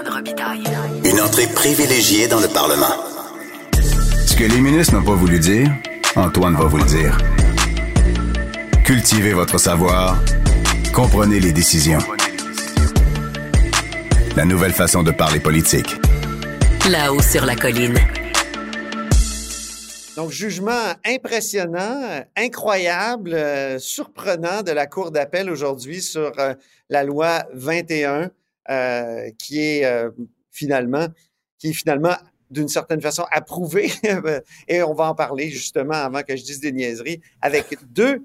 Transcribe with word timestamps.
Antoine 0.00 0.14
Robitaille. 0.16 0.64
Une 1.04 1.20
entrée 1.20 1.46
privilégiée 1.46 2.26
dans 2.26 2.40
le 2.40 2.48
Parlement. 2.48 2.94
Ce 4.26 4.34
que 4.34 4.44
les 4.44 4.58
ministres 4.58 4.94
n'ont 4.94 5.04
pas 5.04 5.14
voulu 5.14 5.38
dire, 5.38 5.70
Antoine 6.16 6.56
va 6.56 6.64
vous 6.64 6.78
le 6.78 6.84
dire. 6.84 7.18
Cultivez 8.82 9.34
votre 9.34 9.58
savoir. 9.58 10.16
Comprenez 10.94 11.38
les 11.38 11.52
décisions. 11.52 11.98
La 14.36 14.46
nouvelle 14.46 14.72
façon 14.72 15.02
de 15.02 15.10
parler 15.10 15.38
politique. 15.38 15.96
Là-haut 16.88 17.20
sur 17.20 17.44
la 17.44 17.54
colline. 17.54 17.98
Donc, 20.16 20.30
jugement 20.30 20.94
impressionnant, 21.04 22.24
incroyable, 22.38 23.34
euh, 23.34 23.78
surprenant 23.78 24.62
de 24.62 24.72
la 24.72 24.86
Cour 24.86 25.10
d'appel 25.10 25.50
aujourd'hui 25.50 26.00
sur 26.00 26.32
euh, 26.38 26.54
la 26.88 27.04
loi 27.04 27.44
21, 27.52 28.30
euh, 28.68 29.30
qui 29.38 29.60
est 29.60 29.84
euh, 29.84 30.10
finalement, 30.50 31.06
qui 31.58 31.70
est 31.70 31.72
finalement 31.72 32.14
d'une 32.50 32.68
certaine 32.68 33.00
façon 33.00 33.24
approuvée. 33.30 33.90
Et 34.68 34.82
on 34.82 34.94
va 34.94 35.08
en 35.10 35.14
parler 35.14 35.48
justement 35.48 35.94
avant 35.94 36.22
que 36.22 36.36
je 36.36 36.44
dise 36.44 36.60
des 36.60 36.72
niaiseries 36.72 37.20
avec 37.40 37.78
deux 37.92 38.22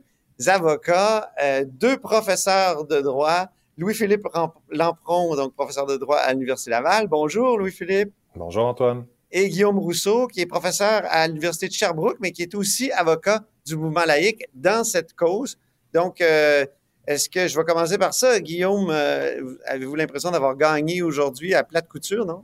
avocats, 0.48 1.32
euh, 1.42 1.66
deux 1.68 1.98
professeurs 1.98 2.86
de 2.86 3.02
droit. 3.02 3.48
Louis-Philippe 3.78 4.28
Lampron, 4.72 5.36
donc 5.36 5.54
professeur 5.54 5.86
de 5.86 5.98
droit 5.98 6.18
à 6.18 6.32
l'Université 6.34 6.72
Laval. 6.72 7.08
Bonjour, 7.08 7.58
Louis-Philippe. 7.58 8.14
Bonjour, 8.36 8.66
Antoine. 8.66 9.06
Et 9.32 9.50
Guillaume 9.50 9.80
Rousseau, 9.80 10.28
qui 10.28 10.40
est 10.42 10.46
professeur 10.46 11.04
à 11.10 11.28
l'Université 11.28 11.68
de 11.68 11.74
Sherbrooke, 11.74 12.18
mais 12.22 12.32
qui 12.32 12.42
est 12.42 12.56
aussi 12.56 12.92
avocat 12.92 13.44
du 13.66 13.76
mouvement 13.76 14.06
laïque 14.06 14.46
dans 14.54 14.86
cette 14.86 15.14
cause. 15.14 15.58
Donc, 15.94 16.22
euh, 16.22 16.66
est-ce 17.08 17.30
que 17.30 17.48
je 17.48 17.58
vais 17.58 17.64
commencer 17.64 17.98
par 17.98 18.14
ça, 18.14 18.40
Guillaume? 18.40 18.90
euh, 18.90 19.58
Avez-vous 19.66 19.96
l'impression 19.96 20.32
d'avoir 20.32 20.56
gagné 20.56 21.02
aujourd'hui 21.02 21.54
à 21.54 21.64
plate 21.64 21.88
couture, 21.88 22.26
non? 22.26 22.44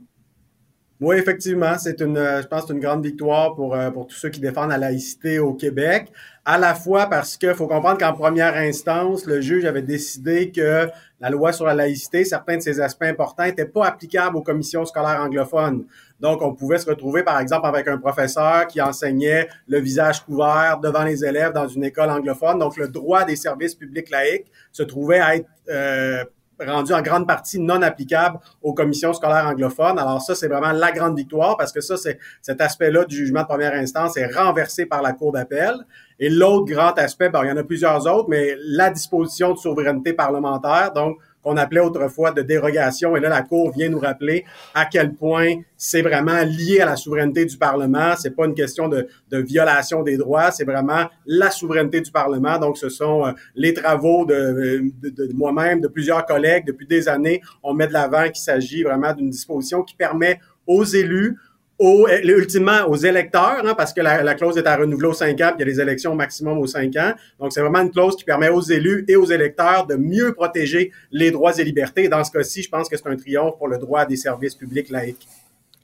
Oui, 1.00 1.16
effectivement, 1.16 1.76
c'est 1.78 2.00
une, 2.00 2.16
euh, 2.16 2.42
je 2.42 2.46
pense, 2.46 2.70
une 2.70 2.78
grande 2.78 3.04
victoire 3.04 3.56
pour, 3.56 3.74
euh, 3.74 3.90
pour 3.90 4.06
tous 4.06 4.14
ceux 4.14 4.28
qui 4.28 4.38
défendent 4.38 4.70
la 4.70 4.78
laïcité 4.78 5.40
au 5.40 5.52
Québec. 5.52 6.12
À 6.44 6.58
la 6.58 6.76
fois 6.76 7.06
parce 7.06 7.36
que 7.36 7.54
faut 7.54 7.66
comprendre 7.66 7.98
qu'en 7.98 8.12
première 8.12 8.54
instance, 8.54 9.26
le 9.26 9.40
juge 9.40 9.64
avait 9.64 9.82
décidé 9.82 10.52
que 10.52 10.88
la 11.20 11.30
loi 11.30 11.52
sur 11.52 11.66
la 11.66 11.74
laïcité, 11.74 12.24
certains 12.24 12.56
de 12.58 12.62
ses 12.62 12.80
aspects 12.80 13.02
importants 13.02 13.44
n'étaient 13.44 13.66
pas 13.66 13.86
applicables 13.86 14.36
aux 14.36 14.42
commissions 14.42 14.84
scolaires 14.84 15.20
anglophones. 15.20 15.86
Donc, 16.22 16.40
on 16.40 16.54
pouvait 16.54 16.78
se 16.78 16.88
retrouver, 16.88 17.24
par 17.24 17.40
exemple, 17.40 17.66
avec 17.66 17.88
un 17.88 17.98
professeur 17.98 18.68
qui 18.68 18.80
enseignait 18.80 19.48
le 19.66 19.80
visage 19.80 20.24
couvert 20.24 20.78
devant 20.80 21.02
les 21.02 21.24
élèves 21.24 21.52
dans 21.52 21.66
une 21.66 21.82
école 21.82 22.10
anglophone. 22.10 22.60
Donc, 22.60 22.76
le 22.76 22.86
droit 22.86 23.24
des 23.24 23.34
services 23.34 23.74
publics 23.74 24.08
laïques 24.08 24.46
se 24.70 24.84
trouvait 24.84 25.18
à 25.18 25.34
être 25.34 25.48
euh, 25.68 26.24
rendu 26.64 26.92
en 26.92 27.02
grande 27.02 27.26
partie 27.26 27.58
non 27.58 27.82
applicable 27.82 28.38
aux 28.62 28.72
commissions 28.72 29.12
scolaires 29.12 29.48
anglophones. 29.48 29.98
Alors 29.98 30.22
ça, 30.22 30.36
c'est 30.36 30.48
vraiment 30.48 30.70
la 30.70 30.92
grande 30.92 31.16
victoire 31.16 31.56
parce 31.56 31.72
que 31.72 31.80
ça, 31.80 31.96
c'est 31.96 32.18
cet 32.40 32.60
aspect-là 32.60 33.04
du 33.04 33.16
jugement 33.16 33.42
de 33.42 33.46
première 33.46 33.74
instance 33.74 34.16
est 34.16 34.32
renversé 34.32 34.86
par 34.86 35.02
la 35.02 35.12
Cour 35.12 35.32
d'appel. 35.32 35.74
Et 36.20 36.28
l'autre 36.28 36.72
grand 36.72 36.96
aspect, 36.98 37.30
bon, 37.30 37.42
il 37.42 37.48
y 37.48 37.52
en 37.52 37.56
a 37.56 37.64
plusieurs 37.64 38.06
autres, 38.06 38.28
mais 38.28 38.54
la 38.64 38.90
disposition 38.90 39.54
de 39.54 39.58
souveraineté 39.58 40.12
parlementaire, 40.12 40.92
donc 40.92 41.18
qu'on 41.42 41.56
appelait 41.56 41.80
autrefois 41.80 42.30
de 42.30 42.42
dérogation. 42.42 43.16
Et 43.16 43.20
là, 43.20 43.28
la 43.28 43.42
Cour 43.42 43.72
vient 43.72 43.88
nous 43.88 43.98
rappeler 43.98 44.44
à 44.74 44.86
quel 44.86 45.14
point 45.14 45.56
c'est 45.76 46.02
vraiment 46.02 46.42
lié 46.44 46.80
à 46.80 46.86
la 46.86 46.96
souveraineté 46.96 47.44
du 47.44 47.56
Parlement. 47.56 48.14
C'est 48.16 48.34
pas 48.36 48.46
une 48.46 48.54
question 48.54 48.88
de, 48.88 49.08
violation 49.30 50.02
des 50.02 50.16
droits, 50.16 50.50
c'est 50.50 50.64
vraiment 50.64 51.06
la 51.26 51.50
souveraineté 51.50 52.00
du 52.00 52.10
Parlement. 52.10 52.58
Donc, 52.58 52.78
ce 52.78 52.88
sont 52.88 53.26
euh, 53.26 53.32
les 53.54 53.74
travaux 53.74 54.24
de, 54.24 54.92
de, 55.02 55.08
de 55.08 55.32
moi-même, 55.32 55.80
de 55.80 55.88
plusieurs 55.88 56.24
collègues 56.24 56.64
depuis 56.66 56.86
des 56.86 57.08
années. 57.08 57.40
On 57.62 57.74
met 57.74 57.86
de 57.86 57.92
l'avant 57.92 58.24
qu'il 58.24 58.42
s'agit 58.42 58.82
vraiment 58.82 59.12
d'une 59.12 59.30
disposition 59.30 59.82
qui 59.82 59.96
permet 59.96 60.38
aux 60.66 60.84
élus 60.84 61.36
aux, 61.84 62.06
ultimement 62.08 62.86
aux 62.88 62.96
électeurs, 62.96 63.62
hein, 63.64 63.74
parce 63.76 63.92
que 63.92 64.00
la, 64.00 64.22
la, 64.22 64.34
clause 64.34 64.56
est 64.56 64.66
à 64.66 64.76
renouveler 64.76 65.08
aux 65.08 65.14
cinq 65.14 65.40
ans, 65.40 65.52
puis 65.56 65.56
il 65.58 65.60
y 65.60 65.62
a 65.62 65.74
les 65.74 65.80
élections 65.80 66.12
au 66.12 66.14
maximum 66.14 66.58
aux 66.58 66.66
cinq 66.66 66.94
ans. 66.96 67.12
Donc, 67.40 67.52
c'est 67.52 67.60
vraiment 67.60 67.80
une 67.80 67.90
clause 67.90 68.14
qui 68.16 68.24
permet 68.24 68.48
aux 68.48 68.60
élus 68.62 69.04
et 69.08 69.16
aux 69.16 69.26
électeurs 69.26 69.86
de 69.86 69.96
mieux 69.96 70.32
protéger 70.32 70.92
les 71.10 71.30
droits 71.30 71.58
et 71.58 71.64
libertés. 71.64 72.08
Dans 72.08 72.22
ce 72.22 72.30
cas-ci, 72.30 72.62
je 72.62 72.68
pense 72.68 72.88
que 72.88 72.96
c'est 72.96 73.06
un 73.08 73.16
triomphe 73.16 73.58
pour 73.58 73.68
le 73.68 73.78
droit 73.78 74.00
à 74.00 74.06
des 74.06 74.16
services 74.16 74.54
publics 74.54 74.90
laïques. 74.90 75.26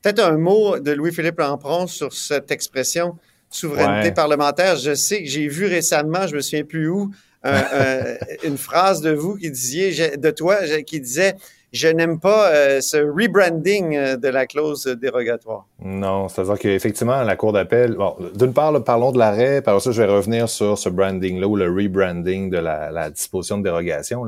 Peut-être 0.02 0.20
un 0.22 0.38
mot 0.38 0.78
de 0.78 0.92
Louis-Philippe 0.92 1.38
Lampron 1.40 1.86
sur 1.88 2.12
cette 2.12 2.50
expression 2.52 3.16
souveraineté 3.50 4.08
Ouais. 4.08 4.14
parlementaire. 4.14 4.76
Je 4.76 4.94
sais 4.94 5.22
que 5.24 5.28
j'ai 5.28 5.48
vu 5.48 5.66
récemment, 5.66 6.26
je 6.28 6.36
me 6.36 6.40
souviens 6.40 6.64
plus 6.64 6.88
où, 6.88 7.10
un- 7.42 7.54
un- 7.72 8.16
une 8.44 8.58
phrase 8.58 9.00
de 9.00 9.10
vous 9.10 9.36
qui 9.36 9.50
disiez, 9.50 10.16
de 10.16 10.30
toi, 10.30 10.58
qui 10.86 11.00
disait 11.00 11.34
je 11.72 11.88
n'aime 11.88 12.18
pas 12.18 12.50
euh, 12.52 12.80
ce 12.80 12.96
rebranding 12.96 13.96
euh, 13.96 14.16
de 14.16 14.28
la 14.28 14.46
clause 14.46 14.86
dérogatoire. 14.86 15.66
Non, 15.84 16.28
c'est-à-dire 16.28 16.58
qu'effectivement, 16.58 17.22
la 17.22 17.36
Cour 17.36 17.52
d'appel, 17.52 17.94
bon, 17.94 18.16
d'une 18.34 18.52
part, 18.52 18.72
là, 18.72 18.80
parlons 18.80 19.12
de 19.12 19.18
l'arrêt, 19.18 19.62
par 19.62 19.80
ça, 19.80 19.92
je 19.92 20.02
vais 20.02 20.08
revenir 20.08 20.48
sur 20.48 20.78
ce 20.78 20.88
branding-là 20.88 21.46
ou 21.46 21.56
le 21.56 21.66
rebranding 21.66 22.50
de 22.50 22.58
la, 22.58 22.90
la 22.90 23.10
disposition 23.10 23.58
de 23.58 23.64
dérogation. 23.64 24.24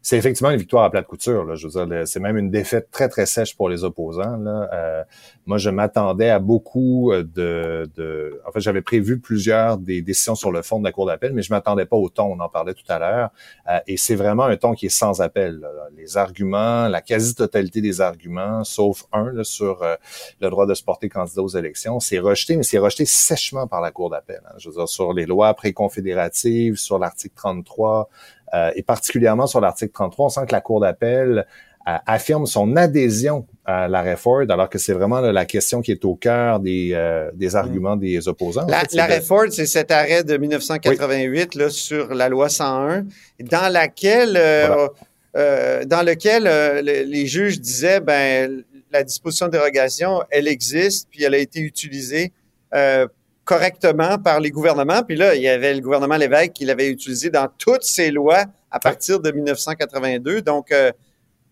C'est 0.00 0.16
effectivement 0.16 0.50
une 0.50 0.58
victoire 0.58 0.84
à 0.84 0.90
plate 0.90 1.06
couture. 1.06 1.44
Là. 1.44 1.54
Je 1.54 1.66
veux 1.66 1.86
dire, 1.86 2.06
c'est 2.06 2.20
même 2.20 2.36
une 2.36 2.50
défaite 2.50 2.88
très, 2.90 3.08
très 3.08 3.26
sèche 3.26 3.56
pour 3.56 3.68
les 3.68 3.84
opposants. 3.84 4.36
Là. 4.36 4.68
Euh, 4.72 5.02
moi, 5.46 5.58
je 5.58 5.70
m'attendais 5.70 6.30
à 6.30 6.38
beaucoup 6.38 7.12
de, 7.12 7.90
de... 7.96 8.40
En 8.46 8.52
fait, 8.52 8.60
j'avais 8.60 8.82
prévu 8.82 9.18
plusieurs 9.18 9.78
des 9.78 10.02
décisions 10.02 10.34
sur 10.34 10.52
le 10.52 10.62
fond 10.62 10.78
de 10.78 10.84
la 10.84 10.92
Cour 10.92 11.06
d'appel, 11.06 11.32
mais 11.32 11.42
je 11.42 11.52
m'attendais 11.52 11.86
pas 11.86 11.96
au 11.96 12.08
ton. 12.08 12.24
On 12.24 12.40
en 12.40 12.48
parlait 12.48 12.74
tout 12.74 12.84
à 12.88 12.98
l'heure. 12.98 13.30
Euh, 13.68 13.78
et 13.86 13.96
c'est 13.96 14.14
vraiment 14.14 14.44
un 14.44 14.56
ton 14.56 14.74
qui 14.74 14.86
est 14.86 14.96
sans 14.96 15.20
appel. 15.20 15.58
là. 15.60 15.68
Les 15.96 16.16
arguments, 16.16 16.81
la 16.88 17.00
quasi-totalité 17.00 17.80
des 17.80 18.00
arguments, 18.00 18.64
sauf 18.64 19.04
un 19.12 19.30
là, 19.32 19.44
sur 19.44 19.82
euh, 19.82 19.96
le 20.40 20.50
droit 20.50 20.66
de 20.66 20.74
se 20.74 20.82
porter 20.82 21.08
candidat 21.08 21.42
aux 21.42 21.48
élections, 21.56 22.00
c'est 22.00 22.18
rejeté, 22.18 22.56
mais 22.56 22.62
c'est 22.62 22.78
rejeté 22.78 23.04
sèchement 23.04 23.66
par 23.66 23.80
la 23.80 23.90
Cour 23.90 24.10
d'appel. 24.10 24.40
hein. 24.46 24.54
Je 24.58 24.68
veux 24.68 24.74
dire, 24.76 24.88
sur 24.88 25.12
les 25.12 25.26
lois 25.26 25.54
préconfédératives, 25.54 26.76
sur 26.76 26.98
l'article 26.98 27.34
33, 27.36 28.08
euh, 28.54 28.70
et 28.74 28.82
particulièrement 28.82 29.46
sur 29.46 29.60
l'article 29.60 29.92
33, 29.92 30.26
on 30.26 30.28
sent 30.28 30.46
que 30.46 30.52
la 30.52 30.60
Cour 30.60 30.80
d'appel 30.80 31.46
euh, 31.88 31.96
affirme 32.06 32.46
son 32.46 32.76
adhésion 32.76 33.44
à 33.64 33.88
l'arrêt 33.88 34.16
Ford, 34.16 34.42
alors 34.48 34.68
que 34.68 34.78
c'est 34.78 34.92
vraiment 34.92 35.20
là, 35.20 35.32
la 35.32 35.44
question 35.44 35.80
qui 35.82 35.90
est 35.90 36.04
au 36.04 36.14
cœur 36.14 36.60
des, 36.60 36.90
euh, 36.94 37.30
des 37.34 37.56
arguments 37.56 37.96
des 37.96 38.28
opposants. 38.28 38.62
En 38.64 38.66
La- 38.68 38.80
fait, 38.80 38.86
c'est 38.90 38.96
L'arrêt 38.96 39.18
de- 39.18 39.24
Ford, 39.24 39.46
c'est 39.50 39.66
cet 39.66 39.90
arrêt 39.90 40.22
de 40.22 40.36
1988 40.36 41.54
là, 41.56 41.70
sur 41.70 42.14
la 42.14 42.28
loi 42.28 42.48
101, 42.48 43.04
dans 43.40 43.72
laquelle, 43.72 44.36
euh, 44.36 44.66
Voilà. 44.68 44.88
Euh, 45.36 45.84
dans 45.84 46.02
lequel 46.02 46.46
euh, 46.46 46.82
le- 46.82 47.02
les 47.04 47.26
juges 47.26 47.60
disaient, 47.60 48.00
ben, 48.00 48.62
la 48.90 49.02
disposition 49.02 49.46
de 49.46 49.52
dérogation, 49.52 50.22
elle 50.30 50.46
existe, 50.48 51.08
puis 51.10 51.22
elle 51.24 51.34
a 51.34 51.38
été 51.38 51.60
utilisée 51.60 52.32
euh, 52.74 53.06
correctement 53.44 54.18
par 54.18 54.40
les 54.40 54.50
gouvernements. 54.50 55.02
Puis 55.02 55.16
là, 55.16 55.34
il 55.34 55.42
y 55.42 55.48
avait 55.48 55.74
le 55.74 55.80
gouvernement 55.80 56.16
Lévesque 56.16 56.52
qui 56.52 56.64
l'avait 56.64 56.88
utilisé 56.88 57.30
dans 57.30 57.48
toutes 57.58 57.82
ses 57.84 58.10
lois 58.10 58.44
à 58.70 58.78
partir 58.78 59.20
de 59.20 59.30
1982. 59.30 60.42
Donc, 60.42 60.70
euh, 60.72 60.92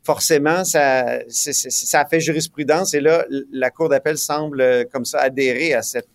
forcément, 0.02 0.64
ça, 0.64 1.18
c'est- 1.28 1.52
c'est- 1.52 1.70
ça 1.70 2.00
a 2.00 2.06
fait 2.06 2.20
jurisprudence. 2.20 2.94
Et 2.94 3.00
là, 3.00 3.24
la 3.52 3.70
Cour 3.70 3.88
d'appel 3.88 4.16
semble, 4.18 4.60
euh, 4.60 4.84
comme 4.90 5.04
ça, 5.04 5.20
adhérer 5.20 5.74
à 5.74 5.82
cette, 5.82 6.06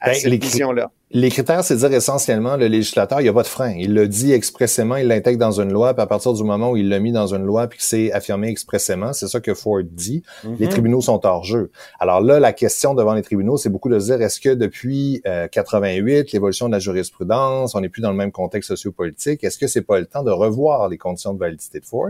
à 0.00 0.06
Ben, 0.08 0.14
cette 0.14 0.30
les 0.30 0.38
vision-là. 0.38 0.90
Les 1.16 1.30
critères, 1.30 1.62
c'est 1.62 1.76
dire 1.76 1.92
essentiellement 1.92 2.56
le 2.56 2.66
législateur, 2.66 3.20
il 3.20 3.22
n'y 3.22 3.28
a 3.28 3.32
pas 3.32 3.44
de 3.44 3.48
frein. 3.48 3.72
Il 3.78 3.94
le 3.94 4.08
dit 4.08 4.32
expressément, 4.32 4.96
il 4.96 5.06
l'intègre 5.06 5.38
dans 5.38 5.60
une 5.60 5.72
loi, 5.72 5.94
puis 5.94 6.02
à 6.02 6.06
partir 6.08 6.32
du 6.32 6.42
moment 6.42 6.72
où 6.72 6.76
il 6.76 6.88
l'a 6.88 6.98
mis 6.98 7.12
dans 7.12 7.32
une 7.32 7.44
loi, 7.44 7.68
puis 7.68 7.78
que 7.78 7.84
c'est 7.84 8.10
affirmé 8.12 8.48
expressément, 8.48 9.12
c'est 9.12 9.28
ça 9.28 9.38
que 9.38 9.54
Ford 9.54 9.78
dit, 9.88 10.24
les 10.58 10.66
Mhm. 10.66 10.72
tribunaux 10.72 11.00
sont 11.00 11.24
hors 11.24 11.44
jeu. 11.44 11.70
Alors 12.00 12.20
là, 12.20 12.40
la 12.40 12.52
question 12.52 12.94
devant 12.94 13.14
les 13.14 13.22
tribunaux, 13.22 13.56
c'est 13.56 13.68
beaucoup 13.68 13.88
de 13.88 14.00
se 14.00 14.06
dire, 14.06 14.20
est-ce 14.22 14.40
que 14.40 14.48
depuis 14.48 15.22
euh, 15.24 15.46
88, 15.46 16.32
l'évolution 16.32 16.66
de 16.66 16.72
la 16.72 16.80
jurisprudence, 16.80 17.76
on 17.76 17.80
n'est 17.80 17.88
plus 17.88 18.02
dans 18.02 18.10
le 18.10 18.16
même 18.16 18.32
contexte 18.32 18.68
sociopolitique, 18.70 19.44
est-ce 19.44 19.56
que 19.56 19.68
c'est 19.68 19.82
pas 19.82 20.00
le 20.00 20.06
temps 20.06 20.24
de 20.24 20.32
revoir 20.32 20.88
les 20.88 20.98
conditions 20.98 21.32
de 21.32 21.38
validité 21.38 21.78
de 21.78 21.84
Ford? 21.86 22.08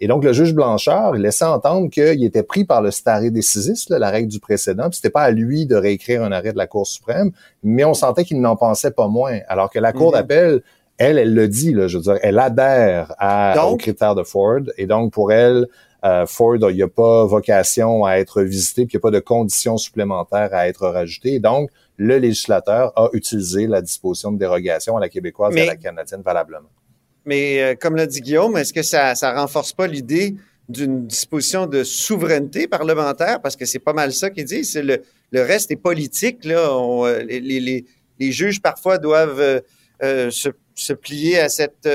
Et 0.00 0.08
donc, 0.08 0.24
le 0.24 0.32
juge 0.32 0.54
Blanchard, 0.54 1.14
il 1.14 1.20
laissait 1.20 1.44
entendre 1.44 1.90
qu'il 1.90 2.24
était 2.24 2.42
pris 2.42 2.64
par 2.64 2.80
le 2.80 2.90
stare 2.90 3.20
decisis, 3.30 3.90
là, 3.90 3.98
la 3.98 4.08
règle 4.08 4.28
du 4.28 4.40
précédent, 4.40 4.88
puis 4.88 4.96
c'était 4.96 5.10
pas 5.10 5.22
à 5.24 5.30
lui 5.30 5.66
de 5.66 5.76
réécrire 5.76 6.22
un 6.22 6.32
arrêt 6.32 6.52
de 6.52 6.58
la 6.58 6.66
Cour 6.66 6.86
suprême, 6.86 7.32
mais 7.62 7.84
on 7.84 7.92
sentait 7.92 8.24
qu'il 8.24 8.40
n'en 8.46 8.56
pensait 8.56 8.90
pas 8.90 9.08
moins. 9.08 9.38
Alors 9.48 9.70
que 9.70 9.78
la 9.78 9.92
Cour 9.92 10.08
Mhm. 10.08 10.12
d'appel, 10.18 10.62
elle, 10.98 11.18
elle 11.18 11.34
le 11.34 11.46
dit, 11.48 11.72
là, 11.72 11.88
je 11.88 11.98
veux 11.98 12.02
dire, 12.04 12.18
elle 12.22 12.38
adhère 12.38 13.14
à, 13.18 13.54
Donc- 13.54 13.72
aux 13.72 13.76
critères 13.76 14.14
de 14.14 14.22
Ford. 14.22 14.60
Et 14.78 14.86
donc, 14.86 15.12
pour 15.12 15.32
elle, 15.32 15.66
euh, 16.04 16.24
Ford, 16.26 16.56
il 16.56 16.74
n'y 16.76 16.82
a 16.82 16.88
pas 16.88 17.24
vocation 17.26 18.04
à 18.04 18.14
être 18.18 18.42
visité, 18.42 18.86
puis 18.86 18.94
il 18.94 18.96
n'y 18.96 19.00
a 19.00 19.02
pas 19.02 19.10
de 19.10 19.20
conditions 19.20 19.76
supplémentaires 19.76 20.50
à 20.52 20.68
être 20.68 20.86
rajoutées. 20.88 21.34
Et 21.34 21.40
donc, 21.40 21.70
le 21.98 22.18
législateur 22.18 22.92
a 22.96 23.08
utilisé 23.12 23.66
la 23.66 23.80
disposition 23.82 24.32
de 24.32 24.38
dérogation 24.38 24.96
à 24.96 25.00
la 25.00 25.08
québécoise 25.08 25.52
et 25.52 25.56
Mais- 25.56 25.62
à 25.68 25.72
la 25.72 25.76
canadienne 25.76 26.22
valablement. 26.22 26.68
Mais 27.24 27.60
euh, 27.62 27.74
comme 27.80 27.96
l'a 27.96 28.06
dit 28.06 28.20
Guillaume, 28.20 28.56
est-ce 28.56 28.72
que 28.72 28.82
ça 28.82 29.14
ça 29.16 29.34
renforce 29.34 29.72
pas 29.72 29.86
l'idée 29.88 30.36
d'une 30.68 31.06
disposition 31.06 31.66
de 31.66 31.82
souveraineté 31.84 32.68
parlementaire? 32.68 33.40
Parce 33.40 33.56
que 33.56 33.64
c'est 33.64 33.78
pas 33.80 33.92
mal 33.92 34.12
ça 34.12 34.30
qu'il 34.30 34.44
dit. 34.44 34.64
C'est 34.64 34.82
le, 34.82 35.02
le 35.32 35.42
reste 35.42 35.70
est 35.72 35.76
politique. 35.76 36.44
Là. 36.44 36.72
On, 36.76 37.04
euh, 37.04 37.18
les, 37.22 37.40
les, 37.40 37.84
les, 38.18 38.32
juges 38.32 38.60
parfois 38.60 38.98
doivent 38.98 39.40
euh, 39.40 39.60
euh, 40.02 40.30
se, 40.30 40.92
plier 40.92 41.38
à 41.38 41.48
cette, 41.48 41.88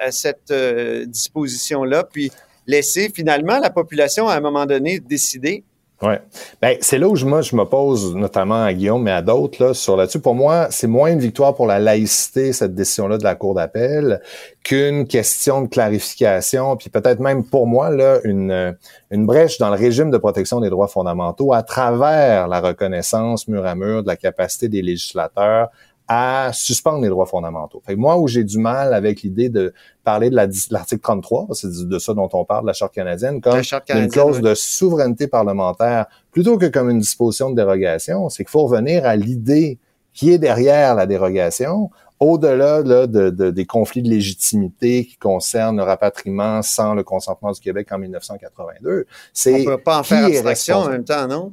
à 0.00 0.12
cette 0.12 0.50
euh, 0.50 1.06
disposition-là, 1.06 2.04
puis 2.04 2.30
laisser 2.66 3.10
finalement 3.14 3.58
la 3.58 3.70
population 3.70 4.28
à 4.28 4.36
un 4.36 4.40
moment 4.40 4.66
donné 4.66 5.00
décider. 5.00 5.64
Ouais. 6.02 6.20
Ben, 6.60 6.76
c'est 6.82 6.98
là 6.98 7.08
où 7.08 7.16
je, 7.16 7.24
moi, 7.24 7.40
je 7.40 7.56
m'oppose 7.56 8.14
notamment 8.14 8.62
à 8.62 8.74
Guillaume, 8.74 9.02
mais 9.02 9.12
à 9.12 9.22
d'autres 9.22 9.64
là, 9.64 9.72
sur 9.72 9.96
là-dessus. 9.96 10.20
Pour 10.20 10.34
moi, 10.34 10.66
c'est 10.70 10.86
moins 10.86 11.10
une 11.10 11.20
victoire 11.20 11.54
pour 11.54 11.66
la 11.66 11.78
laïcité, 11.78 12.52
cette 12.52 12.74
décision-là 12.74 13.16
de 13.16 13.24
la 13.24 13.34
Cour 13.34 13.54
d'appel, 13.54 14.20
qu'une 14.62 15.06
question 15.06 15.62
de 15.62 15.68
clarification, 15.68 16.76
puis 16.76 16.90
peut-être 16.90 17.20
même 17.20 17.44
pour 17.44 17.66
moi, 17.66 17.88
là, 17.88 18.18
une, 18.24 18.76
une 19.10 19.24
brèche 19.24 19.56
dans 19.56 19.70
le 19.70 19.76
régime 19.76 20.10
de 20.10 20.18
protection 20.18 20.60
des 20.60 20.68
droits 20.68 20.88
fondamentaux 20.88 21.54
à 21.54 21.62
travers 21.62 22.46
la 22.46 22.60
reconnaissance 22.60 23.48
mur 23.48 23.64
à 23.64 23.74
mur 23.74 24.02
de 24.02 24.08
la 24.08 24.16
capacité 24.16 24.68
des 24.68 24.82
législateurs 24.82 25.70
à 26.08 26.50
suspendre 26.52 27.02
les 27.02 27.08
droits 27.08 27.26
fondamentaux. 27.26 27.82
Fait 27.84 27.94
que 27.94 27.98
moi, 27.98 28.16
où 28.18 28.28
j'ai 28.28 28.44
du 28.44 28.58
mal 28.58 28.94
avec 28.94 29.22
l'idée 29.22 29.48
de 29.48 29.74
parler 30.04 30.30
de 30.30 30.36
la- 30.36 30.46
l'article 30.70 31.00
33, 31.02 31.48
c'est 31.52 31.68
de 31.88 31.98
ça 31.98 32.14
dont 32.14 32.28
on 32.32 32.44
parle, 32.44 32.62
de 32.62 32.68
la 32.68 32.72
Charte 32.72 32.94
canadienne, 32.94 33.40
comme 33.40 33.54
La 33.88 34.00
une 34.00 34.08
clause 34.08 34.36
oui. 34.36 34.42
de 34.42 34.54
souveraineté 34.54 35.26
parlementaire, 35.26 36.06
plutôt 36.30 36.58
que 36.58 36.66
comme 36.66 36.90
une 36.90 37.00
disposition 37.00 37.50
de 37.50 37.56
dérogation, 37.56 38.28
c'est 38.28 38.44
qu'il 38.44 38.50
faut 38.50 38.66
revenir 38.66 39.04
à 39.04 39.16
l'idée 39.16 39.78
qui 40.12 40.30
est 40.32 40.38
derrière 40.38 40.94
la 40.94 41.06
dérogation, 41.06 41.90
au-delà 42.20 42.80
là, 42.82 43.06
de, 43.06 43.28
de- 43.28 43.50
des 43.50 43.66
conflits 43.66 44.00
de 44.02 44.08
légitimité 44.08 45.04
qui 45.04 45.16
concernent 45.18 45.76
le 45.76 45.82
rapatriement 45.82 46.62
sans 46.62 46.94
le 46.94 47.02
consentement 47.02 47.52
du 47.52 47.60
Québec 47.60 47.88
en 47.90 47.98
1982. 47.98 49.00
On 49.08 49.12
C'est 49.34 49.64
peut 49.64 49.76
pas 49.76 49.98
en 49.98 50.02
faire 50.02 50.24
abstraction 50.24 50.76
en 50.78 50.88
même 50.88 51.04
temps, 51.04 51.26
non? 51.26 51.52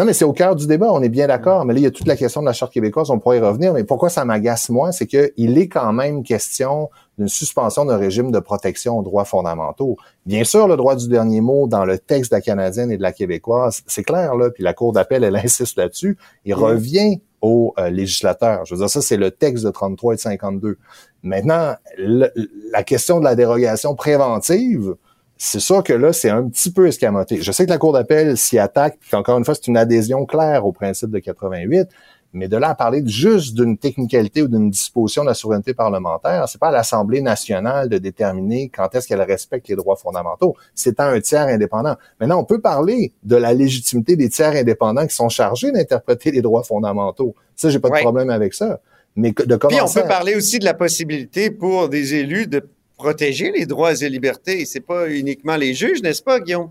Non, 0.00 0.06
mais 0.06 0.14
c'est 0.14 0.24
au 0.24 0.32
cœur 0.32 0.56
du 0.56 0.66
débat, 0.66 0.90
on 0.90 1.02
est 1.02 1.10
bien 1.10 1.26
d'accord. 1.26 1.66
Mais 1.66 1.74
là, 1.74 1.80
il 1.80 1.82
y 1.82 1.86
a 1.86 1.90
toute 1.90 2.06
la 2.06 2.16
question 2.16 2.40
de 2.40 2.46
la 2.46 2.54
Charte 2.54 2.72
québécoise, 2.72 3.10
on 3.10 3.18
pourrait 3.18 3.36
y 3.36 3.40
revenir. 3.40 3.74
Mais 3.74 3.84
pourquoi 3.84 4.08
ça 4.08 4.24
m'agace 4.24 4.70
moi, 4.70 4.92
c'est 4.92 5.06
qu'il 5.06 5.58
est 5.58 5.68
quand 5.68 5.92
même 5.92 6.22
question 6.22 6.88
d'une 7.18 7.28
suspension 7.28 7.84
d'un 7.84 7.98
régime 7.98 8.32
de 8.32 8.38
protection 8.38 8.96
aux 8.98 9.02
droits 9.02 9.26
fondamentaux. 9.26 9.98
Bien 10.24 10.42
sûr, 10.44 10.68
le 10.68 10.78
droit 10.78 10.96
du 10.96 11.06
dernier 11.06 11.42
mot 11.42 11.68
dans 11.68 11.84
le 11.84 11.98
texte 11.98 12.30
de 12.30 12.36
la 12.36 12.40
canadienne 12.40 12.90
et 12.90 12.96
de 12.96 13.02
la 13.02 13.12
québécoise, 13.12 13.82
c'est 13.86 14.02
clair, 14.02 14.36
là, 14.36 14.48
puis 14.48 14.64
la 14.64 14.72
Cour 14.72 14.94
d'appel, 14.94 15.22
elle 15.22 15.36
insiste 15.44 15.76
là-dessus. 15.76 16.16
Il 16.46 16.54
Mhm. 16.56 16.62
revient 16.62 17.20
aux 17.42 17.74
euh, 17.78 17.90
législateurs. 17.90 18.64
Je 18.64 18.74
veux 18.74 18.78
dire, 18.80 18.88
ça, 18.88 19.02
c'est 19.02 19.18
le 19.18 19.30
texte 19.30 19.66
de 19.66 19.70
33 19.70 20.14
et 20.14 20.16
de 20.16 20.20
52. 20.22 20.78
Maintenant, 21.22 21.74
le- 21.98 22.30
la 22.72 22.82
question 22.84 23.18
de 23.18 23.24
la 23.24 23.34
dérogation 23.34 23.94
préventive, 23.94 24.94
c'est 25.42 25.58
sûr 25.60 25.82
que 25.82 25.94
là, 25.94 26.12
c'est 26.12 26.28
un 26.28 26.46
petit 26.48 26.70
peu 26.70 26.86
escamoté. 26.86 27.40
Je 27.40 27.50
sais 27.50 27.64
que 27.64 27.70
la 27.70 27.78
Cour 27.78 27.94
d'appel 27.94 28.36
s'y 28.36 28.58
attaque, 28.58 28.98
puis 29.00 29.10
qu'encore 29.10 29.38
une 29.38 29.44
fois, 29.44 29.54
c'est 29.54 29.68
une 29.68 29.76
adhésion 29.78 30.26
claire 30.26 30.66
au 30.66 30.72
principe 30.72 31.10
de 31.10 31.18
88, 31.18 31.88
mais 32.34 32.46
de 32.46 32.56
là 32.58 32.68
à 32.68 32.74
parler 32.74 33.02
juste 33.06 33.54
d'une 33.54 33.78
technicalité 33.78 34.42
ou 34.42 34.48
d'une 34.48 34.68
disposition 34.70 35.22
de 35.22 35.28
la 35.28 35.34
souveraineté 35.34 35.72
parlementaire, 35.72 36.46
c'est 36.46 36.60
pas 36.60 36.68
à 36.68 36.70
l'Assemblée 36.70 37.22
nationale 37.22 37.88
de 37.88 37.96
déterminer 37.98 38.68
quand 38.68 38.94
est-ce 38.94 39.08
qu'elle 39.08 39.22
respecte 39.22 39.66
les 39.68 39.76
droits 39.76 39.96
fondamentaux. 39.96 40.54
C'est 40.74 41.00
à 41.00 41.06
un 41.08 41.20
tiers 41.20 41.46
indépendant. 41.48 41.96
Maintenant, 42.20 42.38
on 42.38 42.44
peut 42.44 42.60
parler 42.60 43.12
de 43.24 43.36
la 43.36 43.54
légitimité 43.54 44.16
des 44.16 44.28
tiers 44.28 44.52
indépendants 44.52 45.06
qui 45.06 45.14
sont 45.14 45.30
chargés 45.30 45.72
d'interpréter 45.72 46.30
les 46.32 46.42
droits 46.42 46.62
fondamentaux. 46.64 47.34
Ça, 47.56 47.70
j'ai 47.70 47.78
pas 47.80 47.88
de 47.88 47.94
Ouais. 47.94 48.02
problème 48.02 48.28
avec 48.30 48.52
ça. 48.54 48.78
Mais 49.16 49.30
de 49.32 49.56
Puis 49.56 49.80
on 49.82 49.90
peut 49.92 50.00
à- 50.00 50.06
parler 50.06 50.36
aussi 50.36 50.58
de 50.60 50.64
la 50.66 50.74
possibilité 50.74 51.50
pour 51.50 51.88
des 51.88 52.14
élus 52.14 52.46
de 52.46 52.64
protéger 53.00 53.50
les 53.50 53.64
droits 53.64 53.94
et 53.94 54.08
libertés. 54.08 54.64
C'est 54.66 54.86
pas 54.86 55.08
uniquement 55.08 55.56
les 55.56 55.72
juges, 55.72 56.02
n'est-ce 56.02 56.22
pas, 56.22 56.38
Guillaume? 56.38 56.70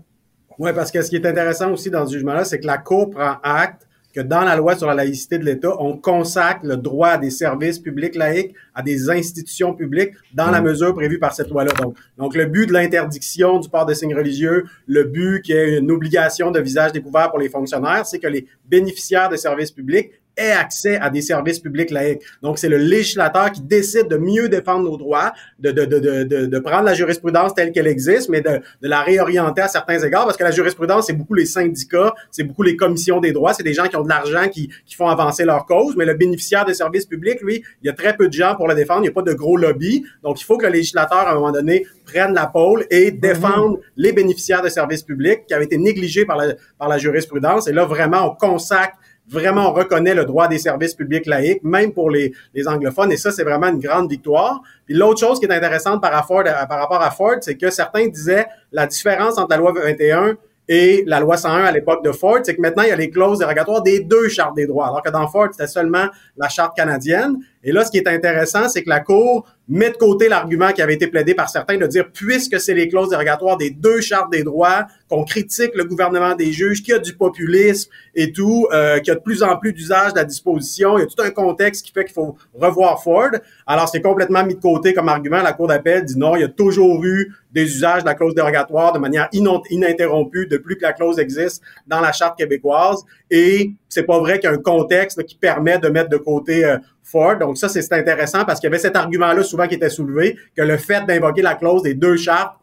Oui, 0.58 0.70
parce 0.74 0.90
que 0.92 1.02
ce 1.02 1.10
qui 1.10 1.16
est 1.16 1.26
intéressant 1.26 1.72
aussi 1.72 1.90
dans 1.90 2.06
ce 2.06 2.12
jugement-là, 2.12 2.44
c'est 2.44 2.60
que 2.60 2.66
la 2.66 2.78
Cour 2.78 3.10
prend 3.10 3.36
acte 3.42 3.86
que 4.14 4.20
dans 4.20 4.42
la 4.42 4.56
loi 4.56 4.76
sur 4.76 4.86
la 4.88 4.94
laïcité 4.94 5.38
de 5.38 5.44
l'État, 5.44 5.70
on 5.78 5.96
consacre 5.96 6.66
le 6.66 6.76
droit 6.76 7.10
à 7.10 7.18
des 7.18 7.30
services 7.30 7.78
publics 7.78 8.16
laïques, 8.16 8.54
à 8.74 8.82
des 8.82 9.08
institutions 9.08 9.72
publiques, 9.74 10.12
dans 10.34 10.50
la 10.50 10.60
mesure 10.60 10.94
prévue 10.94 11.18
par 11.18 11.32
cette 11.32 11.48
loi-là. 11.48 11.72
Donc, 11.80 11.96
donc, 12.18 12.34
le 12.34 12.46
but 12.46 12.66
de 12.66 12.72
l'interdiction 12.72 13.58
du 13.58 13.68
port 13.68 13.86
de 13.86 13.94
signes 13.94 14.14
religieux, 14.14 14.64
le 14.86 15.04
but 15.04 15.42
qu'il 15.42 15.54
y 15.54 15.58
ait 15.58 15.78
une 15.78 15.90
obligation 15.90 16.50
de 16.50 16.60
visage 16.60 16.92
découvert 16.92 17.30
pour 17.30 17.38
les 17.38 17.48
fonctionnaires, 17.48 18.04
c'est 18.04 18.18
que 18.18 18.26
les 18.26 18.46
bénéficiaires 18.66 19.28
de 19.28 19.36
services 19.36 19.70
publics 19.70 20.10
accès 20.40 20.96
à 20.96 21.10
des 21.10 21.22
services 21.22 21.58
publics 21.58 21.90
laïques. 21.90 22.22
Donc, 22.42 22.58
c'est 22.58 22.68
le 22.68 22.78
législateur 22.78 23.52
qui 23.52 23.62
décide 23.62 24.08
de 24.08 24.16
mieux 24.16 24.48
défendre 24.48 24.84
nos 24.90 24.96
droits, 24.96 25.32
de, 25.58 25.70
de, 25.70 25.84
de, 25.84 25.98
de, 26.24 26.46
de, 26.46 26.58
prendre 26.58 26.84
la 26.84 26.94
jurisprudence 26.94 27.54
telle 27.54 27.72
qu'elle 27.72 27.86
existe, 27.86 28.28
mais 28.28 28.40
de, 28.40 28.60
de 28.82 28.88
la 28.88 29.02
réorienter 29.02 29.62
à 29.62 29.68
certains 29.68 29.98
égards, 29.98 30.24
parce 30.24 30.36
que 30.36 30.44
la 30.44 30.50
jurisprudence, 30.50 31.06
c'est 31.06 31.12
beaucoup 31.12 31.34
les 31.34 31.46
syndicats, 31.46 32.14
c'est 32.30 32.44
beaucoup 32.44 32.62
les 32.62 32.76
commissions 32.76 33.20
des 33.20 33.32
droits, 33.32 33.54
c'est 33.54 33.62
des 33.62 33.74
gens 33.74 33.86
qui 33.86 33.96
ont 33.96 34.02
de 34.02 34.08
l'argent 34.08 34.48
qui, 34.48 34.70
qui 34.86 34.94
font 34.94 35.08
avancer 35.08 35.44
leur 35.44 35.66
cause, 35.66 35.96
mais 35.96 36.04
le 36.04 36.14
bénéficiaire 36.14 36.64
des 36.64 36.74
services 36.74 37.06
publics, 37.06 37.40
lui, 37.42 37.62
il 37.82 37.86
y 37.86 37.90
a 37.90 37.92
très 37.92 38.16
peu 38.16 38.28
de 38.28 38.32
gens 38.32 38.54
pour 38.56 38.68
le 38.68 38.74
défendre, 38.74 39.00
il 39.00 39.04
n'y 39.04 39.08
a 39.08 39.12
pas 39.12 39.22
de 39.22 39.34
gros 39.34 39.56
lobby, 39.56 40.04
donc 40.22 40.40
il 40.40 40.44
faut 40.44 40.56
que 40.56 40.66
le 40.66 40.72
législateur, 40.72 41.18
à 41.18 41.32
un 41.32 41.34
moment 41.34 41.52
donné, 41.52 41.86
prenne 42.04 42.34
la 42.34 42.46
pôle 42.46 42.86
et 42.90 43.10
défende 43.10 43.78
les 43.96 44.12
bénéficiaires 44.12 44.62
de 44.62 44.68
services 44.68 45.02
publics 45.02 45.46
qui 45.46 45.54
avaient 45.54 45.64
été 45.64 45.78
négligés 45.78 46.24
par 46.24 46.36
la, 46.36 46.54
par 46.78 46.88
la 46.88 46.98
jurisprudence, 46.98 47.68
et 47.68 47.72
là, 47.72 47.84
vraiment, 47.84 48.32
on 48.32 48.34
consacre 48.34 48.96
vraiment, 49.30 49.70
on 49.70 49.72
reconnaît 49.72 50.14
le 50.14 50.24
droit 50.24 50.48
des 50.48 50.58
services 50.58 50.94
publics 50.94 51.26
laïques, 51.26 51.62
même 51.62 51.92
pour 51.92 52.10
les, 52.10 52.32
anglophones, 52.66 53.12
et 53.12 53.16
ça, 53.16 53.30
c'est 53.30 53.44
vraiment 53.44 53.68
une 53.68 53.78
grande 53.78 54.10
victoire. 54.10 54.60
Puis 54.84 54.94
l'autre 54.94 55.20
chose 55.20 55.38
qui 55.38 55.46
est 55.46 55.52
intéressante 55.52 56.02
par 56.02 56.14
à, 56.14 56.66
par 56.66 56.78
rapport 56.78 57.00
à 57.00 57.10
Ford, 57.10 57.36
c'est 57.40 57.56
que 57.56 57.70
certains 57.70 58.08
disaient 58.08 58.46
la 58.72 58.86
différence 58.86 59.38
entre 59.38 59.50
la 59.50 59.56
loi 59.56 59.72
21 59.72 60.36
et 60.68 61.02
la 61.06 61.18
loi 61.18 61.36
101 61.36 61.64
à 61.64 61.72
l'époque 61.72 62.04
de 62.04 62.12
Ford, 62.12 62.38
c'est 62.44 62.54
que 62.54 62.60
maintenant, 62.60 62.84
il 62.84 62.90
y 62.90 62.92
a 62.92 62.96
les 62.96 63.10
clauses 63.10 63.40
dérogatoires 63.40 63.82
des 63.82 64.00
deux 64.00 64.28
chartes 64.28 64.54
des 64.54 64.66
droits, 64.66 64.86
alors 64.86 65.02
que 65.02 65.10
dans 65.10 65.26
Ford, 65.26 65.48
c'était 65.50 65.66
seulement 65.66 66.06
la 66.36 66.48
charte 66.48 66.76
canadienne. 66.76 67.38
Et 67.62 67.72
là, 67.72 67.84
ce 67.84 67.90
qui 67.90 67.98
est 67.98 68.08
intéressant, 68.08 68.68
c'est 68.68 68.82
que 68.82 68.88
la 68.88 69.00
Cour 69.00 69.46
met 69.68 69.90
de 69.90 69.96
côté 69.96 70.28
l'argument 70.28 70.72
qui 70.72 70.80
avait 70.82 70.94
été 70.94 71.06
plaidé 71.06 71.34
par 71.34 71.48
certains 71.48 71.76
de 71.76 71.86
dire, 71.86 72.10
puisque 72.12 72.58
c'est 72.58 72.74
les 72.74 72.88
clauses 72.88 73.10
dérogatoires 73.10 73.56
des 73.56 73.70
deux 73.70 74.00
chartes 74.00 74.32
des 74.32 74.42
droits, 74.42 74.86
qu'on 75.08 75.24
critique 75.24 75.72
le 75.74 75.84
gouvernement 75.84 76.34
des 76.34 76.52
juges, 76.52 76.82
qu'il 76.82 76.92
y 76.92 76.96
a 76.96 76.98
du 76.98 77.14
populisme 77.14 77.90
et 78.14 78.32
tout, 78.32 78.66
euh, 78.72 78.98
qu'il 78.98 79.08
y 79.08 79.10
a 79.10 79.14
de 79.14 79.20
plus 79.20 79.42
en 79.42 79.56
plus 79.58 79.72
d'usage 79.72 80.12
de 80.14 80.18
la 80.18 80.24
disposition, 80.24 80.98
il 80.98 81.02
y 81.02 81.04
a 81.04 81.06
tout 81.06 81.22
un 81.22 81.30
contexte 81.30 81.84
qui 81.84 81.92
fait 81.92 82.04
qu'il 82.04 82.14
faut 82.14 82.36
revoir 82.54 83.02
Ford. 83.02 83.30
Alors, 83.66 83.88
c'est 83.88 84.00
complètement 84.00 84.44
mis 84.44 84.54
de 84.54 84.60
côté 84.60 84.94
comme 84.94 85.08
argument. 85.08 85.42
La 85.42 85.52
Cour 85.52 85.68
d'appel 85.68 86.04
dit 86.04 86.18
non, 86.18 86.36
il 86.36 86.40
y 86.40 86.44
a 86.44 86.48
toujours 86.48 87.04
eu 87.04 87.32
des 87.52 87.64
usages 87.64 88.02
de 88.02 88.06
la 88.06 88.14
clause 88.14 88.34
dérogatoire 88.34 88.92
de 88.92 88.98
manière 88.98 89.28
ininterrompue 89.32 90.46
depuis 90.46 90.76
que 90.76 90.82
la 90.82 90.92
clause 90.92 91.18
existe 91.18 91.62
dans 91.86 92.00
la 92.00 92.12
charte 92.12 92.38
québécoise. 92.38 93.04
Et 93.30 93.72
c'est 93.90 94.04
pas 94.04 94.18
vrai 94.18 94.38
qu'il 94.38 94.48
y 94.48 94.52
a 94.52 94.56
un 94.56 94.62
contexte 94.62 95.18
là, 95.18 95.24
qui 95.24 95.36
permet 95.36 95.78
de 95.78 95.88
mettre 95.88 96.08
de 96.08 96.16
côté 96.16 96.64
euh, 96.64 96.78
Ford. 97.02 97.36
Donc 97.36 97.58
ça, 97.58 97.68
c'est 97.68 97.92
intéressant 97.92 98.44
parce 98.44 98.60
qu'il 98.60 98.68
y 98.68 98.72
avait 98.72 98.80
cet 98.80 98.96
argument-là 98.96 99.42
souvent 99.42 99.68
qui 99.68 99.74
était 99.74 99.90
soulevé, 99.90 100.36
que 100.56 100.62
le 100.62 100.78
fait 100.78 101.04
d'invoquer 101.06 101.42
la 101.42 101.54
clause 101.56 101.82
des 101.82 101.94
deux 101.94 102.16
chartes 102.16 102.54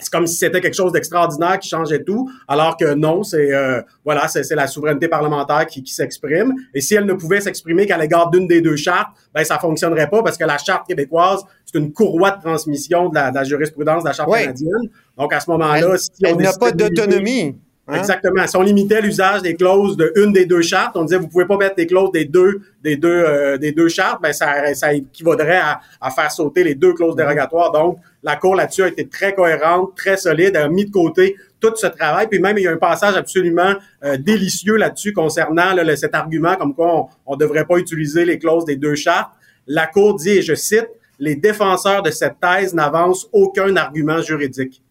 c'est 0.00 0.10
comme 0.10 0.26
si 0.26 0.36
c'était 0.36 0.60
quelque 0.60 0.76
chose 0.76 0.92
d'extraordinaire 0.92 1.58
qui 1.58 1.68
changeait 1.68 2.04
tout, 2.04 2.30
alors 2.46 2.76
que 2.76 2.94
non, 2.94 3.22
c'est 3.24 3.52
euh, 3.52 3.82
voilà, 4.04 4.28
c'est 4.28 4.54
la 4.54 4.66
souveraineté 4.66 5.08
parlementaire 5.08 5.66
qui, 5.66 5.82
qui 5.82 5.92
s'exprime. 5.92 6.54
Et 6.72 6.80
si 6.80 6.94
elle 6.94 7.04
ne 7.04 7.14
pouvait 7.14 7.40
s'exprimer 7.40 7.86
qu'à 7.86 7.98
l'égard 7.98 8.30
d'une 8.30 8.46
des 8.46 8.60
deux 8.60 8.76
chartes, 8.76 9.08
ben 9.34 9.44
ça 9.44 9.58
fonctionnerait 9.58 10.08
pas 10.08 10.22
parce 10.22 10.38
que 10.38 10.44
la 10.44 10.58
charte 10.58 10.86
québécoise 10.86 11.42
c'est 11.64 11.78
une 11.78 11.92
courroie 11.92 12.30
de 12.30 12.40
transmission 12.40 13.08
de 13.08 13.14
la, 13.14 13.30
de 13.30 13.34
la 13.34 13.44
jurisprudence 13.44 14.02
de 14.02 14.08
la 14.08 14.14
charte 14.14 14.32
canadienne. 14.32 14.88
Donc 15.16 15.32
à 15.32 15.40
ce 15.40 15.50
moment-là, 15.50 15.88
Elle, 15.92 15.98
si 15.98 16.10
on 16.24 16.28
elle 16.28 16.36
n'a 16.36 16.52
pas 16.52 16.70
d'autonomie. 16.70 17.56
Hein? 17.88 17.96
Exactement. 17.96 18.46
Si 18.46 18.54
on 18.56 18.62
limitait 18.62 19.00
l'usage 19.00 19.40
des 19.40 19.54
clauses 19.54 19.96
de 19.96 20.12
une 20.16 20.30
des 20.32 20.44
deux 20.44 20.60
chartes, 20.60 20.94
on 20.96 21.04
disait 21.04 21.18
vous 21.18 21.28
pouvez 21.28 21.46
pas 21.46 21.56
mettre 21.56 21.76
des 21.76 21.86
clauses 21.86 22.12
des 22.12 22.26
deux 22.26 22.60
des 22.84 22.96
deux 22.96 23.08
euh, 23.08 23.56
des 23.56 23.72
deux 23.72 23.88
chartes, 23.88 24.20
ben 24.20 24.32
ça, 24.32 24.74
ça 24.74 24.92
équivaudrait 24.92 25.56
à, 25.56 25.80
à, 25.98 26.10
faire 26.10 26.30
sauter 26.30 26.64
les 26.64 26.74
deux 26.74 26.92
clauses 26.92 27.16
dérogatoires. 27.16 27.72
Donc 27.72 27.98
la 28.22 28.36
Cour 28.36 28.56
là-dessus 28.56 28.82
a 28.82 28.88
été 28.88 29.08
très 29.08 29.34
cohérente, 29.34 29.96
très 29.96 30.18
solide, 30.18 30.54
a 30.56 30.68
mis 30.68 30.84
de 30.84 30.90
côté 30.90 31.36
tout 31.60 31.72
ce 31.76 31.86
travail. 31.86 32.28
Puis 32.28 32.40
même 32.40 32.58
il 32.58 32.64
y 32.64 32.68
a 32.68 32.72
un 32.72 32.76
passage 32.76 33.16
absolument 33.16 33.74
euh, 34.04 34.18
délicieux 34.18 34.76
là-dessus 34.76 35.14
concernant 35.14 35.72
là, 35.72 35.96
cet 35.96 36.14
argument 36.14 36.56
comme 36.56 36.74
quoi 36.74 37.08
on 37.24 37.34
ne 37.34 37.38
devrait 37.38 37.64
pas 37.64 37.78
utiliser 37.78 38.26
les 38.26 38.38
clauses 38.38 38.66
des 38.66 38.76
deux 38.76 38.96
chartes. 38.96 39.30
La 39.66 39.86
Cour 39.86 40.16
dit, 40.16 40.30
et 40.30 40.42
je 40.42 40.54
cite, 40.54 40.88
les 41.18 41.36
défenseurs 41.36 42.02
de 42.02 42.10
cette 42.10 42.36
thèse 42.38 42.74
n'avancent 42.74 43.28
aucun 43.32 43.76
argument 43.76 44.20
juridique. 44.20 44.82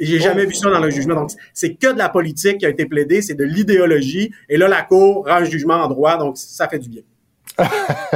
J'ai 0.00 0.18
jamais 0.18 0.46
vu 0.46 0.54
ça 0.54 0.70
dans 0.70 0.80
le 0.80 0.90
jugement. 0.90 1.14
Donc, 1.14 1.30
c'est 1.54 1.74
que 1.74 1.92
de 1.92 1.98
la 1.98 2.08
politique 2.08 2.58
qui 2.58 2.66
a 2.66 2.68
été 2.68 2.86
plaidée, 2.86 3.22
c'est 3.22 3.34
de 3.34 3.44
l'idéologie. 3.44 4.32
Et 4.48 4.56
là, 4.56 4.68
la 4.68 4.82
Cour 4.82 5.24
rend 5.26 5.36
un 5.36 5.44
jugement 5.44 5.74
en 5.74 5.88
droit, 5.88 6.18
donc 6.18 6.36
ça 6.36 6.68
fait 6.68 6.78
du 6.78 6.88
bien. 6.88 7.02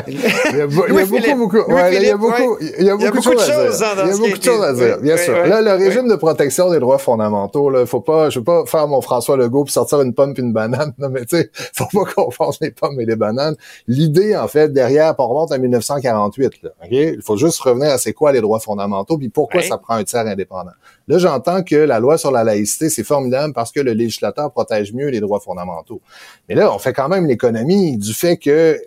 Il 0.07 0.21
y 0.21 0.61
a, 0.61 0.67
beaucoup, 0.67 0.93
beaucoup, 0.93 1.17
il 1.17 2.03
y 2.03 2.11
a 2.11 2.17
beaucoup, 2.17 2.57
il 2.61 2.85
y 2.85 2.91
a 2.91 2.97
beaucoup, 2.97 3.35
de 3.35 3.39
choses 3.39 3.83
à 3.83 3.95
dire. 3.95 4.05
il 4.05 4.11
y 4.11 4.13
a 4.13 4.17
beaucoup 4.17 4.39
de 4.39 4.43
choses 4.43 4.65
à 4.65 4.73
dire, 4.73 4.99
bien 5.01 5.17
sûr. 5.17 5.35
là, 5.47 5.61
le 5.61 5.73
régime 5.73 6.09
de 6.09 6.17
protection 6.17 6.71
des 6.71 6.79
droits 6.79 6.99
fondamentaux, 6.99 7.71
là, 7.71 7.87
faut 7.87 8.01
pas, 8.01 8.31
je 8.31 8.39
veux 8.39 8.45
pas 8.45 8.65
faire 8.67 8.89
mon 8.89 9.01
François 9.01 9.37
Legault 9.37 9.65
pour 9.65 9.71
sortir 9.71 10.01
une 10.01 10.15
pomme 10.15 10.35
puis 10.35 10.43
une 10.43 10.53
banane, 10.53 10.93
non, 10.99 11.09
mais 11.09 11.25
tu 11.25 11.37
sais, 11.37 11.51
faut 11.73 11.87
pas 11.93 12.11
qu'on 12.13 12.31
fasse 12.31 12.61
les 12.61 12.71
pommes 12.71 13.01
et 13.01 13.07
les 13.07 13.17
bananes. 13.17 13.57
L'idée, 13.87 14.37
en 14.37 14.49
fait, 14.49 14.73
derrière, 14.73 15.15
on 15.19 15.29
remonte 15.29 15.53
à 15.53 15.59
1948, 15.59 16.63
là, 16.63 16.71
ok? 16.83 16.89
Il 16.91 17.23
faut 17.23 17.37
juste 17.37 17.61
revenir 17.61 17.91
à 17.91 17.99
c'est 17.99 18.13
quoi 18.13 18.33
les 18.33 18.41
droits 18.41 18.61
fondamentaux 18.61 19.19
puis 19.19 19.29
pourquoi 19.29 19.63
ça 19.63 19.79
prend 19.79 19.95
un 19.95 20.05
tiers 20.05 20.27
indépendant. 20.27 20.73
Là, 21.07 21.19
j'entends 21.19 21.63
que 21.63 21.77
la 21.77 22.01
loi 22.01 22.17
sur 22.17 22.31
la 22.31 22.45
laïcité, 22.45 22.89
c'est 22.89 23.05
formidable 23.05 23.53
parce 23.53 23.73
que 23.73 23.81
le 23.81 23.93
législateur 23.93 24.51
protège 24.51 24.93
mieux 24.93 25.09
les 25.09 25.21
droits 25.21 25.41
fondamentaux. 25.41 26.01
Mais 26.49 26.55
là, 26.55 26.73
on 26.73 26.79
fait 26.79 26.93
quand 26.93 27.09
même 27.09 27.27
l'économie 27.27 27.99
du 27.99 28.15
fait 28.15 28.37
que 28.37 28.81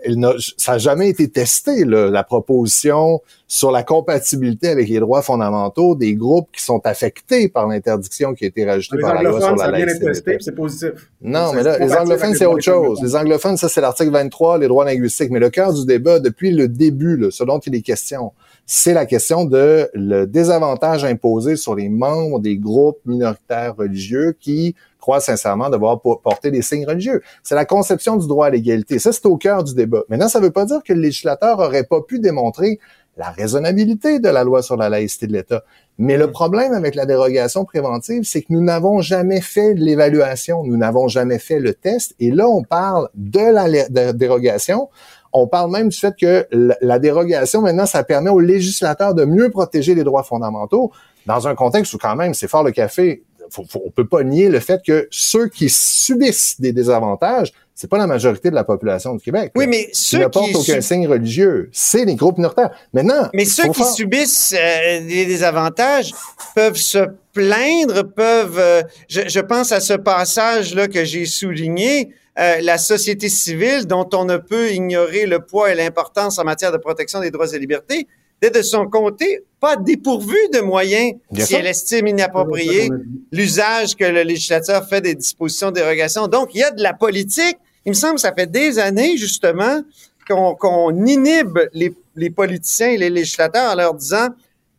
ça 0.58 0.74
n'a 0.74 0.77
jamais 0.77 1.10
été 1.10 1.30
testé, 1.30 1.84
là, 1.86 2.10
la 2.10 2.24
proposition 2.24 3.22
sur 3.48 3.72
la 3.72 3.84
compatibilité 3.84 4.70
avec 4.70 4.89
les 4.89 5.00
droits 5.00 5.22
fondamentaux 5.22 5.96
des 5.96 6.16
groupes 6.16 6.50
qui 6.51 6.62
sont 6.62 6.82
affectés 6.86 7.48
par 7.48 7.68
l'interdiction 7.68 8.34
qui 8.34 8.44
a 8.46 8.48
été 8.48 8.66
rajoutée 8.66 8.98
par 9.00 9.16
la 9.16 9.24
loi 9.24 9.42
sur 9.42 9.56
la 9.56 9.72
laïcité. 9.72 10.38
c'est 10.39 10.56
positif. 10.56 10.92
Non, 11.22 11.54
mais 11.54 11.63
là, 11.63 11.77
les 11.80 11.94
anglophones, 11.94 12.36
c'est 12.36 12.46
autre 12.46 12.63
chose. 12.63 13.01
Les 13.01 13.16
anglophones, 13.16 13.58
ça, 13.58 13.70
c'est 13.70 13.82
l'article 13.82 14.12
23, 14.12 14.58
les 14.60 14.68
droits 14.68 14.86
linguistiques. 14.86 15.32
Mais 15.32 15.39
le 15.39 15.50
cœur 15.50 15.74
du 15.74 15.86
débat, 15.86 16.20
depuis 16.20 16.51
le 16.51 16.68
début, 16.68 17.18
là, 17.18 17.30
ce 17.32 17.44
dont 17.44 17.60
il 17.60 17.74
est 17.75 17.82
question, 17.82 18.34
c'est 18.66 18.94
la 18.94 19.06
question 19.06 19.46
de 19.46 19.89
le 19.94 20.25
désavantage 20.25 21.06
imposé 21.06 21.56
sur 21.56 21.74
les 21.74 21.88
membres 21.88 22.39
des 22.39 22.58
groupes 22.58 23.00
minoritaires 23.06 23.75
religieux 23.77 24.36
qui 24.39 24.75
croient 25.08 25.22
sincèrement 25.22 25.70
devoir 25.70 26.02
porter 26.02 26.52
des 26.52 26.62
signes 26.62 26.86
religieux. 26.86 27.22
C'est 27.42 27.56
la 27.56 27.64
conception 27.64 28.18
du 28.18 28.28
droit 28.28 28.48
à 28.48 28.50
l'égalité. 28.50 29.00
Ça, 29.00 29.14
c'est 29.14 29.26
au 29.26 29.38
cœur 29.38 29.64
du 29.64 29.74
débat. 29.74 30.04
Maintenant, 30.10 30.28
ça 30.28 30.40
ne 30.40 30.44
veut 30.44 30.52
pas 30.52 30.66
dire 30.66 30.82
que 30.86 30.92
le 30.92 31.00
législateur 31.00 31.60
aurait 31.60 31.86
pas 31.86 32.02
pu 32.02 32.20
démontrer 32.20 32.78
la 33.16 33.30
raisonnabilité 33.30 34.20
de 34.20 34.28
la 34.28 34.44
loi 34.44 34.62
sur 34.62 34.76
la 34.76 34.90
laïcité 34.90 35.26
de 35.28 35.32
l'État. 35.32 35.64
Mais 35.98 36.18
le 36.18 36.30
problème 36.30 36.74
avec 36.74 36.94
la 36.94 37.06
dérogation 37.06 37.64
préventive, 37.64 38.24
c'est 38.26 38.42
que 38.42 38.48
nous 38.50 38.62
n'avons 38.62 39.00
jamais 39.00 39.40
fait 39.40 39.74
l'évaluation, 39.76 40.64
nous 40.66 40.76
n'avons 40.76 41.08
jamais 41.08 41.40
fait 41.40 41.60
le 41.60 41.74
test, 41.74 42.14
et 42.20 42.30
là, 42.30 42.50
on 42.50 42.64
parle 42.64 43.08
de 43.16 43.40
la 43.40 44.14
dérogation 44.14 44.90
on 45.34 45.48
parle 45.48 45.72
même 45.72 45.90
du 45.90 45.98
fait 45.98 46.16
que 46.20 46.48
la, 46.82 47.00
dérogation, 47.00 47.62
maintenant, 47.62 47.86
ça 47.86 48.04
permet 48.04 48.30
aux 48.30 48.40
législateurs 48.40 49.14
de 49.14 49.26
mieux 49.26 49.50
protéger 49.50 49.94
les 49.94 50.04
droits 50.04 50.24
fondamentaux 50.24 50.92
dans 51.26 51.48
un 51.48 51.56
contexte 51.56 51.94
où 51.94 51.98
quand 51.98 52.16
même, 52.16 52.34
c'est 52.34 52.48
fort 52.48 52.64
le 52.64 52.72
café. 52.72 53.24
Faut, 53.50 53.66
on 53.86 53.92
peut 53.92 54.08
pas 54.08 54.24
nier 54.24 54.50
le 54.50 54.60
fait 54.60 54.82
que 54.86 55.08
ceux 55.12 55.48
qui 55.48 55.70
subissent 55.70 56.60
des 56.60 56.72
désavantages, 56.72 57.51
c'est 57.75 57.89
pas 57.89 58.00
la 58.00 58.08
majorité 58.08 58.50
de 58.50 58.56
la 58.56 58.63
population 58.63 59.13
du 59.13 59.24
Québec. 59.24 59.51
Oui, 59.56 59.68
mais 59.68 59.89
ceux 59.94 60.18
qui 60.18 60.24
ne 60.24 60.30
portent 60.30 60.56
aucun 60.56 60.82
signe 60.82 61.08
religieux, 61.08 61.70
c'est 61.72 62.06
les 62.06 62.16
groupes 62.16 62.38
minoritaires. 62.38 62.72
Maintenant, 62.92 63.30
mais 63.34 63.46
ceux 63.46 63.70
qui 63.70 63.84
subissent 63.84 64.56
euh, 64.58 65.00
des 65.01 65.25
désavantages 65.25 66.12
peuvent 66.56 66.75
se 66.75 67.08
plaindre, 67.34 68.04
peuvent. 68.04 68.58
Euh, 68.58 68.82
je, 69.08 69.22
je, 69.27 69.39
pense 69.39 69.72
à 69.72 69.80
ce 69.80 69.94
passage 69.94 70.74
là 70.74 70.88
que 70.88 71.06
j'ai 71.06 71.25
souligné. 71.25 72.13
Euh, 72.39 72.58
la 72.62 72.77
société 72.77 73.30
civile, 73.30 73.88
dont 73.88 74.08
on 74.13 74.25
ne 74.25 74.38
peut 74.38 74.72
ignorer 74.72 75.25
le 75.25 75.39
poids 75.39 75.72
et 75.72 75.75
l'importance 75.75 76.38
en 76.38 76.44
matière 76.44 76.72
de 76.72 76.77
protection 76.77 77.20
des 77.20 77.32
droits 77.32 77.51
et 77.51 77.58
libertés, 77.58 78.08
d'être 78.41 78.56
de 78.56 78.62
son 78.62 78.88
côté 78.88 79.44
pas 79.60 79.75
dépourvue 79.75 80.36
de 80.53 80.60
moyens 80.60 81.13
si 81.39 81.56
elle 81.56 81.65
estime 81.65 82.08
inapproprié 82.08 82.89
l'usage 83.32 83.96
que 83.96 84.06
le 84.06 84.22
législateur 84.22 84.88
fait 84.88 85.01
des 85.01 85.15
dispositions 85.15 85.70
de 85.70 85.75
dérogation. 85.75 86.27
Donc, 86.27 86.53
il 86.53 86.60
y 86.60 86.63
a 86.63 86.72
de 86.72 86.84
la 86.84 86.94
politique. 86.94 87.58
Il 87.86 87.89
me 87.89 87.96
semble 87.96 88.15
que 88.15 88.22
ça 88.22 88.34
fait 88.34 88.51
des 88.51 88.77
années, 88.77 89.17
justement, 89.17 89.82
qu'on 90.27 91.06
inhibe 91.06 91.58
les, 91.74 91.94
les 92.15 92.29
politiciens 92.29 92.89
et 92.89 92.98
les 92.98 93.10
législateurs 93.10 93.72
en 93.72 93.75
leur 93.75 93.94
disant, 93.96 94.27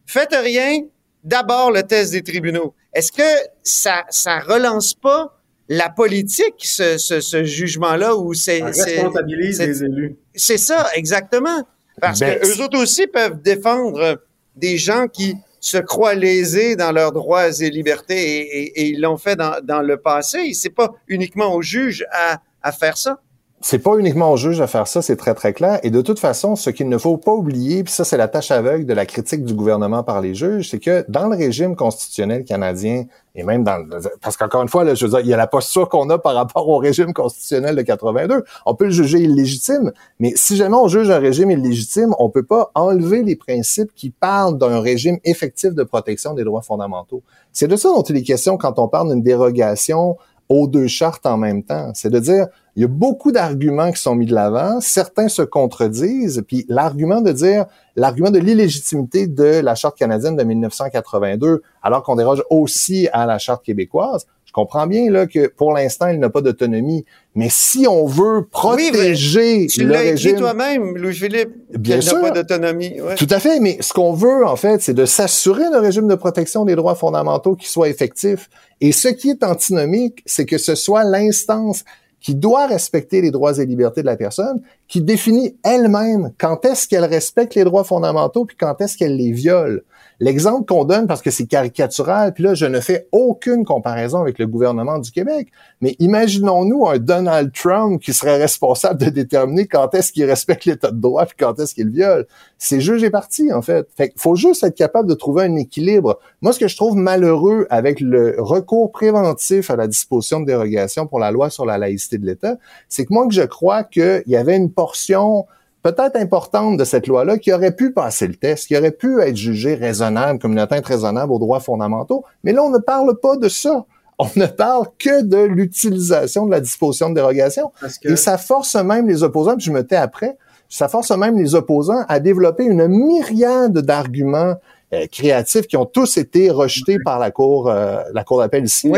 faites 0.06 0.34
rien, 0.34 0.82
d'abord 1.24 1.72
le 1.72 1.82
test 1.82 2.12
des 2.12 2.22
tribunaux. 2.22 2.74
Est-ce 2.92 3.10
que 3.10 3.48
ça 3.62 4.04
ça 4.10 4.38
relance 4.38 4.94
pas 4.94 5.34
la 5.68 5.88
politique, 5.90 6.54
ce, 6.60 6.98
ce, 6.98 7.20
ce 7.20 7.44
jugement-là, 7.44 8.16
où 8.16 8.32
c'est... 8.34 8.62
responsabilise 8.62 9.60
les 9.60 9.82
élus? 9.82 10.16
C'est 10.34 10.56
ça, 10.58 10.86
exactement. 10.94 11.66
Parce 12.00 12.20
ben, 12.20 12.38
que 12.38 12.46
eux 12.46 12.62
autres 12.62 12.78
aussi 12.78 13.06
peuvent 13.06 13.40
défendre 13.42 14.20
des 14.56 14.76
gens 14.76 15.06
qui 15.08 15.36
se 15.60 15.78
croient 15.78 16.14
lésés 16.14 16.76
dans 16.76 16.92
leurs 16.92 17.12
droits 17.12 17.48
et 17.60 17.70
libertés 17.70 18.14
et, 18.14 18.62
et, 18.62 18.80
et 18.80 18.88
ils 18.90 19.00
l'ont 19.00 19.16
fait 19.16 19.36
dans, 19.36 19.60
dans, 19.62 19.82
le 19.82 19.96
passé. 19.96 20.52
C'est 20.54 20.70
pas 20.70 20.94
uniquement 21.08 21.54
au 21.54 21.62
juge 21.62 22.06
à, 22.12 22.40
à 22.62 22.72
faire 22.72 22.96
ça 22.96 23.20
c'est 23.60 23.80
pas 23.80 23.96
uniquement 23.96 24.30
au 24.32 24.36
juge 24.36 24.58
de 24.58 24.66
faire 24.66 24.86
ça, 24.86 25.02
c'est 25.02 25.16
très 25.16 25.34
très 25.34 25.52
clair. 25.52 25.80
Et 25.82 25.90
de 25.90 26.00
toute 26.00 26.20
façon, 26.20 26.54
ce 26.54 26.70
qu'il 26.70 26.88
ne 26.88 26.96
faut 26.96 27.16
pas 27.16 27.32
oublier, 27.32 27.82
puis 27.82 27.92
ça 27.92 28.04
c'est 28.04 28.16
la 28.16 28.28
tâche 28.28 28.50
aveugle 28.50 28.86
de 28.86 28.94
la 28.94 29.04
critique 29.04 29.44
du 29.44 29.54
gouvernement 29.54 30.04
par 30.04 30.20
les 30.20 30.34
juges, 30.34 30.70
c'est 30.70 30.78
que 30.78 31.04
dans 31.08 31.26
le 31.26 31.36
régime 31.36 31.74
constitutionnel 31.74 32.44
canadien 32.44 33.06
et 33.34 33.42
même 33.42 33.64
dans 33.64 33.84
parce 34.20 34.36
qu'encore 34.36 34.62
une 34.62 34.68
fois, 34.68 34.84
là, 34.84 34.94
je 34.94 35.04
veux 35.04 35.10
dire, 35.10 35.20
il 35.20 35.26
y 35.26 35.34
a 35.34 35.36
la 35.36 35.46
posture 35.46 35.88
qu'on 35.88 36.08
a 36.10 36.18
par 36.18 36.34
rapport 36.34 36.68
au 36.68 36.78
régime 36.78 37.12
constitutionnel 37.12 37.74
de 37.74 37.82
82. 37.82 38.44
On 38.66 38.74
peut 38.74 38.86
le 38.86 38.90
juger 38.90 39.18
illégitime, 39.18 39.92
mais 40.20 40.32
si 40.36 40.56
jamais 40.56 40.76
on 40.76 40.88
juge 40.88 41.10
un 41.10 41.18
régime 41.18 41.50
illégitime, 41.50 42.14
on 42.18 42.30
peut 42.30 42.44
pas 42.44 42.70
enlever 42.74 43.22
les 43.22 43.36
principes 43.36 43.90
qui 43.94 44.10
parlent 44.10 44.58
d'un 44.58 44.80
régime 44.80 45.18
effectif 45.24 45.74
de 45.74 45.82
protection 45.82 46.34
des 46.34 46.44
droits 46.44 46.62
fondamentaux. 46.62 47.22
C'est 47.52 47.68
de 47.68 47.76
ça 47.76 47.88
dont 47.88 48.02
il 48.02 48.16
est 48.16 48.22
question 48.22 48.56
quand 48.56 48.78
on 48.78 48.88
parle 48.88 49.10
d'une 49.10 49.22
dérogation 49.22 50.16
aux 50.48 50.66
deux 50.66 50.86
chartes 50.86 51.26
en 51.26 51.36
même 51.36 51.62
temps. 51.62 51.90
C'est 51.94 52.10
de 52.10 52.18
dire, 52.18 52.46
il 52.78 52.82
y 52.82 52.84
a 52.84 52.88
beaucoup 52.88 53.32
d'arguments 53.32 53.90
qui 53.90 54.00
sont 54.00 54.14
mis 54.14 54.26
de 54.26 54.32
l'avant, 54.32 54.80
certains 54.80 55.26
se 55.26 55.42
contredisent, 55.42 56.44
puis 56.46 56.64
l'argument 56.68 57.20
de 57.20 57.32
dire, 57.32 57.66
l'argument 57.96 58.30
de 58.30 58.38
l'illégitimité 58.38 59.26
de 59.26 59.58
la 59.58 59.74
charte 59.74 59.98
canadienne 59.98 60.36
de 60.36 60.44
1982, 60.44 61.62
alors 61.82 62.04
qu'on 62.04 62.14
déroge 62.14 62.44
aussi 62.50 63.08
à 63.12 63.26
la 63.26 63.38
charte 63.38 63.64
québécoise, 63.64 64.26
je 64.44 64.52
comprends 64.52 64.86
bien 64.86 65.10
là 65.10 65.26
que 65.26 65.48
pour 65.48 65.72
l'instant, 65.72 66.06
il 66.06 66.20
n'a 66.20 66.30
pas 66.30 66.40
d'autonomie, 66.40 67.04
mais 67.34 67.48
si 67.50 67.88
on 67.88 68.06
veut 68.06 68.46
protéger 68.48 69.62
oui, 69.62 69.66
tu 69.66 69.82
le 69.82 69.96
régime, 69.96 70.36
toi-même, 70.36 70.96
Louis-Philippe, 70.96 71.50
bien 71.76 72.00
sûr, 72.00 72.18
n'a 72.18 72.28
pas 72.28 72.30
d'autonomie. 72.30 73.00
Ouais. 73.00 73.16
Tout 73.16 73.26
à 73.30 73.40
fait, 73.40 73.58
mais 73.58 73.78
ce 73.80 73.92
qu'on 73.92 74.12
veut 74.12 74.46
en 74.46 74.54
fait, 74.54 74.80
c'est 74.82 74.94
de 74.94 75.04
s'assurer 75.04 75.64
un 75.64 75.80
régime 75.80 76.06
de 76.06 76.14
protection 76.14 76.64
des 76.64 76.76
droits 76.76 76.94
fondamentaux 76.94 77.56
qui 77.56 77.68
soit 77.68 77.88
effectif. 77.88 78.48
Et 78.80 78.92
ce 78.92 79.08
qui 79.08 79.30
est 79.30 79.42
antinomique, 79.42 80.22
c'est 80.26 80.46
que 80.46 80.58
ce 80.58 80.76
soit 80.76 81.02
l'instance 81.02 81.82
qui 82.20 82.34
doit 82.34 82.66
respecter 82.66 83.20
les 83.20 83.30
droits 83.30 83.58
et 83.58 83.66
libertés 83.66 84.00
de 84.00 84.06
la 84.06 84.16
personne, 84.16 84.60
qui 84.88 85.00
définit 85.00 85.56
elle-même 85.62 86.32
quand 86.38 86.64
est-ce 86.64 86.88
qu'elle 86.88 87.04
respecte 87.04 87.54
les 87.54 87.64
droits 87.64 87.84
fondamentaux 87.84 88.44
puis 88.44 88.56
quand 88.56 88.80
est-ce 88.80 88.96
qu'elle 88.96 89.16
les 89.16 89.32
viole. 89.32 89.84
L'exemple 90.20 90.66
qu'on 90.66 90.84
donne, 90.84 91.06
parce 91.06 91.22
que 91.22 91.30
c'est 91.30 91.46
caricatural, 91.46 92.34
puis 92.34 92.42
là, 92.42 92.54
je 92.54 92.66
ne 92.66 92.80
fais 92.80 93.06
aucune 93.12 93.64
comparaison 93.64 94.20
avec 94.20 94.40
le 94.40 94.48
gouvernement 94.48 94.98
du 94.98 95.12
Québec, 95.12 95.48
mais 95.80 95.94
imaginons-nous 96.00 96.88
un 96.88 96.98
Donald 96.98 97.52
Trump 97.52 98.02
qui 98.02 98.12
serait 98.12 98.36
responsable 98.36 99.00
de 99.00 99.10
déterminer 99.10 99.68
quand 99.68 99.94
est-ce 99.94 100.12
qu'il 100.12 100.24
respecte 100.24 100.64
l'état 100.64 100.90
de 100.90 101.00
droit 101.00 101.24
puis 101.24 101.36
quand 101.38 101.60
est-ce 101.60 101.72
qu'il 101.72 101.90
viole. 101.90 102.26
C'est 102.58 102.80
juge 102.80 103.04
et 103.04 103.10
parti, 103.10 103.52
en 103.52 103.62
fait. 103.62 103.86
Fait 103.96 104.12
faut 104.16 104.34
juste 104.34 104.64
être 104.64 104.74
capable 104.74 105.08
de 105.08 105.14
trouver 105.14 105.44
un 105.44 105.54
équilibre. 105.54 106.18
Moi, 106.42 106.52
ce 106.52 106.58
que 106.58 106.66
je 106.66 106.76
trouve 106.76 106.96
malheureux 106.96 107.68
avec 107.70 108.00
le 108.00 108.34
recours 108.38 108.90
préventif 108.90 109.70
à 109.70 109.76
la 109.76 109.86
disposition 109.86 110.40
de 110.40 110.46
dérogation 110.46 111.06
pour 111.06 111.20
la 111.20 111.30
loi 111.30 111.48
sur 111.48 111.64
la 111.64 111.78
laïcité 111.78 112.18
de 112.18 112.26
l'État, 112.26 112.56
c'est 112.88 113.04
que 113.04 113.14
moi, 113.14 113.28
que 113.28 113.34
je 113.34 113.42
crois 113.42 113.84
qu'il 113.84 114.24
y 114.26 114.34
avait 114.34 114.56
une 114.56 114.72
portion 114.72 115.46
peut-être 115.82 116.16
importante 116.16 116.76
de 116.76 116.84
cette 116.84 117.06
loi-là 117.06 117.38
qui 117.38 117.52
aurait 117.52 117.74
pu 117.74 117.92
passer 117.92 118.26
le 118.26 118.34
test, 118.34 118.66
qui 118.66 118.76
aurait 118.76 118.90
pu 118.90 119.20
être 119.20 119.36
jugée 119.36 119.74
raisonnable 119.74 120.38
comme 120.38 120.52
une 120.52 120.58
atteinte 120.58 120.86
raisonnable 120.86 121.32
aux 121.32 121.38
droits 121.38 121.60
fondamentaux. 121.60 122.24
Mais 122.44 122.52
là, 122.52 122.62
on 122.62 122.70
ne 122.70 122.78
parle 122.78 123.18
pas 123.20 123.36
de 123.36 123.48
ça. 123.48 123.84
On 124.18 124.28
ne 124.34 124.46
parle 124.46 124.86
que 124.98 125.22
de 125.22 125.38
l'utilisation 125.38 126.46
de 126.46 126.50
la 126.50 126.60
disposition 126.60 127.08
de 127.10 127.14
dérogation. 127.14 127.70
Et 128.02 128.16
ça 128.16 128.36
force 128.36 128.74
même 128.74 129.06
les 129.06 129.22
opposants, 129.22 129.56
puis 129.56 129.66
je 129.66 129.72
me 129.72 129.86
tais 129.86 129.96
après, 129.96 130.36
ça 130.68 130.88
force 130.88 131.10
même 131.12 131.38
les 131.38 131.54
opposants 131.54 132.04
à 132.08 132.18
développer 132.20 132.64
une 132.64 132.88
myriade 132.88 133.78
d'arguments 133.78 134.56
euh, 134.92 135.06
créatifs 135.06 135.66
qui 135.66 135.76
ont 135.76 135.86
tous 135.86 136.16
été 136.16 136.50
rejetés 136.50 136.98
par 137.04 137.18
la 137.18 137.30
cour, 137.30 137.68
euh, 137.68 138.02
la 138.12 138.24
cour 138.24 138.38
d'appel 138.38 138.64
ici, 138.64 138.90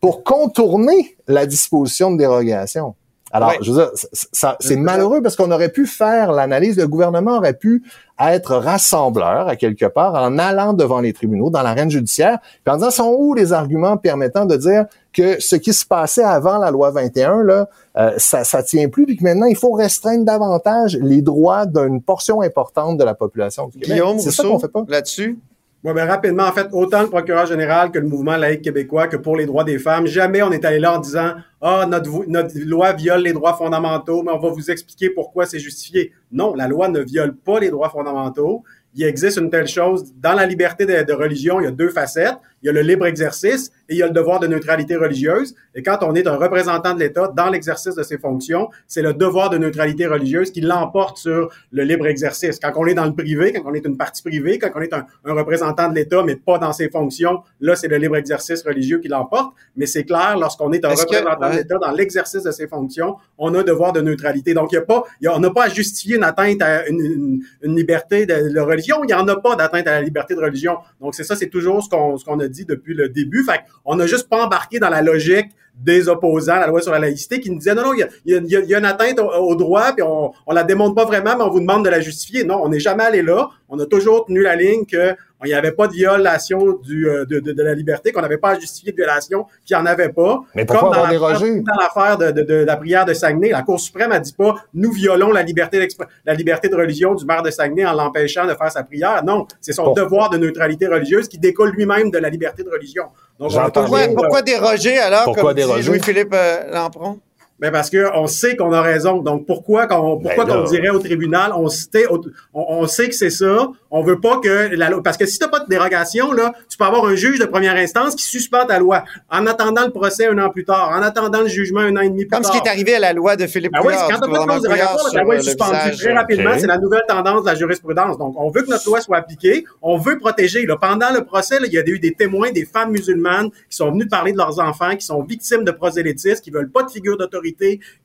pour 0.00 0.24
contourner 0.24 1.16
la 1.26 1.46
disposition 1.46 2.10
de 2.10 2.18
dérogation. 2.18 2.94
Alors, 3.32 3.52
je 3.60 3.72
veux 3.72 3.78
dire, 3.78 3.90
ça, 4.12 4.56
c'est 4.60 4.76
malheureux 4.76 5.20
parce 5.20 5.34
qu'on 5.34 5.50
aurait 5.50 5.70
pu 5.70 5.86
faire 5.86 6.30
l'analyse, 6.32 6.76
le 6.76 6.86
gouvernement 6.86 7.38
aurait 7.38 7.54
pu 7.54 7.82
être 8.20 8.56
rassembleur 8.56 9.48
à 9.48 9.56
quelque 9.56 9.84
part 9.86 10.14
en 10.14 10.38
allant 10.38 10.72
devant 10.72 11.00
les 11.00 11.12
tribunaux, 11.12 11.50
dans 11.50 11.62
l'arène 11.62 11.90
judiciaire, 11.90 12.38
puis 12.64 12.72
en 12.72 12.76
disant 12.76 12.90
sont 12.90 13.16
où 13.18 13.34
les 13.34 13.52
arguments 13.52 13.96
permettant 13.96 14.46
de 14.46 14.56
dire 14.56 14.86
que 15.12 15.40
ce 15.40 15.56
qui 15.56 15.72
se 15.72 15.84
passait 15.84 16.22
avant 16.22 16.58
la 16.58 16.70
loi 16.70 16.90
21 16.92 17.42
là, 17.42 17.68
euh, 17.96 18.12
ça 18.16 18.44
ça 18.44 18.62
tient 18.62 18.88
plus, 18.88 19.06
puis 19.06 19.16
que 19.16 19.24
maintenant 19.24 19.46
il 19.46 19.56
faut 19.56 19.72
restreindre 19.72 20.24
davantage 20.24 20.96
les 21.02 21.20
droits 21.20 21.66
d'une 21.66 22.00
portion 22.00 22.42
importante 22.42 22.96
de 22.96 23.04
la 23.04 23.14
population 23.14 23.68
du 23.68 23.78
Québec? 23.78 24.02
C'est 24.18 24.30
ça 24.30 24.44
qu'on 24.44 24.58
fait 24.58 24.68
pas 24.68 24.84
là-dessus? 24.88 25.38
Oui, 25.84 25.92
ben 25.94 26.08
rapidement, 26.08 26.44
en 26.44 26.52
fait, 26.52 26.66
autant 26.72 27.02
le 27.02 27.08
procureur 27.08 27.46
général 27.46 27.92
que 27.92 27.98
le 27.98 28.08
mouvement 28.08 28.36
laïque 28.36 28.62
québécois 28.62 29.06
que 29.06 29.16
pour 29.16 29.36
les 29.36 29.46
droits 29.46 29.62
des 29.62 29.78
femmes, 29.78 30.06
jamais 30.06 30.42
on 30.42 30.50
est 30.50 30.64
allé 30.64 30.80
là 30.80 30.96
en 30.96 30.98
disant 30.98 31.34
Ah, 31.60 31.86
notre, 31.88 32.24
notre 32.26 32.58
loi 32.58 32.92
viole 32.92 33.22
les 33.22 33.32
droits 33.32 33.54
fondamentaux, 33.54 34.22
mais 34.22 34.32
on 34.32 34.38
va 34.38 34.48
vous 34.48 34.70
expliquer 34.70 35.10
pourquoi 35.10 35.46
c'est 35.46 35.60
justifié. 35.60 36.12
Non, 36.32 36.54
la 36.54 36.66
loi 36.66 36.88
ne 36.88 37.00
viole 37.00 37.36
pas 37.36 37.60
les 37.60 37.70
droits 37.70 37.90
fondamentaux 37.90 38.64
il 38.96 39.04
existe 39.04 39.36
une 39.36 39.50
telle 39.50 39.68
chose. 39.68 40.14
Dans 40.16 40.32
la 40.32 40.46
liberté 40.46 40.86
de, 40.86 41.12
religion, 41.12 41.60
il 41.60 41.64
y 41.64 41.66
a 41.66 41.70
deux 41.70 41.90
facettes. 41.90 42.36
Il 42.62 42.66
y 42.66 42.68
a 42.70 42.72
le 42.72 42.80
libre 42.80 43.04
exercice 43.06 43.70
et 43.88 43.94
il 43.94 43.98
y 43.98 44.02
a 44.02 44.06
le 44.06 44.12
devoir 44.12 44.40
de 44.40 44.46
neutralité 44.46 44.96
religieuse. 44.96 45.54
Et 45.74 45.82
quand 45.82 45.98
on 46.02 46.14
est 46.14 46.26
un 46.26 46.36
représentant 46.36 46.94
de 46.94 47.00
l'État 47.00 47.32
dans 47.36 47.48
l'exercice 47.48 47.94
de 47.94 48.02
ses 48.02 48.18
fonctions, 48.18 48.68
c'est 48.86 49.02
le 49.02 49.12
devoir 49.12 49.50
de 49.50 49.58
neutralité 49.58 50.06
religieuse 50.06 50.50
qui 50.50 50.60
l'emporte 50.60 51.18
sur 51.18 51.50
le 51.72 51.82
libre 51.82 52.06
exercice. 52.06 52.58
Quand 52.60 52.72
on 52.76 52.86
est 52.86 52.94
dans 52.94 53.04
le 53.04 53.14
privé, 53.14 53.52
quand 53.52 53.62
on 53.64 53.74
est 53.74 53.84
une 53.84 53.96
partie 53.96 54.22
privée, 54.22 54.58
quand 54.58 54.70
on 54.74 54.80
est 54.80 54.92
un, 54.92 55.06
représentant 55.24 55.88
de 55.88 55.94
l'État, 55.94 56.22
mais 56.24 56.36
pas 56.36 56.58
dans 56.58 56.72
ses 56.72 56.88
fonctions, 56.88 57.42
là, 57.60 57.76
c'est 57.76 57.88
le 57.88 57.96
libre 57.96 58.16
exercice 58.16 58.62
religieux 58.62 58.98
qui 58.98 59.08
l'emporte. 59.08 59.54
Mais 59.76 59.86
c'est 59.86 60.04
clair, 60.04 60.36
lorsqu'on 60.38 60.72
est 60.72 60.84
un 60.84 60.90
représentant 60.90 61.50
de 61.50 61.56
l'État 61.56 61.78
dans 61.78 61.92
l'exercice 61.92 62.42
de 62.42 62.50
ses 62.50 62.68
fonctions, 62.68 63.16
on 63.38 63.54
a 63.54 63.60
un 63.60 63.62
devoir 63.62 63.92
de 63.92 64.00
neutralité. 64.00 64.54
Donc, 64.54 64.72
il 64.72 64.76
y 64.76 64.78
a 64.78 64.82
pas, 64.82 65.04
on 65.28 65.38
n'a 65.38 65.50
pas 65.50 65.64
à 65.64 65.68
justifier 65.68 66.16
une 66.16 66.24
atteinte 66.24 66.62
à 66.62 66.86
une, 66.88 67.42
une 67.62 67.76
liberté 67.76 68.26
de, 68.26 68.48
de 68.52 68.60
religion 68.60 68.86
il 69.02 69.06
n'y 69.06 69.14
en 69.14 69.26
a 69.28 69.36
pas 69.36 69.56
d'atteinte 69.56 69.86
à 69.86 69.92
la 69.92 70.02
liberté 70.02 70.34
de 70.34 70.40
religion. 70.40 70.78
Donc, 71.00 71.14
c'est 71.14 71.24
ça, 71.24 71.36
c'est 71.36 71.48
toujours 71.48 71.82
ce 71.82 71.88
qu'on 71.88 72.16
ce 72.16 72.24
qu'on 72.24 72.38
a 72.40 72.48
dit 72.48 72.64
depuis 72.64 72.94
le 72.94 73.08
début. 73.08 73.44
Fait 73.44 73.60
on 73.86 73.96
n'a 73.96 74.06
juste 74.06 74.28
pas 74.28 74.44
embarqué 74.44 74.78
dans 74.78 74.90
la 74.90 75.00
logique 75.00 75.50
des 75.76 76.08
opposants 76.08 76.54
à 76.54 76.60
la 76.60 76.66
loi 76.68 76.80
sur 76.80 76.92
la 76.92 76.98
laïcité 76.98 77.40
qui 77.40 77.50
nous 77.50 77.58
disaient 77.58 77.74
non, 77.74 77.82
non, 77.82 77.92
il 77.92 78.00
y 78.00 78.02
a, 78.02 78.08
il 78.24 78.68
y 78.68 78.74
a, 78.74 78.78
une 78.78 78.84
atteinte 78.84 79.18
au, 79.18 79.54
droit, 79.54 79.92
puis 79.92 80.02
on, 80.02 80.32
on 80.46 80.54
la 80.54 80.64
démontre 80.64 80.94
pas 80.94 81.04
vraiment, 81.04 81.36
mais 81.36 81.44
on 81.44 81.50
vous 81.50 81.60
demande 81.60 81.84
de 81.84 81.90
la 81.90 82.00
justifier. 82.00 82.44
Non, 82.44 82.60
on 82.62 82.68
n'est 82.68 82.80
jamais 82.80 83.04
allé 83.04 83.22
là. 83.22 83.50
On 83.68 83.78
a 83.78 83.86
toujours 83.86 84.26
tenu 84.26 84.42
la 84.42 84.56
ligne 84.56 84.84
que 84.86 85.14
il 85.44 85.48
n'y 85.48 85.54
avait 85.54 85.72
pas 85.72 85.86
de 85.86 85.92
violation 85.92 86.78
du, 86.82 87.08
euh, 87.08 87.26
de, 87.26 87.40
de, 87.40 87.52
de, 87.52 87.62
la 87.62 87.74
liberté, 87.74 88.10
qu'on 88.10 88.22
n'avait 88.22 88.38
pas 88.38 88.50
à 88.50 88.58
justifier 88.58 88.92
de 88.92 88.96
violation, 88.96 89.46
qu'il 89.66 89.76
n'y 89.76 89.82
en 89.82 89.86
avait 89.86 90.08
pas. 90.08 90.40
Mais 90.54 90.64
pourquoi 90.64 90.90
Comme 90.90 91.62
dans 91.62 91.74
l'affaire 91.78 92.16
de, 92.16 92.42
de, 92.42 92.54
la 92.54 92.76
prière 92.76 93.04
de 93.04 93.12
Saguenay, 93.12 93.50
la 93.50 93.62
Cour 93.62 93.78
suprême 93.78 94.12
a 94.12 94.18
dit 94.18 94.32
pas 94.32 94.54
nous 94.72 94.92
violons 94.92 95.32
la 95.32 95.42
liberté 95.42 95.86
la 96.24 96.34
liberté 96.34 96.68
de 96.68 96.74
religion 96.74 97.14
du 97.14 97.26
maire 97.26 97.42
de 97.42 97.50
Saguenay 97.50 97.84
en 97.84 97.92
l'empêchant 97.92 98.46
de 98.46 98.54
faire 98.54 98.72
sa 98.72 98.82
prière. 98.82 99.22
Non, 99.24 99.46
c'est 99.60 99.72
son 99.72 99.92
devoir 99.92 100.30
de 100.30 100.38
neutralité 100.38 100.86
religieuse 100.86 101.28
qui 101.28 101.38
découle 101.38 101.70
lui-même 101.70 102.10
de 102.10 102.18
la 102.18 102.30
liberté 102.30 102.62
de 102.62 102.70
religion. 102.70 103.04
Donc, 103.38 103.52
pourquoi, 103.74 104.00
pourquoi 104.14 104.40
déroger 104.40 104.96
alors, 104.98 105.24
pourquoi 105.24 105.52
comme? 105.52 105.65
Louis-Philippe 105.66 106.34
euh, 106.34 106.70
Lampron? 106.70 107.20
Ben 107.58 107.72
parce 107.72 107.88
que 107.88 108.10
on 108.14 108.26
sait 108.26 108.54
qu'on 108.54 108.72
a 108.72 108.82
raison. 108.82 109.22
Donc 109.22 109.46
pourquoi 109.46 109.86
qu'on 109.86 110.18
pourquoi 110.18 110.44
ben 110.44 110.52
qu'on 110.52 110.64
dirait 110.64 110.90
au 110.90 110.98
tribunal 110.98 111.52
on 111.56 111.68
sait 111.68 112.06
on, 112.10 112.20
on 112.52 112.86
sait 112.86 113.08
que 113.08 113.14
c'est 113.14 113.30
ça. 113.30 113.68
On 113.90 114.02
veut 114.02 114.20
pas 114.20 114.40
que 114.40 114.74
la 114.74 114.90
parce 115.00 115.16
que 115.16 115.24
si 115.24 115.38
t'as 115.38 115.48
pas 115.48 115.60
de 115.60 115.68
dérogation 115.68 116.32
là, 116.32 116.52
tu 116.68 116.76
peux 116.76 116.84
avoir 116.84 117.06
un 117.06 117.14
juge 117.14 117.38
de 117.38 117.46
première 117.46 117.76
instance 117.76 118.14
qui 118.14 118.24
suspend 118.24 118.66
ta 118.66 118.78
loi 118.78 119.04
en 119.30 119.46
attendant 119.46 119.86
le 119.86 119.90
procès 119.90 120.26
un 120.26 120.36
an 120.38 120.50
plus 120.50 120.66
tard, 120.66 120.90
en 120.90 121.00
attendant 121.00 121.40
le 121.40 121.48
jugement 121.48 121.80
un 121.80 121.96
an 121.96 122.00
et 122.00 122.10
demi 122.10 122.24
plus 122.24 122.28
tard. 122.28 122.42
Comme 122.42 122.52
ce 122.52 122.58
qui 122.58 122.62
est 122.62 122.70
arrivé 122.70 122.96
à 122.96 123.00
la 123.00 123.14
loi 123.14 123.36
de 123.36 123.46
Philippe 123.46 123.72
ben 123.72 123.80
oui, 123.84 123.94
quand 124.10 124.18
t'as 124.18 124.28
pas 124.28 124.56
de 124.58 124.62
dérogatoire, 124.62 125.14
la 125.14 125.22
loi 125.22 125.36
est 125.36 125.42
suspendue 125.42 125.96
très 125.98 126.12
rapidement. 126.12 126.50
C'est 126.58 126.66
la 126.66 126.78
nouvelle 126.78 127.04
tendance 127.08 127.40
de 127.40 127.46
la 127.46 127.54
jurisprudence. 127.54 128.18
Donc 128.18 128.34
on 128.38 128.50
veut 128.50 128.62
que 128.62 128.70
notre 128.70 128.86
loi 128.86 129.00
soit 129.00 129.16
appliquée. 129.16 129.64
On 129.80 129.96
veut 129.96 130.18
protéger. 130.18 130.66
Là, 130.66 130.76
pendant 130.76 131.10
le 131.10 131.24
procès, 131.24 131.58
là, 131.58 131.66
il 131.66 131.72
y 131.72 131.78
a 131.78 131.86
eu 131.86 131.98
des 131.98 132.12
témoins, 132.12 132.52
des 132.52 132.66
femmes 132.66 132.90
musulmanes 132.90 133.50
qui 133.50 133.76
sont 133.76 133.90
venues 133.90 134.08
parler 134.08 134.32
de 134.32 134.38
leurs 134.38 134.60
enfants, 134.60 134.94
qui 134.94 135.06
sont 135.06 135.22
victimes 135.22 135.64
de 135.64 135.70
prosélytisme, 135.70 136.42
qui 136.42 136.50
veulent 136.50 136.70
pas 136.70 136.82
de 136.82 136.90
figure 136.90 137.16
d'autorité 137.16 137.45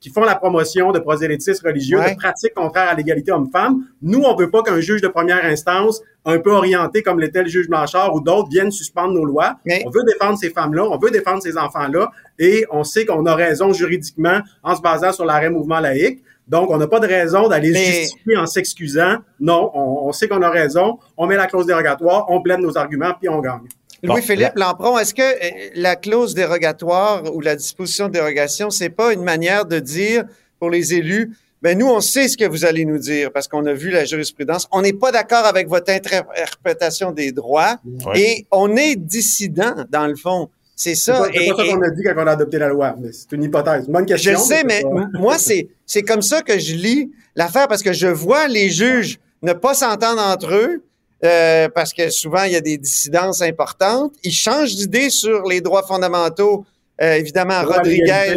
qui 0.00 0.10
font 0.10 0.24
la 0.24 0.34
promotion 0.34 0.92
de 0.92 0.98
prosélytisme 0.98 1.66
religieux, 1.66 1.98
de 1.98 2.16
pratiques 2.16 2.54
contraires 2.54 2.88
à 2.88 2.94
l'égalité 2.94 3.32
homme-femme. 3.32 3.86
Nous, 4.02 4.20
on 4.20 4.36
veut 4.36 4.50
pas 4.50 4.62
qu'un 4.62 4.80
juge 4.80 5.00
de 5.00 5.08
première 5.08 5.44
instance, 5.44 6.00
un 6.24 6.38
peu 6.38 6.52
orienté 6.52 7.02
comme 7.02 7.18
l'était 7.18 7.42
le 7.42 7.48
juge 7.48 7.68
Blanchard 7.68 8.14
ou 8.14 8.20
d'autres, 8.20 8.48
viennent 8.50 8.70
suspendre 8.70 9.14
nos 9.14 9.24
lois. 9.24 9.56
On 9.86 9.90
veut 9.90 10.04
défendre 10.06 10.38
ces 10.38 10.50
femmes-là, 10.50 10.84
on 10.84 10.98
veut 10.98 11.10
défendre 11.10 11.42
ces 11.42 11.56
enfants-là, 11.56 12.10
et 12.38 12.64
on 12.70 12.84
sait 12.84 13.04
qu'on 13.04 13.26
a 13.26 13.34
raison 13.34 13.72
juridiquement 13.72 14.40
en 14.62 14.76
se 14.76 14.82
basant 14.82 15.12
sur 15.12 15.24
l'arrêt 15.24 15.50
mouvement 15.50 15.80
laïque. 15.80 16.22
Donc, 16.48 16.70
on 16.70 16.76
n'a 16.76 16.88
pas 16.88 16.98
de 17.00 17.06
raison 17.06 17.48
d'aller 17.48 17.72
justifier 17.72 18.36
en 18.36 18.46
s'excusant. 18.46 19.18
Non, 19.38 19.70
on, 19.74 20.08
on 20.08 20.12
sait 20.12 20.28
qu'on 20.28 20.42
a 20.42 20.50
raison, 20.50 20.98
on 21.16 21.26
met 21.26 21.36
la 21.36 21.46
clause 21.46 21.66
dérogatoire, 21.66 22.26
on 22.28 22.42
plaide 22.42 22.58
nos 22.60 22.76
arguments, 22.76 23.14
puis 23.18 23.28
on 23.28 23.40
gagne. 23.40 23.68
Louis-Philippe 24.02 24.56
Lampron, 24.56 24.98
est-ce 24.98 25.14
que 25.14 25.22
euh, 25.22 25.70
la 25.74 25.96
clause 25.96 26.34
dérogatoire 26.34 27.34
ou 27.34 27.40
la 27.40 27.56
disposition 27.56 28.08
de 28.08 28.12
dérogation, 28.12 28.70
c'est 28.70 28.90
pas 28.90 29.12
une 29.12 29.22
manière 29.22 29.64
de 29.64 29.78
dire 29.78 30.24
pour 30.58 30.70
les 30.70 30.94
élus, 30.94 31.32
ben 31.62 31.78
nous, 31.78 31.86
on 31.86 32.00
sait 32.00 32.26
ce 32.26 32.36
que 32.36 32.44
vous 32.44 32.64
allez 32.64 32.84
nous 32.84 32.98
dire 32.98 33.30
parce 33.32 33.46
qu'on 33.46 33.64
a 33.66 33.72
vu 33.72 33.90
la 33.90 34.04
jurisprudence. 34.04 34.66
On 34.72 34.82
n'est 34.82 34.92
pas 34.92 35.12
d'accord 35.12 35.44
avec 35.44 35.68
votre 35.68 35.92
interprétation 35.92 37.12
des 37.12 37.30
droits 37.30 37.76
et 38.16 38.46
on 38.50 38.74
est 38.74 38.96
dissident 38.96 39.84
dans 39.88 40.08
le 40.08 40.16
fond. 40.16 40.50
C'est 40.74 40.96
ça. 40.96 41.28
C'est 41.32 41.50
pas, 41.50 41.56
ça 41.56 41.72
qu'on 41.72 41.82
a 41.82 41.90
dit 41.90 42.02
quand 42.02 42.14
on 42.16 42.26
a 42.26 42.32
adopté 42.32 42.58
la 42.58 42.68
loi, 42.68 42.96
mais 43.00 43.12
c'est 43.12 43.30
une 43.30 43.44
hypothèse. 43.44 43.86
Une 43.86 43.92
bonne 43.92 44.06
question. 44.06 44.32
Je 44.32 44.38
sais, 44.38 44.64
mais, 44.64 44.82
moi, 45.14 45.38
c'est, 45.38 45.68
c'est 45.86 46.02
comme 46.02 46.22
ça 46.22 46.42
que 46.42 46.58
je 46.58 46.74
lis 46.74 47.12
l'affaire 47.36 47.68
parce 47.68 47.82
que 47.82 47.92
je 47.92 48.08
vois 48.08 48.48
les 48.48 48.68
juges 48.68 49.20
ne 49.42 49.52
pas 49.52 49.74
s'entendre 49.74 50.20
entre 50.20 50.52
eux 50.54 50.82
euh, 51.24 51.68
parce 51.68 51.92
que 51.92 52.10
souvent, 52.10 52.42
il 52.44 52.52
y 52.52 52.56
a 52.56 52.60
des 52.60 52.78
dissidences 52.78 53.42
importantes. 53.42 54.12
Ils 54.24 54.32
changent 54.32 54.74
d'idée 54.74 55.08
sur 55.08 55.42
les 55.44 55.60
droits 55.60 55.84
fondamentaux. 55.84 56.64
Euh, 57.00 57.14
évidemment, 57.14 57.62
Rodriguez, 57.62 58.36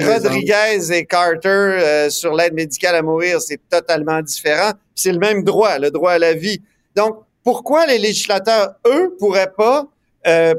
Rodriguez 0.00 0.92
et 0.92 1.04
Carter 1.06 1.48
euh, 1.48 2.10
sur 2.10 2.34
l'aide 2.34 2.54
médicale 2.54 2.96
à 2.96 3.02
mourir, 3.02 3.40
c'est 3.40 3.60
totalement 3.68 4.20
différent. 4.20 4.72
C'est 4.94 5.12
le 5.12 5.18
même 5.18 5.44
droit, 5.44 5.78
le 5.78 5.90
droit 5.90 6.12
à 6.12 6.18
la 6.18 6.34
vie. 6.34 6.60
Donc, 6.96 7.20
pourquoi 7.44 7.86
les 7.86 7.98
législateurs, 7.98 8.74
eux, 8.86 9.14
pourraient 9.18 9.52
pas, 9.56 9.86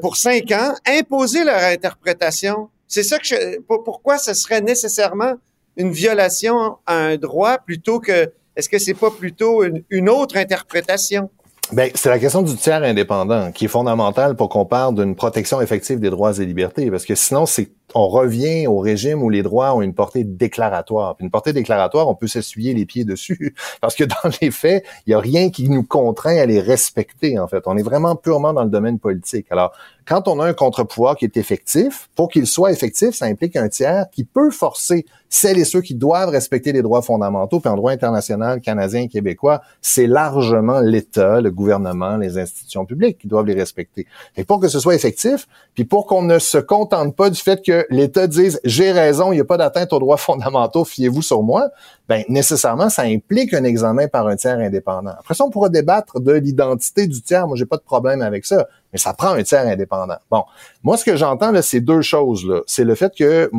pour 0.01 0.17
cinq 0.17 0.51
ans, 0.51 0.75
imposer 0.85 1.43
leur 1.43 1.61
interprétation? 1.63 2.69
C'est 2.87 3.03
ça 3.03 3.17
que 3.17 3.25
je, 3.25 3.59
pourquoi 3.61 4.17
ce 4.17 4.33
serait 4.33 4.61
nécessairement 4.61 5.33
une 5.77 5.91
violation 5.91 6.77
à 6.85 6.95
un 6.95 7.17
droit 7.17 7.57
plutôt 7.57 7.99
que, 7.99 8.31
est-ce 8.55 8.69
que 8.69 8.77
c'est 8.77 8.93
pas 8.93 9.09
plutôt 9.09 9.63
une 9.89 10.09
autre 10.09 10.37
interprétation? 10.37 11.29
Ben, 11.71 11.89
c'est 11.95 12.09
la 12.09 12.19
question 12.19 12.43
du 12.43 12.55
tiers 12.55 12.83
indépendant 12.83 13.51
qui 13.51 13.65
est 13.65 13.69
fondamentale 13.69 14.35
pour 14.35 14.49
qu'on 14.49 14.65
parle 14.65 14.93
d'une 14.95 15.15
protection 15.15 15.61
effective 15.61 15.99
des 15.99 16.11
droits 16.11 16.37
et 16.37 16.45
libertés, 16.45 16.91
parce 16.91 17.05
que 17.05 17.15
sinon, 17.15 17.45
c'est 17.45 17.71
on 17.95 18.09
revient 18.09 18.67
au 18.67 18.79
régime 18.79 19.23
où 19.23 19.29
les 19.29 19.41
droits 19.41 19.73
ont 19.73 19.81
une 19.81 19.93
portée 19.93 20.25
déclaratoire. 20.25 21.15
une 21.21 21.31
portée 21.31 21.53
déclaratoire, 21.53 22.09
on 22.09 22.15
peut 22.15 22.27
s'essuyer 22.27 22.73
les 22.73 22.85
pieds 22.85 23.05
dessus, 23.05 23.55
parce 23.81 23.95
que 23.95 24.03
dans 24.03 24.29
les 24.41 24.51
faits, 24.51 24.85
il 25.07 25.11
y 25.11 25.13
a 25.13 25.19
rien 25.19 25.49
qui 25.49 25.69
nous 25.69 25.83
contraint 25.83 26.37
à 26.37 26.45
les 26.45 26.59
respecter. 26.59 27.39
En 27.39 27.47
fait, 27.47 27.63
on 27.67 27.77
est 27.77 27.83
vraiment 27.83 28.17
purement 28.17 28.51
dans 28.51 28.65
le 28.65 28.69
domaine 28.69 28.99
politique. 28.99 29.47
Alors, 29.49 29.71
quand 30.05 30.27
on 30.27 30.39
a 30.39 30.45
un 30.45 30.53
contre-pouvoir 30.53 31.15
qui 31.15 31.25
est 31.25 31.37
effectif, 31.37 32.09
pour 32.15 32.29
qu'il 32.29 32.45
soit 32.45 32.71
effectif, 32.71 33.15
ça 33.15 33.25
implique 33.25 33.55
un 33.55 33.69
tiers 33.69 34.05
qui 34.11 34.25
peut 34.25 34.51
forcer 34.51 35.05
celles 35.29 35.57
et 35.57 35.65
ceux 35.65 35.81
qui 35.81 35.95
doivent 35.95 36.29
respecter 36.29 36.71
les 36.71 36.81
droits 36.81 37.01
fondamentaux, 37.01 37.59
puis 37.59 37.69
en 37.69 37.75
droit 37.75 37.91
international, 37.91 38.61
canadien, 38.61 39.07
québécois, 39.07 39.61
c'est 39.81 40.07
largement 40.07 40.79
l'État, 40.79 41.41
le 41.41 41.49
gouvernement, 41.49 42.17
les 42.17 42.37
institutions 42.37 42.85
publiques 42.85 43.17
qui 43.17 43.27
doivent 43.27 43.45
les 43.45 43.55
respecter. 43.55 44.05
Et 44.37 44.43
pour 44.43 44.59
que 44.59 44.67
ce 44.67 44.79
soit 44.79 44.95
effectif, 44.95 45.47
puis 45.73 45.85
pour 45.85 46.05
qu'on 46.05 46.21
ne 46.21 46.39
se 46.39 46.57
contente 46.57 47.15
pas 47.15 47.29
du 47.29 47.39
fait 47.39 47.65
que 47.65 47.84
l'État 47.89 48.27
dise 48.27 48.59
j'ai 48.63 48.91
raison, 48.91 49.31
il 49.31 49.35
n'y 49.35 49.41
a 49.41 49.45
pas 49.45 49.57
d'atteinte 49.57 49.93
aux 49.93 49.99
droits 49.99 50.17
fondamentaux, 50.17 50.85
fiez-vous 50.85 51.21
sur 51.21 51.43
moi, 51.43 51.69
ben 52.07 52.23
nécessairement 52.29 52.89
ça 52.89 53.03
implique 53.03 53.53
un 53.53 53.63
examen 53.63 54.07
par 54.07 54.27
un 54.27 54.35
tiers 54.35 54.59
indépendant. 54.59 55.13
Après 55.19 55.33
ça, 55.33 55.45
on 55.45 55.49
pourra 55.49 55.69
débattre 55.69 56.19
de 56.19 56.33
l'identité 56.33 57.07
du 57.07 57.21
tiers. 57.21 57.47
Moi, 57.47 57.57
j'ai 57.57 57.65
pas 57.65 57.77
de 57.77 57.83
problème 57.83 58.21
avec 58.21 58.45
ça, 58.45 58.67
mais 58.93 58.99
ça 58.99 59.13
prend 59.13 59.29
un 59.29 59.43
tiers 59.43 59.67
indépendant. 59.67 60.17
Bon, 60.29 60.43
moi, 60.83 60.97
ce 60.97 61.05
que 61.05 61.15
j'entends 61.15 61.51
là, 61.51 61.61
c'est 61.61 61.81
deux 61.81 62.01
choses. 62.01 62.45
Là. 62.45 62.61
C'est 62.67 62.83
le 62.83 62.95
fait 62.95 63.13
que 63.15 63.49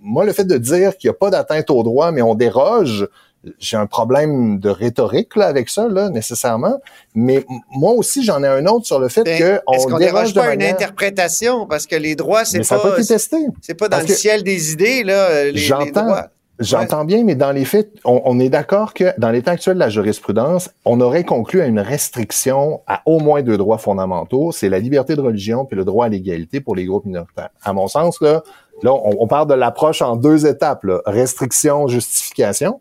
moi, 0.00 0.24
le 0.24 0.32
fait 0.32 0.44
de 0.44 0.58
dire 0.58 0.96
qu'il 0.98 1.08
n'y 1.08 1.14
a 1.14 1.18
pas 1.18 1.30
d'atteinte 1.30 1.70
aux 1.70 1.82
droits, 1.82 2.12
mais 2.12 2.22
on 2.22 2.34
déroge, 2.34 3.08
j'ai 3.58 3.76
un 3.76 3.86
problème 3.86 4.58
de 4.58 4.68
rhétorique 4.68 5.36
là, 5.36 5.46
avec 5.46 5.68
ça, 5.68 5.88
là, 5.88 6.08
nécessairement. 6.08 6.80
Mais 7.14 7.44
moi 7.70 7.92
aussi, 7.92 8.24
j'en 8.24 8.42
ai 8.42 8.48
un 8.48 8.66
autre 8.66 8.86
sur 8.86 8.98
le 8.98 9.08
fait 9.08 9.24
ben, 9.24 9.38
que 9.38 9.60
on 9.66 9.76
qu'on 9.84 9.98
déroge 9.98 10.34
pas 10.34 10.54
une 10.54 10.62
interprétation? 10.62 11.66
Parce 11.66 11.86
que 11.86 11.96
les 11.96 12.16
droits, 12.16 12.44
c'est 12.44 12.66
pas. 12.68 13.02
Testé. 13.06 13.36
C'est 13.60 13.74
pas 13.74 13.88
dans 13.88 14.00
le 14.00 14.06
ciel 14.06 14.42
des 14.42 14.72
idées 14.72 15.04
là. 15.04 15.44
Les, 15.44 15.56
j'entends. 15.56 16.14
J'entends 16.60 17.04
bien, 17.04 17.24
mais 17.24 17.34
dans 17.34 17.50
les 17.50 17.64
faits, 17.64 17.90
on, 18.04 18.22
on 18.24 18.38
est 18.38 18.48
d'accord 18.48 18.94
que 18.94 19.12
dans 19.18 19.30
l'état 19.30 19.50
actuel 19.50 19.74
de 19.74 19.80
la 19.80 19.88
jurisprudence, 19.88 20.70
on 20.84 21.00
aurait 21.00 21.24
conclu 21.24 21.60
à 21.60 21.66
une 21.66 21.80
restriction 21.80 22.80
à 22.86 23.02
au 23.06 23.18
moins 23.18 23.42
deux 23.42 23.58
droits 23.58 23.78
fondamentaux, 23.78 24.52
c'est 24.52 24.68
la 24.68 24.78
liberté 24.78 25.16
de 25.16 25.20
religion 25.20 25.64
puis 25.64 25.76
le 25.76 25.84
droit 25.84 26.06
à 26.06 26.08
l'égalité 26.08 26.60
pour 26.60 26.76
les 26.76 26.84
groupes 26.84 27.06
minoritaires. 27.06 27.50
À 27.64 27.72
mon 27.72 27.88
sens, 27.88 28.20
là, 28.20 28.44
là 28.84 28.92
on, 28.92 29.16
on 29.18 29.26
parle 29.26 29.48
de 29.48 29.54
l'approche 29.54 30.00
en 30.00 30.14
deux 30.14 30.46
étapes, 30.46 30.84
là. 30.84 31.00
restriction, 31.06 31.88
justification. 31.88 32.80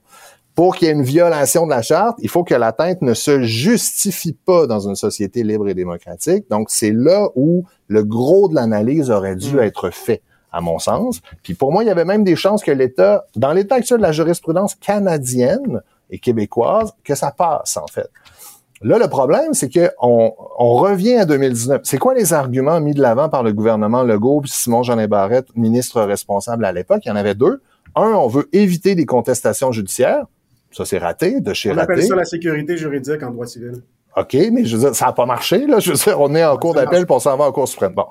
Pour 0.55 0.75
qu'il 0.75 0.87
y 0.87 0.91
ait 0.91 0.93
une 0.93 1.03
violation 1.03 1.65
de 1.65 1.71
la 1.71 1.81
charte, 1.81 2.17
il 2.21 2.29
faut 2.29 2.43
que 2.43 2.53
l'atteinte 2.53 3.01
ne 3.01 3.13
se 3.15 3.41
justifie 3.41 4.33
pas 4.33 4.67
dans 4.67 4.87
une 4.87 4.95
société 4.95 5.43
libre 5.43 5.67
et 5.67 5.73
démocratique. 5.73 6.45
Donc, 6.49 6.67
c'est 6.69 6.91
là 6.91 7.29
où 7.35 7.65
le 7.87 8.03
gros 8.03 8.47
de 8.49 8.55
l'analyse 8.55 9.09
aurait 9.09 9.35
dû 9.35 9.55
Mm. 9.55 9.59
être 9.59 9.89
fait 9.89 10.21
à 10.51 10.61
mon 10.61 10.77
sens. 10.77 11.21
Puis 11.41 11.55
pour 11.55 11.71
moi, 11.71 11.83
il 11.83 11.87
y 11.87 11.89
avait 11.89 12.05
même 12.05 12.23
des 12.23 12.35
chances 12.35 12.63
que 12.63 12.69
l'État, 12.71 13.25
dans 13.35 13.51
l'état 13.53 13.75
actuel 13.75 13.97
de 13.97 14.03
la 14.03 14.11
jurisprudence 14.11 14.75
canadienne 14.75 15.81
et 16.11 16.19
québécoise, 16.19 16.93
que 17.03 17.15
ça 17.15 17.31
passe, 17.31 17.75
en 17.77 17.87
fait. 17.87 18.09
Là, 18.83 18.99
le 18.99 19.07
problème, 19.07 19.53
c'est 19.53 19.69
que 19.69 19.89
on, 20.01 20.33
on 20.59 20.75
revient 20.75 21.15
à 21.15 21.25
2019. 21.25 21.81
C'est 21.85 21.97
quoi 21.97 22.13
les 22.13 22.33
arguments 22.33 22.79
mis 22.81 22.93
de 22.93 23.01
l'avant 23.01 23.29
par 23.29 23.41
le 23.41 23.53
gouvernement 23.53 24.03
Legault 24.03 24.41
puis 24.41 24.51
Simon 24.51 24.83
Jean 24.83 25.03
Barrette, 25.07 25.47
ministre 25.55 26.01
responsable 26.01 26.65
à 26.65 26.71
l'époque? 26.71 27.01
Il 27.05 27.09
y 27.09 27.11
en 27.11 27.15
avait 27.15 27.33
deux. 27.33 27.61
Un, 27.95 28.11
on 28.11 28.27
veut 28.27 28.49
éviter 28.53 28.93
des 28.93 29.05
contestations 29.05 29.71
judiciaires. 29.71 30.25
Ça, 30.73 30.85
c'est 30.85 30.97
raté, 30.97 31.39
de 31.39 31.53
chez 31.53 31.71
On 31.71 31.77
appelle 31.77 31.97
raté. 31.97 32.07
ça 32.07 32.15
la 32.15 32.25
sécurité 32.25 32.77
juridique 32.77 33.23
en 33.23 33.31
droit 33.31 33.45
civil. 33.45 33.73
OK, 34.15 34.37
mais 34.51 34.63
je 34.63 34.77
veux 34.77 34.83
dire, 34.83 34.95
ça 34.95 35.07
n'a 35.07 35.13
pas 35.13 35.25
marché. 35.25 35.65
Là. 35.65 35.79
Je 35.79 35.91
veux 35.91 35.97
dire, 35.97 36.19
on 36.19 36.35
est 36.35 36.45
en 36.45 36.55
cours 36.57 36.75
d'appel 36.75 36.99
marche. 36.99 37.05
pour 37.07 37.21
s'en 37.21 37.35
va 37.35 37.45
en 37.45 37.51
cour 37.51 37.67
suprême. 37.67 37.93
Bon. 37.93 38.05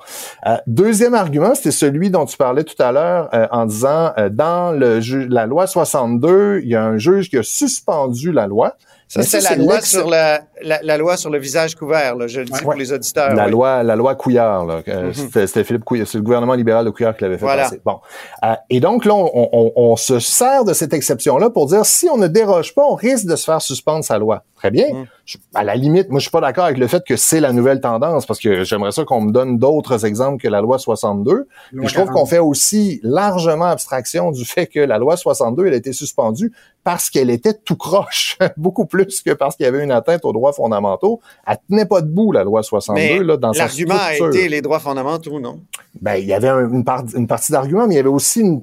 Euh, 0.46 0.56
deuxième 0.66 1.14
argument, 1.14 1.54
c'était 1.54 1.70
celui 1.70 2.10
dont 2.10 2.24
tu 2.24 2.36
parlais 2.36 2.64
tout 2.64 2.80
à 2.82 2.90
l'heure 2.90 3.28
euh, 3.32 3.46
en 3.52 3.66
disant 3.66 4.12
euh, 4.18 4.28
dans 4.28 4.72
le 4.72 5.00
la 5.28 5.46
loi 5.46 5.68
62, 5.68 6.60
il 6.62 6.68
y 6.68 6.74
a 6.74 6.84
un 6.84 6.98
juge 6.98 7.30
qui 7.30 7.38
a 7.38 7.44
suspendu 7.44 8.32
la 8.32 8.48
loi. 8.48 8.76
Ça, 9.12 9.22
c'est 9.22 9.40
la 9.40 9.56
loi 9.56 9.74
l'ex- 9.74 9.90
sur 9.90 10.08
la, 10.08 10.40
la, 10.62 10.80
la 10.82 10.96
loi 10.96 11.16
sur 11.16 11.28
le 11.28 11.38
visage 11.38 11.74
couvert, 11.74 12.16
là, 12.16 12.26
je 12.26 12.40
le 12.40 12.46
dis 12.46 12.60
pour 12.62 12.72
les 12.74 12.92
auditeurs. 12.92 13.34
la 13.34 13.44
oui. 13.46 13.50
loi, 13.50 13.82
la 13.82 13.94
loi 13.96 14.14
Couillard. 14.14 14.64
là. 14.64 14.82
Mhm. 14.86 15.12
C'était 15.12 15.46
c'était 15.46 15.64
Philippe 15.64 15.84
Couillard, 15.84 16.06
c'est 16.06 16.18
le 16.18 16.24
gouvernement 16.24 16.54
libéral 16.54 16.84
de 16.84 16.90
Couillard 16.90 17.14
qui 17.16 17.22
l'avait 17.24 17.36
fait 17.36 17.44
Voilà. 17.44 17.64
passer. 17.64 17.80
Bon, 17.84 17.98
Euh, 18.44 18.54
et 18.70 18.80
donc 18.80 19.04
là, 19.04 19.14
on, 19.14 19.48
on- 19.52 19.72
on 19.76 19.96
se 19.96 20.18
sert 20.18 20.64
de 20.64 20.72
cette 20.72 20.94
exception-là 20.94 21.50
pour 21.50 21.66
dire 21.66 21.84
si 21.84 22.08
on 22.08 22.16
ne 22.16 22.26
déroge 22.26 22.74
pas, 22.74 22.84
on 22.88 22.94
risque 22.94 23.26
de 23.26 23.36
se 23.36 23.44
faire 23.44 23.60
suspendre 23.60 24.04
sa 24.04 24.18
loi. 24.18 24.44
Très 24.56 24.70
bien. 24.70 24.86
Mhm. 24.92 25.06
Je- 25.24 25.38
à 25.54 25.64
la 25.64 25.74
limite, 25.74 26.08
moi, 26.08 26.18
je 26.18 26.22
suis 26.22 26.30
pas 26.30 26.40
d'accord 26.40 26.64
avec 26.64 26.78
le 26.78 26.86
fait 26.86 27.02
que 27.04 27.16
c'est 27.16 27.40
la 27.40 27.52
nouvelle 27.52 27.80
tendance 27.80 28.26
parce 28.26 28.38
que 28.40 28.64
j'aimerais 28.64 28.92
ça 28.92 29.04
qu'on 29.04 29.20
me 29.20 29.32
donne 29.32 29.58
d'autres 29.58 30.04
exemples 30.06 30.40
que 30.40 30.48
la 30.48 30.60
loi 30.60 30.78
62. 30.78 31.46
Puis 31.68 31.76
Loi 31.78 31.88
je 31.88 31.94
trouve 31.94 32.06
40. 32.06 32.20
qu'on 32.22 32.26
fait 32.26 32.38
aussi 32.38 33.00
largement 33.02 33.66
abstraction 33.66 34.30
du 34.30 34.44
fait 34.44 34.66
que 34.68 34.80
la 34.80 34.98
loi 34.98 35.16
62, 35.16 35.66
elle 35.66 35.74
a 35.74 35.76
été 35.76 35.92
suspendue 35.92 36.52
parce 36.84 37.10
qu'elle 37.10 37.30
était 37.30 37.54
tout 37.54 37.76
croche, 37.76 38.36
beaucoup 38.56 38.86
plus 38.86 39.20
que 39.22 39.30
parce 39.32 39.56
qu'il 39.56 39.64
y 39.64 39.68
avait 39.68 39.84
une 39.84 39.92
atteinte 39.92 40.24
aux 40.24 40.32
droits 40.32 40.52
fondamentaux. 40.52 41.20
Elle 41.46 41.58
tenait 41.68 41.86
pas 41.86 42.00
debout, 42.00 42.32
la 42.32 42.42
loi 42.44 42.62
62, 42.62 43.00
Mais 43.00 43.18
là, 43.22 43.36
dans 43.36 43.52
sa 43.52 43.64
l'argument 43.66 43.94
a 43.94 44.12
structure. 44.14 44.28
été 44.40 44.48
les 44.48 44.62
droits 44.62 44.80
fondamentaux, 44.80 45.38
non? 45.40 45.60
Ben, 46.00 46.14
il 46.16 46.26
y 46.26 46.32
avait 46.32 46.48
un- 46.48 46.68
une, 46.68 46.84
part- 46.84 47.04
une 47.14 47.26
partie 47.26 47.52
d'argument, 47.52 47.86
mais 47.86 47.94
il 47.94 47.96
y 47.98 48.00
avait 48.00 48.08
aussi 48.08 48.40
une 48.40 48.62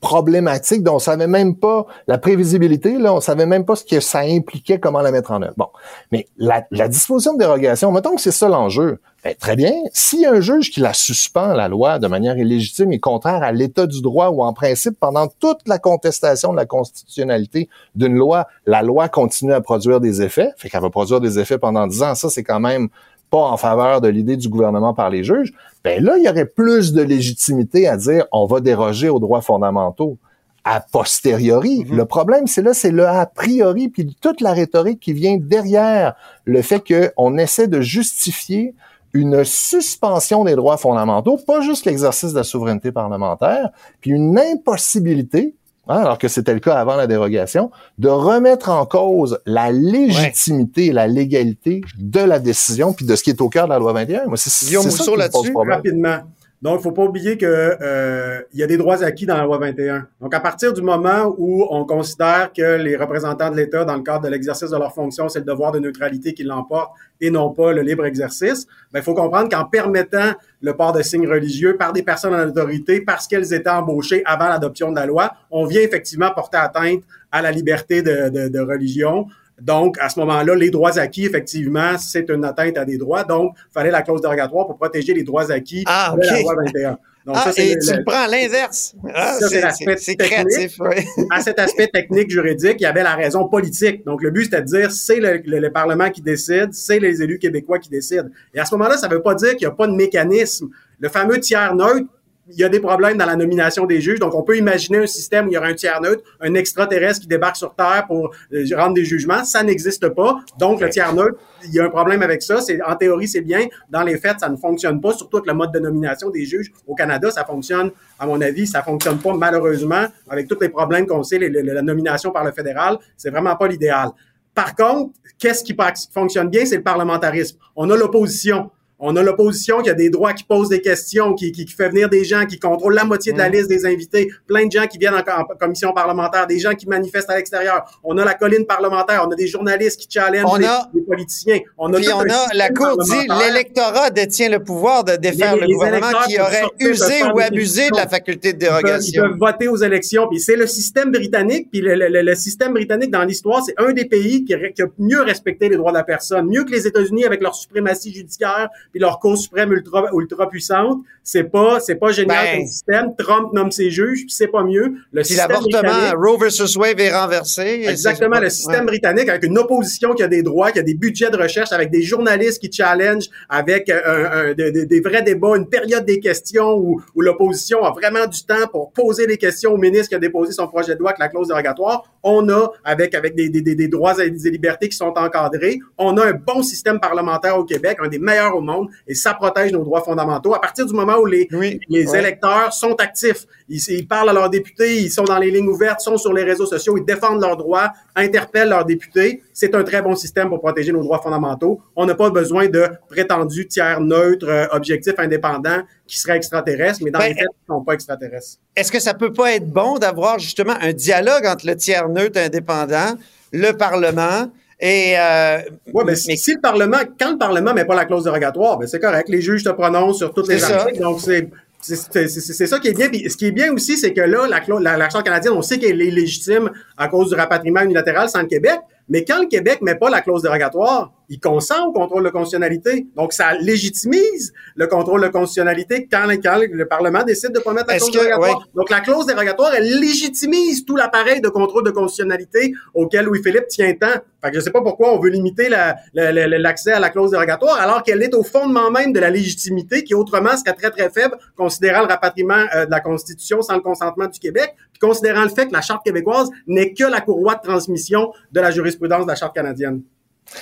problématique 0.00 0.82
dont 0.82 0.96
on 0.96 0.98
savait 0.98 1.26
même 1.26 1.56
pas 1.56 1.86
la 2.06 2.18
prévisibilité, 2.18 2.98
là, 2.98 3.14
on 3.14 3.20
savait 3.20 3.46
même 3.46 3.64
pas 3.64 3.76
ce 3.76 3.84
que 3.84 4.00
ça 4.00 4.20
impliquait, 4.20 4.78
comment 4.78 5.00
la 5.00 5.10
mettre 5.10 5.32
en 5.32 5.42
œuvre. 5.42 5.54
Bon, 5.56 5.68
mais 6.12 6.26
la, 6.36 6.64
la 6.70 6.88
disposition 6.88 7.34
de 7.34 7.38
dérogation, 7.38 7.92
mettons 7.92 8.14
que 8.14 8.20
c'est 8.20 8.30
ça 8.30 8.48
l'enjeu. 8.48 8.98
Ben, 9.24 9.34
très 9.34 9.56
bien. 9.56 9.72
A 9.72 10.30
un 10.30 10.40
juge 10.40 10.70
qui 10.70 10.78
la 10.78 10.92
suspend, 10.92 11.48
la 11.48 11.66
loi, 11.66 11.98
de 11.98 12.06
manière 12.06 12.38
illégitime 12.38 12.92
et 12.92 13.00
contraire 13.00 13.42
à 13.42 13.50
l'état 13.50 13.86
du 13.86 14.00
droit 14.00 14.28
ou 14.28 14.42
en 14.44 14.52
principe, 14.52 15.00
pendant 15.00 15.26
toute 15.26 15.66
la 15.66 15.80
contestation 15.80 16.52
de 16.52 16.56
la 16.56 16.64
constitutionnalité 16.64 17.68
d'une 17.96 18.14
loi, 18.14 18.46
la 18.66 18.82
loi 18.82 19.08
continue 19.08 19.52
à 19.52 19.60
produire 19.60 20.00
des 20.00 20.22
effets, 20.22 20.50
fait 20.56 20.68
qu'elle 20.68 20.82
va 20.82 20.90
produire 20.90 21.20
des 21.20 21.40
effets 21.40 21.58
pendant 21.58 21.88
dix 21.88 22.04
ans. 22.04 22.14
Ça, 22.14 22.30
c'est 22.30 22.44
quand 22.44 22.60
même 22.60 22.88
pas 23.30 23.42
en 23.42 23.56
faveur 23.56 24.00
de 24.00 24.08
l'idée 24.08 24.36
du 24.36 24.48
gouvernement 24.48 24.94
par 24.94 25.10
les 25.10 25.24
juges, 25.24 25.52
ben 25.84 26.02
là, 26.02 26.16
il 26.18 26.24
y 26.24 26.28
aurait 26.28 26.46
plus 26.46 26.92
de 26.92 27.02
légitimité 27.02 27.88
à 27.88 27.96
dire 27.96 28.26
on 28.32 28.46
va 28.46 28.60
déroger 28.60 29.08
aux 29.08 29.18
droits 29.18 29.40
fondamentaux 29.40 30.18
a 30.66 30.80
posteriori. 30.80 31.84
Mhm. 31.84 31.96
Le 31.96 32.04
problème, 32.04 32.46
c'est 32.46 32.62
là, 32.62 32.74
c'est 32.74 32.90
le 32.90 33.06
a 33.06 33.24
priori, 33.24 33.88
puis 33.88 34.16
toute 34.20 34.40
la 34.40 34.52
rhétorique 34.52 35.00
qui 35.00 35.12
vient 35.12 35.38
derrière 35.40 36.14
le 36.44 36.60
fait 36.60 36.82
qu'on 36.84 37.38
essaie 37.38 37.68
de 37.68 37.80
justifier 37.80 38.74
une 39.12 39.44
suspension 39.44 40.44
des 40.44 40.56
droits 40.56 40.76
fondamentaux, 40.76 41.38
pas 41.38 41.60
juste 41.60 41.86
l'exercice 41.86 42.32
de 42.32 42.38
la 42.38 42.44
souveraineté 42.44 42.92
parlementaire, 42.92 43.70
puis 44.00 44.10
une 44.10 44.38
impossibilité, 44.38 45.54
hein, 45.88 45.98
alors 45.98 46.18
que 46.18 46.28
c'était 46.28 46.54
le 46.54 46.60
cas 46.60 46.74
avant 46.74 46.96
la 46.96 47.06
dérogation, 47.06 47.70
de 47.98 48.08
remettre 48.08 48.70
en 48.70 48.86
cause 48.86 49.40
la 49.46 49.70
légitimité 49.70 50.86
et 50.86 50.92
la 50.92 51.06
légalité 51.06 51.82
de 51.98 52.20
la 52.20 52.38
décision, 52.38 52.92
puis 52.92 53.06
de 53.06 53.16
ce 53.16 53.22
qui 53.22 53.30
est 53.30 53.40
au 53.40 53.48
cœur 53.48 53.66
de 53.66 53.70
la 53.72 53.78
loi 53.78 53.92
21. 53.92 54.26
Moi, 54.26 54.36
c'est 54.36 54.66
Guillaume 54.66 54.84
Mousseau 54.84 55.16
là-dessus. 55.16 55.52
Rapidement. 55.54 56.18
Donc, 56.62 56.80
il 56.80 56.82
faut 56.82 56.92
pas 56.92 57.04
oublier 57.04 57.36
que 57.36 57.46
euh, 57.46 58.40
y 58.54 58.62
a 58.62 58.66
des 58.66 58.78
droits 58.78 59.04
acquis 59.04 59.26
dans 59.26 59.36
la 59.36 59.44
loi 59.44 59.58
21. 59.58 60.06
Donc, 60.20 60.34
à 60.34 60.40
partir 60.40 60.72
du 60.72 60.80
moment 60.80 61.34
où 61.36 61.66
on 61.68 61.84
considère 61.84 62.50
que 62.56 62.76
les 62.76 62.96
représentants 62.96 63.50
de 63.50 63.56
l'État, 63.56 63.84
dans 63.84 63.96
le 63.96 64.02
cadre 64.02 64.24
de 64.24 64.28
l'exercice 64.28 64.70
de 64.70 64.76
leur 64.76 64.94
fonction, 64.94 65.28
c'est 65.28 65.40
le 65.40 65.44
devoir 65.44 65.72
de 65.72 65.78
neutralité 65.78 66.32
qui 66.32 66.44
l'emporte 66.44 66.92
et 67.20 67.30
non 67.30 67.50
pas 67.50 67.72
le 67.72 67.82
libre 67.82 68.06
exercice, 68.06 68.66
ben, 68.92 69.00
il 69.00 69.02
faut 69.02 69.14
comprendre 69.14 69.50
qu'en 69.50 69.64
permettant 69.64 70.32
le 70.62 70.74
port 70.74 70.92
de 70.92 71.02
signes 71.02 71.28
religieux 71.28 71.76
par 71.76 71.92
des 71.92 72.02
personnes 72.02 72.34
en 72.34 72.48
autorité 72.48 73.02
parce 73.02 73.26
qu'elles 73.26 73.52
étaient 73.52 73.68
embauchées 73.68 74.22
avant 74.24 74.48
l'adoption 74.48 74.90
de 74.90 74.96
la 74.96 75.06
loi, 75.06 75.32
on 75.50 75.66
vient 75.66 75.82
effectivement 75.82 76.30
porter 76.34 76.58
atteinte 76.58 77.02
à 77.32 77.42
la 77.42 77.50
liberté 77.50 78.02
de, 78.02 78.30
de, 78.30 78.48
de 78.48 78.60
religion. 78.60 79.26
Donc, 79.60 79.96
à 80.00 80.08
ce 80.10 80.18
moment-là, 80.20 80.54
les 80.54 80.70
droits 80.70 80.98
acquis, 80.98 81.24
effectivement, 81.26 81.96
c'est 81.98 82.28
une 82.28 82.44
atteinte 82.44 82.76
à 82.76 82.84
des 82.84 82.98
droits. 82.98 83.24
Donc, 83.24 83.54
il 83.56 83.72
fallait 83.72 83.90
la 83.90 84.02
clause 84.02 84.20
dérogatoire 84.20 84.66
pour 84.66 84.76
protéger 84.76 85.14
les 85.14 85.22
droits 85.22 85.50
acquis 85.50 85.82
Ah, 85.86 86.14
de 86.20 86.26
la 86.26 86.40
loi 86.42 86.54
21. 86.64 86.98
Donc, 87.24 87.36
ah, 87.40 87.50
ça, 87.52 87.60
et 87.62 87.74
le- 87.74 87.80
tu 87.80 87.96
le- 87.96 88.04
prends 88.04 88.26
l'inverse. 88.26 88.94
Ah, 89.12 89.34
Ça, 89.40 89.48
c'est 89.48 89.60
l'aspect 89.60 89.96
c'est 89.96 90.12
c'est 90.12 90.14
technique. 90.16 90.46
créatif. 90.48 90.76
oui. 90.78 91.26
à 91.32 91.40
cet 91.40 91.58
aspect 91.58 91.88
technique 91.88 92.30
juridique, 92.30 92.76
il 92.78 92.82
y 92.82 92.86
avait 92.86 93.02
la 93.02 93.16
raison 93.16 93.48
politique. 93.48 94.04
Donc, 94.04 94.22
le 94.22 94.30
but, 94.30 94.44
c'était 94.44 94.60
de 94.60 94.66
dire, 94.66 94.92
c'est 94.92 95.16
le, 95.18 95.40
le- 95.44 95.58
le 95.58 95.72
Parlement 95.72 96.08
qui 96.10 96.22
décide, 96.22 96.68
c'est 96.72 97.00
les 97.00 97.22
élus 97.22 97.38
québécois 97.40 97.78
qui 97.80 97.88
décident. 97.88 98.28
Et 98.54 98.60
à 98.60 98.64
ce 98.64 98.74
moment-là, 98.76 98.96
ça 98.96 99.08
ne 99.08 99.14
veut 99.14 99.22
pas 99.22 99.34
dire 99.34 99.50
qu'il 99.56 99.66
n'y 99.66 99.72
a 99.72 99.74
pas 99.74 99.88
de 99.88 99.94
mécanisme. 99.94 100.68
Le 101.00 101.08
fameux 101.08 101.40
tiers 101.40 101.74
neutre, 101.74 102.06
il 102.48 102.58
y 102.60 102.64
a 102.64 102.68
des 102.68 102.78
problèmes 102.80 103.16
dans 103.18 103.26
la 103.26 103.34
nomination 103.36 103.86
des 103.86 104.00
juges. 104.00 104.20
Donc, 104.20 104.34
on 104.34 104.42
peut 104.42 104.56
imaginer 104.56 104.98
un 104.98 105.06
système 105.06 105.46
où 105.46 105.50
il 105.50 105.54
y 105.54 105.58
aura 105.58 105.66
un 105.66 105.74
tiers 105.74 106.00
neutre, 106.00 106.22
un 106.40 106.54
extraterrestre 106.54 107.20
qui 107.22 107.26
débarque 107.26 107.56
sur 107.56 107.74
Terre 107.74 108.04
pour 108.06 108.32
euh, 108.52 108.64
rendre 108.76 108.94
des 108.94 109.04
jugements. 109.04 109.44
Ça 109.44 109.62
n'existe 109.64 110.08
pas. 110.10 110.38
Donc, 110.58 110.80
le 110.80 110.88
tiers 110.90 111.12
neutre, 111.14 111.38
il 111.64 111.74
y 111.74 111.80
a 111.80 111.84
un 111.84 111.90
problème 111.90 112.22
avec 112.22 112.42
ça. 112.42 112.60
C'est, 112.60 112.80
en 112.82 112.94
théorie, 112.94 113.26
c'est 113.26 113.40
bien. 113.40 113.66
Dans 113.90 114.02
les 114.02 114.16
faits, 114.18 114.38
ça 114.40 114.48
ne 114.48 114.56
fonctionne 114.56 115.00
pas, 115.00 115.12
surtout 115.12 115.38
avec 115.38 115.48
le 115.48 115.54
mode 115.54 115.72
de 115.72 115.80
nomination 115.80 116.30
des 116.30 116.44
juges. 116.44 116.72
Au 116.86 116.94
Canada, 116.94 117.30
ça 117.32 117.44
fonctionne, 117.44 117.90
à 118.18 118.26
mon 118.26 118.40
avis, 118.40 118.66
ça 118.66 118.82
fonctionne 118.82 119.18
pas 119.18 119.32
malheureusement, 119.34 120.04
avec 120.28 120.46
tous 120.46 120.58
les 120.60 120.68
problèmes 120.68 121.06
qu'on 121.06 121.22
sait, 121.24 121.38
les- 121.38 121.48
les- 121.50 121.62
la 121.62 121.82
nomination 121.82 122.30
par 122.30 122.44
le 122.44 122.52
fédéral. 122.52 122.96
C'est 123.16 123.30
vraiment 123.30 123.56
pas 123.56 123.66
l'idéal. 123.66 124.10
Par 124.54 124.74
contre, 124.76 125.12
qu'est-ce 125.38 125.64
qui 125.64 125.76
fonctionne 126.14 126.48
bien, 126.48 126.64
c'est 126.64 126.76
le 126.76 126.82
parlementarisme. 126.82 127.58
On 127.74 127.90
a 127.90 127.96
l'opposition. 127.96 128.70
On 128.98 129.14
a 129.16 129.22
l'opposition 129.22 129.82
qui 129.82 129.90
a 129.90 129.94
des 129.94 130.08
droits, 130.08 130.32
qui 130.32 130.44
pose 130.44 130.70
des 130.70 130.80
questions, 130.80 131.34
qui, 131.34 131.52
qui, 131.52 131.66
qui 131.66 131.72
fait 131.74 131.90
venir 131.90 132.08
des 132.08 132.24
gens, 132.24 132.46
qui 132.46 132.58
contrôle 132.58 132.94
la 132.94 133.04
moitié 133.04 133.32
de 133.32 133.38
la 133.38 133.48
liste 133.50 133.68
des 133.68 133.84
invités, 133.84 134.30
plein 134.46 134.64
de 134.66 134.72
gens 134.72 134.86
qui 134.86 134.96
viennent 134.96 135.12
en, 135.14 135.18
en 135.18 135.44
commission 135.60 135.92
parlementaire, 135.92 136.46
des 136.46 136.58
gens 136.58 136.72
qui 136.74 136.88
manifestent 136.88 137.28
à 137.28 137.36
l'extérieur. 137.36 137.84
On 138.02 138.16
a 138.16 138.24
la 138.24 138.32
colline 138.34 138.64
parlementaire, 138.64 139.22
on 139.28 139.30
a 139.30 139.34
des 139.36 139.46
journalistes 139.48 140.00
qui 140.00 140.08
On 140.46 140.54
a- 140.64 140.88
les 140.94 141.02
politiciens. 141.06 141.58
On 141.78 141.92
a 141.92 141.96
Puis 141.96 142.08
on 142.12 142.20
a, 142.20 142.46
la 142.54 142.70
Cour 142.70 142.96
dit, 143.04 143.26
l'électorat 143.40 144.10
détient 144.10 144.48
le 144.48 144.60
pouvoir 144.62 145.04
de 145.04 145.16
défaire 145.16 145.54
Les- 145.54 145.60
le 145.62 145.66
les 145.66 145.74
gouvernement 145.74 146.06
qui 146.28 146.38
aurait 146.40 146.64
usé 146.80 147.22
ou 147.34 147.38
abusé 147.40 147.88
de 147.90 147.96
la 147.96 148.06
faculté 148.08 148.52
de 148.52 148.58
peuvent, 148.66 148.78
ils 148.80 148.82
dérogation. 148.82 149.22
peuvent 149.22 149.38
voter 149.38 149.68
aux 149.68 149.76
élections. 149.76 150.28
Puis 150.28 150.40
c'est 150.40 150.56
le 150.56 150.66
système 150.66 151.10
britannique. 151.10 151.68
Puis 151.70 151.80
le, 151.80 151.94
le- 151.94 152.34
système 152.34 152.72
britannique 152.74 153.10
dans 153.10 153.24
l'histoire, 153.24 153.62
c'est 153.64 153.74
un 153.78 153.92
des 153.92 154.04
pays 154.04 154.44
qui, 154.44 154.54
qui 154.74 154.82
a 154.82 154.86
mieux 154.98 155.22
respecté 155.22 155.68
les 155.68 155.76
droits 155.76 155.92
de 155.92 155.96
la 155.96 156.04
personne, 156.04 156.46
mieux 156.48 156.64
que 156.64 156.70
les 156.72 156.86
États-Unis 156.86 157.24
avec 157.24 157.40
leur 157.42 157.54
suprématie 157.54 158.12
judiciaire 158.12 158.68
puis 158.92 159.00
leur 159.00 159.18
Cour 159.20 159.36
suprême 159.38 159.72
ultra 159.72 160.04
ultra 160.12 160.48
puissante. 160.48 160.98
C'est 161.22 161.44
pas 161.44 161.80
c'est 161.80 161.94
pas 161.96 162.12
génial 162.12 162.44
Ben. 162.44 162.58
comme 162.58 162.66
système. 162.66 163.14
Trump 163.18 163.52
nomme 163.52 163.70
ses 163.72 163.90
juges, 163.90 164.20
puis 164.22 164.30
c'est 164.32 164.46
pas 164.48 164.62
mieux. 164.62 164.94
Le 165.12 165.22
Puis 165.22 165.34
l'avortement, 165.34 166.12
Roe 166.16 166.38
versus 166.38 166.76
Wade 166.76 167.00
est 167.00 167.12
renversé. 167.12 167.84
Exactement, 167.88 168.38
le 168.38 168.50
système 168.50 168.80
Ouais. 168.80 168.86
britannique 168.86 169.28
avec 169.28 169.44
une 169.44 169.58
opposition 169.58 170.12
qui 170.14 170.22
a 170.22 170.28
des 170.28 170.42
droits, 170.42 170.70
qui 170.72 170.78
a 170.78 170.82
des 170.82 170.94
budgets 170.96 171.30
de 171.30 171.36
recherche, 171.36 171.72
avec 171.72 171.90
des 171.90 172.02
journalistes 172.02 172.60
qui 172.60 172.70
challengent, 172.70 173.28
avec 173.48 173.88
euh, 173.88 174.00
un- 174.04 174.50
un- 174.50 174.54
de- 174.54 174.70
de- 174.70 174.84
des 174.84 175.00
vrais 175.00 175.22
débats, 175.22 175.56
une 175.56 175.68
période 175.68 176.04
des 176.04 176.20
questions 176.20 176.74
où, 176.74 177.00
où 177.14 177.20
l'opposition 177.22 177.82
a 177.84 177.90
vraiment 177.92 178.26
du 178.26 178.42
temps 178.44 178.66
pour 178.70 178.92
poser 178.92 179.26
des 179.26 179.38
questions 179.38 179.72
au 179.72 179.78
ministre 179.78 180.10
qui 180.10 180.14
a 180.14 180.18
déposé 180.18 180.52
son 180.52 180.66
projet 180.68 180.94
de 180.94 181.00
loi 181.00 181.10
avec 181.10 181.18
la 181.18 181.28
clause 181.28 181.48
dérogatoire. 181.48 182.04
On 182.22 182.48
a, 182.50 182.70
avec, 182.84 183.14
avec 183.14 183.34
des, 183.34 183.48
des, 183.48 183.88
droits 183.88 184.14
et 184.22 184.30
des 184.30 184.50
libertés 184.50 184.88
qui 184.88 184.96
sont 184.96 185.14
encadrés, 185.16 185.78
on 185.96 186.16
a 186.18 186.26
un 186.26 186.32
bon 186.32 186.62
système 186.62 187.00
parlementaire 187.00 187.56
au 187.58 187.64
Québec, 187.64 187.98
un 188.02 188.08
des 188.08 188.18
meilleurs 188.18 188.54
au 188.54 188.60
monde. 188.60 188.66
monde 188.66 188.88
et 189.06 189.14
ça 189.14 189.32
protège 189.32 189.70
nos 189.72 189.84
droits 189.84 190.02
fondamentaux. 190.02 190.52
À 190.54 190.60
partir 190.60 190.86
du 190.86 190.92
moment 190.92 191.18
où 191.18 191.26
les, 191.26 191.48
les 191.88 192.16
électeurs 192.16 192.72
sont 192.72 192.94
actifs, 192.96 193.46
ils, 193.68 193.80
ils, 193.90 194.08
parlent 194.08 194.28
à 194.28 194.32
leurs 194.32 194.50
députés, 194.50 194.96
ils 195.02 195.10
sont 195.10 195.22
dans 195.22 195.38
les 195.38 195.52
lignes 195.52 195.68
ouvertes, 195.68 196.00
sont 196.00 196.16
sur 196.16 196.32
les 196.32 196.42
réseaux 196.42 196.66
sociaux, 196.66 196.96
ils 196.98 197.04
défendent 197.04 197.40
leurs 197.40 197.56
droits, 197.56 197.92
interpellent 198.16 198.70
leurs 198.70 198.84
députés, 198.84 199.42
c'est 199.52 199.74
un 199.76 199.84
très 199.84 200.02
bon 200.02 200.16
système 200.16 200.48
pour 200.48 200.58
protéger 200.60 200.85
nos 200.92 201.02
droits 201.02 201.20
fondamentaux. 201.22 201.80
On 201.94 202.06
n'a 202.06 202.14
pas 202.14 202.30
besoin 202.30 202.68
de 202.68 202.86
prétendus 203.08 203.66
tiers 203.66 204.00
neutres, 204.00 204.48
euh, 204.48 204.66
objectifs, 204.72 205.14
indépendants 205.18 205.82
qui 206.06 206.18
seraient 206.18 206.36
extraterrestres, 206.36 207.00
mais 207.02 207.10
dans 207.10 207.18
ben, 207.18 207.28
les 207.28 207.34
faits, 207.34 207.46
ils 207.48 207.72
ne 207.72 207.76
sont 207.76 207.84
pas 207.84 207.94
extraterrestres. 207.94 208.58
Est-ce 208.74 208.92
que 208.92 209.00
ça 209.00 209.14
peut 209.14 209.32
pas 209.32 209.54
être 209.54 209.68
bon 209.68 209.98
d'avoir 209.98 210.38
justement 210.38 210.74
un 210.80 210.92
dialogue 210.92 211.46
entre 211.46 211.66
le 211.66 211.76
tiers 211.76 212.08
neutre 212.08 212.40
indépendant, 212.40 213.14
le 213.52 213.72
Parlement, 213.72 214.50
et 214.78 215.14
euh, 215.18 215.58
ouais, 215.94 216.04
mais, 216.04 216.16
si 216.16 216.54
le 216.54 216.60
Parlement, 216.60 216.98
quand 217.18 217.32
le 217.32 217.38
Parlement 217.38 217.72
met 217.72 217.86
pas 217.86 217.94
la 217.94 218.04
clause 218.04 218.24
dérogatoire, 218.24 218.78
ben 218.78 218.86
c'est 218.86 219.00
correct. 219.00 219.28
Les 219.30 219.40
juges 219.40 219.64
te 219.64 219.70
prononcent 219.70 220.18
sur 220.18 220.34
toutes 220.34 220.48
les 220.48 220.62
articles, 220.62 221.00
donc 221.00 221.20
c'est 221.20 221.48
c'est 221.80 222.66
ça 222.66 222.78
qui 222.78 222.88
est 222.88 222.96
bien. 222.96 223.08
Puis 223.08 223.30
ce 223.30 223.36
qui 223.36 223.46
est 223.46 223.52
bien 223.52 223.72
aussi, 223.72 223.96
c'est 223.96 224.12
que 224.12 224.20
là, 224.20 224.46
la, 224.48 224.60
la, 224.80 224.96
la 224.96 225.08
canadienne, 225.08 225.52
on 225.52 225.62
sait 225.62 225.78
qu'elle 225.78 226.00
est 226.02 226.10
légitime 226.10 226.70
à 226.96 227.08
cause 227.08 227.30
du 227.30 227.36
rapatriement 227.36 227.82
unilatéral 227.82 228.28
sans 228.28 228.40
le 228.40 228.48
Québec, 228.48 228.80
mais 229.08 229.24
quand 229.24 229.40
le 229.40 229.46
Québec 229.46 229.78
met 229.82 229.94
pas 229.94 230.10
la 230.10 230.20
clause 230.20 230.42
dérogatoire, 230.42 231.12
il 231.28 231.40
consent 231.40 231.86
au 231.88 231.92
contrôle 231.92 232.24
de 232.24 232.30
constitutionnalité. 232.30 233.06
Donc, 233.16 233.32
ça 233.32 233.54
légitimise 233.54 234.52
le 234.74 234.86
contrôle 234.86 235.22
de 235.22 235.28
constitutionnalité 235.28 236.08
quand, 236.10 236.26
le 236.26 236.84
Parlement 236.84 237.22
décide 237.24 237.52
de 237.52 237.60
pas 237.60 237.72
mettre 237.72 237.88
la 237.88 237.98
clause 237.98 238.10
dérogatoire. 238.12 238.68
Donc, 238.74 238.90
la 238.90 239.00
clause 239.00 239.26
dérogatoire, 239.26 239.74
elle 239.74 240.00
légitimise 240.00 240.84
tout 240.84 240.96
l'appareil 240.96 241.40
de 241.40 241.48
contrôle 241.48 241.84
de 241.84 241.90
constitutionnalité 241.90 242.74
auquel 242.94 243.26
Louis-Philippe 243.26 243.68
tient 243.68 243.92
tant. 243.94 244.20
Fait 244.42 244.50
que 244.50 244.56
je 244.56 244.60
sais 244.60 244.70
pas 244.70 244.82
pourquoi 244.82 245.12
on 245.12 245.18
veut 245.18 245.30
limiter 245.30 245.68
l'accès 246.14 246.92
à 246.92 247.00
la 247.00 247.10
clause 247.10 247.32
dérogatoire 247.32 247.80
alors 247.80 248.02
qu'elle 248.02 248.22
est 248.22 248.34
au 248.34 248.44
fondement 248.44 248.90
même 248.90 249.12
de 249.12 249.18
la 249.18 249.30
légitimité 249.30 250.04
qui 250.04 250.14
autrement 250.14 250.56
serait 250.56 250.76
très, 250.76 250.90
très 250.90 251.10
faible 251.10 251.36
considérant 251.56 252.02
le 252.02 252.06
rapatriement 252.06 252.64
euh, 252.74 252.86
de 252.86 252.90
la 252.90 253.00
Constitution 253.00 253.62
sans 253.62 253.74
le 253.74 253.80
consentement 253.80 254.26
du 254.26 254.38
Québec, 254.38 254.74
puis 254.98 255.08
considérant 255.08 255.42
le 255.42 255.50
fait 255.50 255.66
que 255.66 255.72
la 255.72 255.82
Charte 255.82 256.04
québécoise 256.04 256.48
n'est 256.66 256.92
que 256.92 257.04
la 257.04 257.20
courroie 257.20 257.56
de 257.56 257.62
transmission 257.62 258.32
de 258.52 258.60
la 258.60 258.70
jurisprudence 258.70 259.24
de 259.24 259.30
la 259.30 259.36
Charte 259.36 259.54
canadienne. 259.54 260.02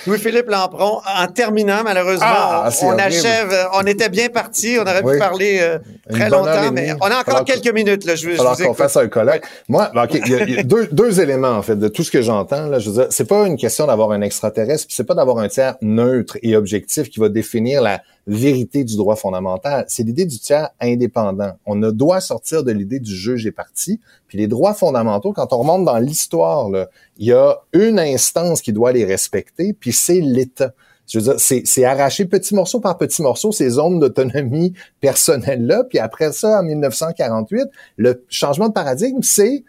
Louis-Philippe 0.07 0.49
Lampron, 0.49 0.99
en 1.05 1.27
terminant, 1.27 1.83
malheureusement, 1.83 2.25
ah, 2.27 2.69
on, 2.81 2.97
achève. 2.97 3.51
Euh, 3.51 3.65
on 3.73 3.85
était 3.85 4.09
bien 4.09 4.29
parti. 4.29 4.77
On 4.79 4.81
aurait 4.81 5.03
pu 5.03 5.19
parler 5.19 5.59
euh, 5.61 5.77
très 6.09 6.27
longtemps, 6.27 6.71
mais 6.73 6.93
on 7.01 7.05
a 7.05 7.19
encore 7.19 7.45
quelques 7.45 7.71
minutes. 7.71 8.03
Là, 8.03 8.15
je, 8.15 8.31
alors 8.31 8.57
qu'on 8.57 8.73
fasse 8.73 8.97
un 8.97 9.07
colloque. 9.07 9.43
Moi, 9.69 9.91
il 10.11 10.27
y 10.27 10.57
a, 10.57 10.63
deux, 10.63 10.87
deux, 10.91 11.21
éléments, 11.21 11.51
en 11.51 11.61
fait, 11.61 11.75
de 11.75 11.87
tout 11.87 12.03
ce 12.03 12.09
que 12.09 12.23
j'entends. 12.23 12.65
Là, 12.65 12.79
je 12.79 12.89
veux 12.89 12.95
dire, 12.95 13.07
c'est 13.11 13.27
pas 13.27 13.45
une 13.45 13.57
question 13.57 13.85
d'avoir 13.85 14.11
un 14.11 14.21
extraterrestre, 14.21 14.87
c'est 14.89 15.03
pas 15.03 15.13
d'avoir 15.13 15.37
un 15.37 15.47
tiers 15.49 15.75
neutre 15.81 16.37
et 16.41 16.55
objectif 16.55 17.11
qui 17.11 17.19
va 17.19 17.29
définir 17.29 17.83
la 17.83 18.01
vérité 18.27 18.83
du 18.83 18.97
droit 18.97 19.15
fondamental. 19.15 19.85
C'est 19.87 20.03
l'idée 20.03 20.25
du 20.25 20.39
tiers 20.39 20.69
indépendant. 20.79 21.53
On 21.65 21.75
ne 21.75 21.91
doit 21.91 22.21
sortir 22.21 22.63
de 22.63 22.71
l'idée 22.71 22.99
du 22.99 23.15
juge 23.15 23.45
et 23.45 23.51
parti. 23.51 23.99
Puis 24.27 24.37
les 24.37 24.47
droits 24.47 24.73
fondamentaux, 24.73 25.31
quand 25.31 25.53
on 25.53 25.59
remonte 25.59 25.85
dans 25.85 25.99
l'histoire, 25.99 26.69
il 27.17 27.27
y 27.27 27.33
a 27.33 27.59
une 27.73 27.99
instance 27.99 28.61
qui 28.61 28.73
doit 28.73 28.91
les 28.91 29.05
respecter, 29.05 29.73
puis 29.73 29.93
c'est 29.93 30.21
l'État. 30.21 30.73
Je 31.07 31.19
veux 31.19 31.23
dire, 31.23 31.39
c'est 31.39 31.85
arracher 31.85 32.25
petit 32.25 32.55
morceau 32.55 32.79
par 32.79 32.97
petit 32.97 33.21
morceau 33.21 33.51
ces 33.51 33.69
zones 33.69 33.99
d'autonomie 33.99 34.73
personnelle-là. 35.01 35.83
Puis 35.87 35.99
après 35.99 36.31
ça, 36.31 36.59
en 36.59 36.63
1948, 36.63 37.67
le 37.97 38.25
changement 38.27 38.69
de 38.69 38.73
paradigme, 38.73 39.21
c'est 39.21 39.63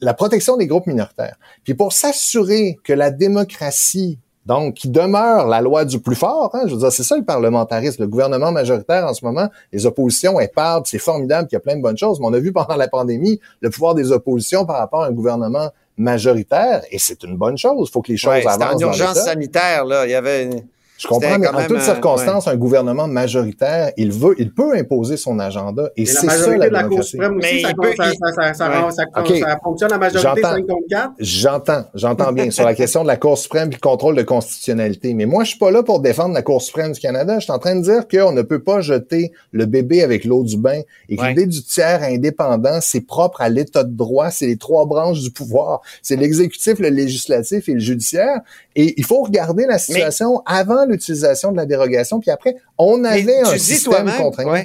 la 0.00 0.14
protection 0.14 0.56
des 0.56 0.68
groupes 0.68 0.86
minoritaires. 0.86 1.36
Puis 1.64 1.74
pour 1.74 1.92
s'assurer 1.92 2.76
que 2.84 2.92
la 2.92 3.10
démocratie 3.10 4.20
donc, 4.46 4.74
qui 4.74 4.88
demeure 4.88 5.46
la 5.46 5.60
loi 5.60 5.84
du 5.84 6.00
plus 6.00 6.16
fort. 6.16 6.50
Hein? 6.54 6.62
Je 6.66 6.74
veux 6.74 6.80
dire, 6.80 6.92
c'est 6.92 7.02
ça 7.02 7.16
le 7.16 7.24
parlementarisme. 7.24 8.02
Le 8.02 8.08
gouvernement 8.08 8.52
majoritaire 8.52 9.06
en 9.06 9.14
ce 9.14 9.24
moment, 9.24 9.48
les 9.72 9.86
oppositions, 9.86 10.38
elles 10.38 10.50
parlent, 10.50 10.82
c'est 10.84 10.98
formidable, 10.98 11.48
qu'il 11.48 11.56
y 11.56 11.58
a 11.58 11.60
plein 11.60 11.76
de 11.76 11.82
bonnes 11.82 11.96
choses. 11.96 12.20
Mais 12.20 12.26
on 12.26 12.32
a 12.32 12.38
vu 12.38 12.52
pendant 12.52 12.76
la 12.76 12.88
pandémie 12.88 13.40
le 13.60 13.70
pouvoir 13.70 13.94
des 13.94 14.12
oppositions 14.12 14.66
par 14.66 14.78
rapport 14.78 15.02
à 15.02 15.06
un 15.06 15.12
gouvernement 15.12 15.70
majoritaire, 15.96 16.82
et 16.90 16.98
c'est 16.98 17.22
une 17.22 17.36
bonne 17.36 17.56
chose. 17.56 17.88
Il 17.88 17.92
faut 17.92 18.02
que 18.02 18.10
les 18.10 18.18
choses 18.18 18.32
ouais, 18.32 18.46
avancent. 18.46 18.74
En 18.74 18.78
urgence 18.78 19.18
sanitaire, 19.18 19.84
là, 19.84 20.04
il 20.06 20.10
y 20.10 20.14
avait 20.14 20.50
je 20.96 21.08
comprends, 21.08 21.38
mais 21.38 21.48
en 21.48 21.66
toutes 21.66 21.80
circonstances, 21.80 22.46
un 22.46 22.56
gouvernement 22.56 23.08
majoritaire, 23.08 23.90
il 23.96 24.12
veut, 24.12 24.36
il 24.38 24.52
peut 24.52 24.76
imposer 24.76 25.16
son 25.16 25.40
agenda. 25.40 25.90
Et, 25.96 26.06
c'est 26.06 26.30
ça 26.30 26.56
la, 26.56 26.68
de 26.68 26.72
la 26.72 26.84
Cour 26.84 27.02
suprême 27.02 27.36
aussi, 27.36 27.62
ça, 27.62 29.58
fonctionne 29.62 29.90
la 29.90 29.98
majorité 29.98 30.40
5 30.40 30.66
contre 30.66 30.88
4. 30.88 31.10
J'entends, 31.18 31.84
j'entends 31.94 32.32
bien 32.32 32.50
sur 32.50 32.64
la 32.64 32.74
question 32.76 33.02
de 33.02 33.08
la 33.08 33.16
Cour 33.16 33.36
suprême 33.36 33.70
et 33.70 33.74
le 33.74 33.80
contrôle 33.80 34.14
de 34.14 34.22
constitutionnalité. 34.22 35.14
Mais 35.14 35.26
moi, 35.26 35.42
je 35.42 35.50
suis 35.50 35.58
pas 35.58 35.72
là 35.72 35.82
pour 35.82 35.98
défendre 35.98 36.32
la 36.32 36.42
Cour 36.42 36.62
suprême 36.62 36.92
du 36.92 37.00
Canada. 37.00 37.40
Je 37.40 37.44
suis 37.44 37.52
en 37.52 37.58
train 37.58 37.74
de 37.74 37.82
dire 37.82 38.06
qu'on 38.06 38.32
ne 38.32 38.42
peut 38.42 38.62
pas 38.62 38.80
jeter 38.80 39.32
le 39.50 39.66
bébé 39.66 40.02
avec 40.02 40.24
l'eau 40.24 40.44
du 40.44 40.56
bain 40.56 40.80
et 41.08 41.16
que 41.16 41.24
l'idée 41.24 41.46
du 41.46 41.62
tiers 41.62 42.02
indépendant, 42.04 42.78
c'est 42.80 43.00
propre 43.00 43.40
à 43.40 43.48
l'état 43.48 43.82
de 43.82 43.94
droit, 43.94 44.30
c'est 44.30 44.46
les 44.46 44.58
trois 44.58 44.86
branches 44.86 45.20
du 45.20 45.32
pouvoir. 45.32 45.80
C'est 46.02 46.16
l'exécutif, 46.16 46.78
le 46.78 46.88
législatif 46.88 47.68
et 47.68 47.74
le 47.74 47.80
judiciaire. 47.80 48.42
Et 48.76 48.94
il 48.96 49.04
faut 49.04 49.22
regarder 49.22 49.66
la 49.66 49.78
situation 49.78 50.42
avant 50.46 50.83
l'utilisation 50.86 51.52
de 51.52 51.56
la 51.56 51.66
dérogation, 51.66 52.20
puis 52.20 52.30
après, 52.30 52.56
on 52.78 53.04
avait 53.04 53.40
un 53.40 53.58
système 53.58 54.10
contraint. 54.16 54.64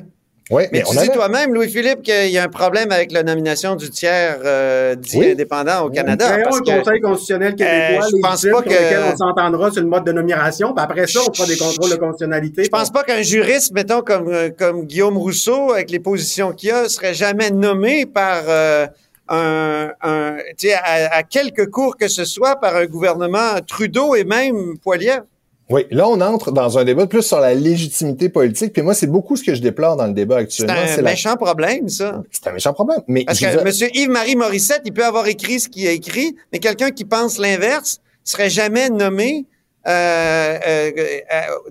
Oui, 0.51 0.63
mais, 0.71 0.81
tu 0.81 0.97
dis 0.97 1.09
toi-même, 1.09 1.53
Louis-Philippe, 1.53 2.01
qu'il 2.01 2.31
y 2.31 2.39
a 2.39 2.43
un 2.43 2.47
problème 2.47 2.91
avec 2.91 3.11
la 3.11 3.21
nomination 3.21 3.75
du 3.75 3.91
tiers 3.91 4.39
euh, 4.43 4.95
dit 4.95 5.23
indépendant 5.23 5.81
au 5.85 5.91
Canada. 5.91 6.37
Nous 6.37 6.43
parce 6.43 6.57
un 6.57 6.79
Conseil 6.79 7.01
constitutionnel 7.01 7.53
québécois, 7.53 8.05
euh, 8.05 8.09
je 8.11 8.19
pense 8.19 8.41
pas 8.41 8.61
que... 8.63 9.13
on 9.13 9.15
s'entendra 9.15 9.69
sur 9.69 9.83
le 9.83 9.87
mode 9.87 10.05
de 10.05 10.11
nomination, 10.11 10.73
puis 10.73 10.83
après 10.83 11.05
ça, 11.05 11.19
on 11.27 11.31
fera 11.31 11.47
des 11.47 11.55
contrôles 11.55 11.91
de 11.91 11.97
constitutionnalité. 11.97 12.63
Je 12.63 12.69
pense 12.69 12.89
pas 12.89 13.03
qu'un 13.03 13.21
juriste, 13.21 13.73
mettons, 13.73 14.01
comme, 14.01 14.27
euh, 14.29 14.49
comme 14.49 14.85
Guillaume 14.85 15.19
Rousseau, 15.19 15.73
avec 15.73 15.91
les 15.91 15.99
positions 15.99 16.51
qu'il 16.51 16.71
a, 16.71 16.89
serait 16.89 17.13
jamais 17.13 17.51
nommé 17.51 18.07
par... 18.07 18.41
Euh, 18.47 18.87
un, 19.31 19.91
un 20.01 20.37
à, 20.83 21.17
à 21.17 21.21
quelque 21.21 21.61
cours 21.61 21.95
que 21.95 22.07
ce 22.07 22.25
soit 22.25 22.55
par 22.55 22.75
un 22.75 22.87
gouvernement 22.87 23.59
Trudeau 23.67 24.15
et 24.15 24.23
même 24.23 24.79
Poilievre. 24.79 25.25
Oui, 25.69 25.85
là, 25.91 26.07
on 26.07 26.19
entre 26.21 26.51
dans 26.51 26.79
un 26.79 26.83
débat 26.83 27.05
plus 27.05 27.21
sur 27.21 27.39
la 27.39 27.53
légitimité 27.53 28.29
politique. 28.29 28.73
Puis 28.73 28.81
moi, 28.81 28.95
c'est 28.95 29.07
beaucoup 29.07 29.35
ce 29.35 29.43
que 29.43 29.53
je 29.53 29.61
déplore 29.61 29.97
dans 29.97 30.07
le 30.07 30.13
débat 30.13 30.37
actuellement. 30.37 30.73
C'est 30.87 30.99
un 30.99 31.03
méchant 31.03 31.35
problème, 31.35 31.89
ça. 31.89 32.23
C'est 32.31 32.47
un 32.47 32.53
méchant 32.53 32.73
problème. 32.73 33.01
Mais 33.07 33.23
Parce 33.23 33.39
que 33.39 33.45
M. 33.45 33.89
Yves-Marie 33.93 34.35
Morissette, 34.35 34.81
il 34.85 34.93
peut 34.93 35.05
avoir 35.05 35.27
écrit 35.27 35.59
ce 35.59 35.69
qu'il 35.69 35.87
a 35.87 35.91
écrit, 35.91 36.35
mais 36.51 36.59
quelqu'un 36.59 36.89
qui 36.89 37.05
pense 37.05 37.37
l'inverse 37.37 37.99
serait 38.23 38.49
jamais 38.49 38.89
nommé 38.89 39.45
euh, 39.87 40.59
euh, 40.67 40.91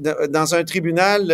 euh, 0.06 0.26
dans 0.28 0.54
un 0.54 0.64
tribunal, 0.64 1.32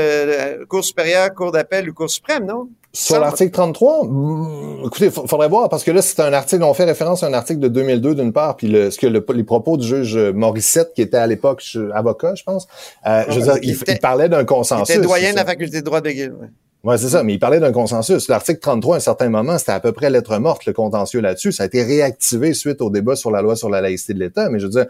Cour 0.68 0.84
supérieure, 0.84 1.32
Cour 1.34 1.52
d'appel 1.52 1.88
ou 1.88 1.94
Cour 1.94 2.10
suprême, 2.10 2.46
non? 2.46 2.68
Sur 2.94 3.18
l'article 3.18 3.50
33, 3.50 4.04
mm, 4.06 4.82
écoutez, 4.86 5.06
il 5.06 5.10
faudrait 5.10 5.48
voir, 5.48 5.68
parce 5.68 5.82
que 5.82 5.90
là, 5.90 6.00
c'est 6.00 6.20
un 6.20 6.32
article, 6.32 6.62
on 6.62 6.74
fait 6.74 6.84
référence 6.84 7.24
à 7.24 7.26
un 7.26 7.34
article 7.34 7.58
de 7.58 7.68
2002 7.68 8.14
d'une 8.14 8.32
part, 8.32 8.56
puis 8.56 8.68
le, 8.68 8.90
ce 8.90 8.98
que 8.98 9.08
le, 9.08 9.24
les 9.34 9.42
propos 9.42 9.76
du 9.76 9.86
juge 9.86 10.16
Morissette, 10.16 10.92
qui 10.94 11.02
était 11.02 11.16
à 11.16 11.26
l'époque 11.26 11.62
avocat, 11.92 12.36
je 12.36 12.44
pense, 12.44 12.68
euh, 13.06 13.24
je 13.28 13.40
veux 13.40 13.52
dire, 13.52 13.58
il, 13.62 13.98
parlait 13.98 14.28
d'un 14.28 14.44
consensus. 14.44 14.94
Il 14.94 14.98
était 14.98 15.06
doyen 15.06 15.32
de 15.32 15.36
la 15.36 15.44
faculté 15.44 15.80
de 15.80 15.84
droit 15.84 16.00
de 16.00 16.08
McGill. 16.08 16.34
Oui, 16.84 16.96
c'est 16.98 17.08
ça, 17.08 17.22
mais 17.22 17.32
il 17.32 17.38
parlait 17.38 17.60
d'un 17.60 17.72
consensus. 17.72 18.28
L'article 18.28 18.60
33, 18.60 18.96
à 18.96 18.98
un 18.98 19.00
certain 19.00 19.30
moment, 19.30 19.56
c'était 19.56 19.72
à 19.72 19.80
peu 19.80 19.92
près 19.92 20.10
lettre 20.10 20.38
morte, 20.38 20.66
le 20.66 20.74
contentieux 20.74 21.22
là-dessus. 21.22 21.50
Ça 21.50 21.62
a 21.62 21.66
été 21.66 21.82
réactivé 21.82 22.52
suite 22.52 22.82
au 22.82 22.90
débat 22.90 23.16
sur 23.16 23.30
la 23.30 23.40
loi 23.40 23.56
sur 23.56 23.70
la 23.70 23.80
laïcité 23.80 24.12
de 24.12 24.18
l'État. 24.18 24.50
Mais 24.50 24.58
je 24.58 24.66
veux 24.66 24.70
dire, 24.70 24.86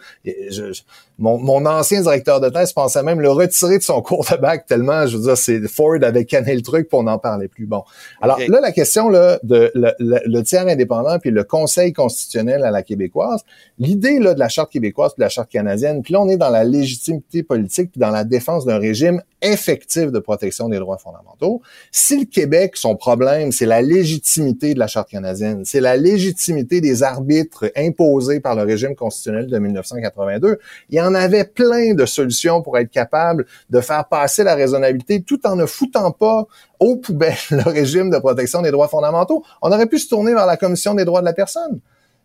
mon, 1.20 1.38
mon, 1.38 1.64
ancien 1.66 2.02
directeur 2.02 2.40
de 2.40 2.48
thèse 2.48 2.72
pensait 2.72 3.04
même 3.04 3.20
le 3.20 3.30
retirer 3.30 3.78
de 3.78 3.82
son 3.84 4.02
cours 4.02 4.26
de 4.28 4.36
bac 4.36 4.66
tellement, 4.66 5.06
je 5.06 5.16
veux 5.16 5.22
dire, 5.22 5.36
c'est 5.36 5.60
Ford 5.68 5.94
avait 6.02 6.24
canné 6.24 6.56
le 6.56 6.62
truc 6.62 6.88
pour 6.88 7.04
n'en 7.04 7.18
parler 7.18 7.46
plus. 7.46 7.66
Bon. 7.66 7.84
Alors 8.20 8.40
là, 8.40 8.58
la 8.60 8.72
question 8.72 9.08
là, 9.08 9.38
de 9.44 9.70
le, 9.74 10.42
tiers 10.42 10.66
indépendant 10.66 11.20
puis 11.20 11.30
le 11.30 11.44
Conseil 11.44 11.92
constitutionnel 11.92 12.64
à 12.64 12.72
la 12.72 12.82
québécoise, 12.82 13.44
l'idée 13.78 14.18
là 14.18 14.34
de 14.34 14.40
la 14.40 14.48
Charte 14.48 14.72
québécoise 14.72 15.12
puis 15.12 15.20
de 15.20 15.24
la 15.26 15.28
Charte 15.28 15.48
canadienne, 15.48 16.02
puis 16.02 16.12
là, 16.12 16.22
on 16.22 16.28
est 16.28 16.36
dans 16.36 16.50
la 16.50 16.64
légitimité 16.64 17.44
politique 17.44 17.92
puis 17.92 18.00
dans 18.00 18.10
la 18.10 18.24
défense 18.24 18.64
d'un 18.64 18.78
régime 18.78 19.22
effectif 19.44 20.10
de 20.10 20.18
protection 20.18 20.68
des 20.68 20.78
droits 20.78 20.98
fondamentaux. 20.98 21.62
Si 21.92 22.18
le 22.18 22.24
Québec, 22.24 22.76
son 22.76 22.96
problème, 22.96 23.52
c'est 23.52 23.66
la 23.66 23.82
légitimité 23.82 24.74
de 24.74 24.78
la 24.78 24.86
Charte 24.86 25.10
canadienne, 25.10 25.64
c'est 25.64 25.80
la 25.80 25.96
légitimité 25.96 26.80
des 26.80 27.02
arbitres 27.02 27.70
imposés 27.76 28.40
par 28.40 28.56
le 28.56 28.62
régime 28.62 28.96
constitutionnel 28.96 29.46
de 29.48 29.58
1982, 29.58 30.58
il 30.90 30.96
y 30.96 31.00
en 31.00 31.14
avait 31.14 31.44
plein 31.44 31.94
de 31.94 32.06
solutions 32.06 32.62
pour 32.62 32.78
être 32.78 32.90
capable 32.90 33.46
de 33.70 33.80
faire 33.80 34.08
passer 34.08 34.42
la 34.42 34.54
raisonnabilité 34.54 35.22
tout 35.22 35.46
en 35.46 35.56
ne 35.56 35.66
foutant 35.66 36.10
pas 36.10 36.46
aux 36.80 36.96
poubelles 36.96 37.34
le 37.50 37.62
régime 37.62 38.10
de 38.10 38.18
protection 38.18 38.62
des 38.62 38.70
droits 38.70 38.88
fondamentaux. 38.88 39.44
On 39.62 39.70
aurait 39.70 39.86
pu 39.86 39.98
se 39.98 40.08
tourner 40.08 40.34
vers 40.34 40.46
la 40.46 40.56
Commission 40.56 40.94
des 40.94 41.04
droits 41.04 41.20
de 41.20 41.26
la 41.26 41.32
personne. 41.32 41.80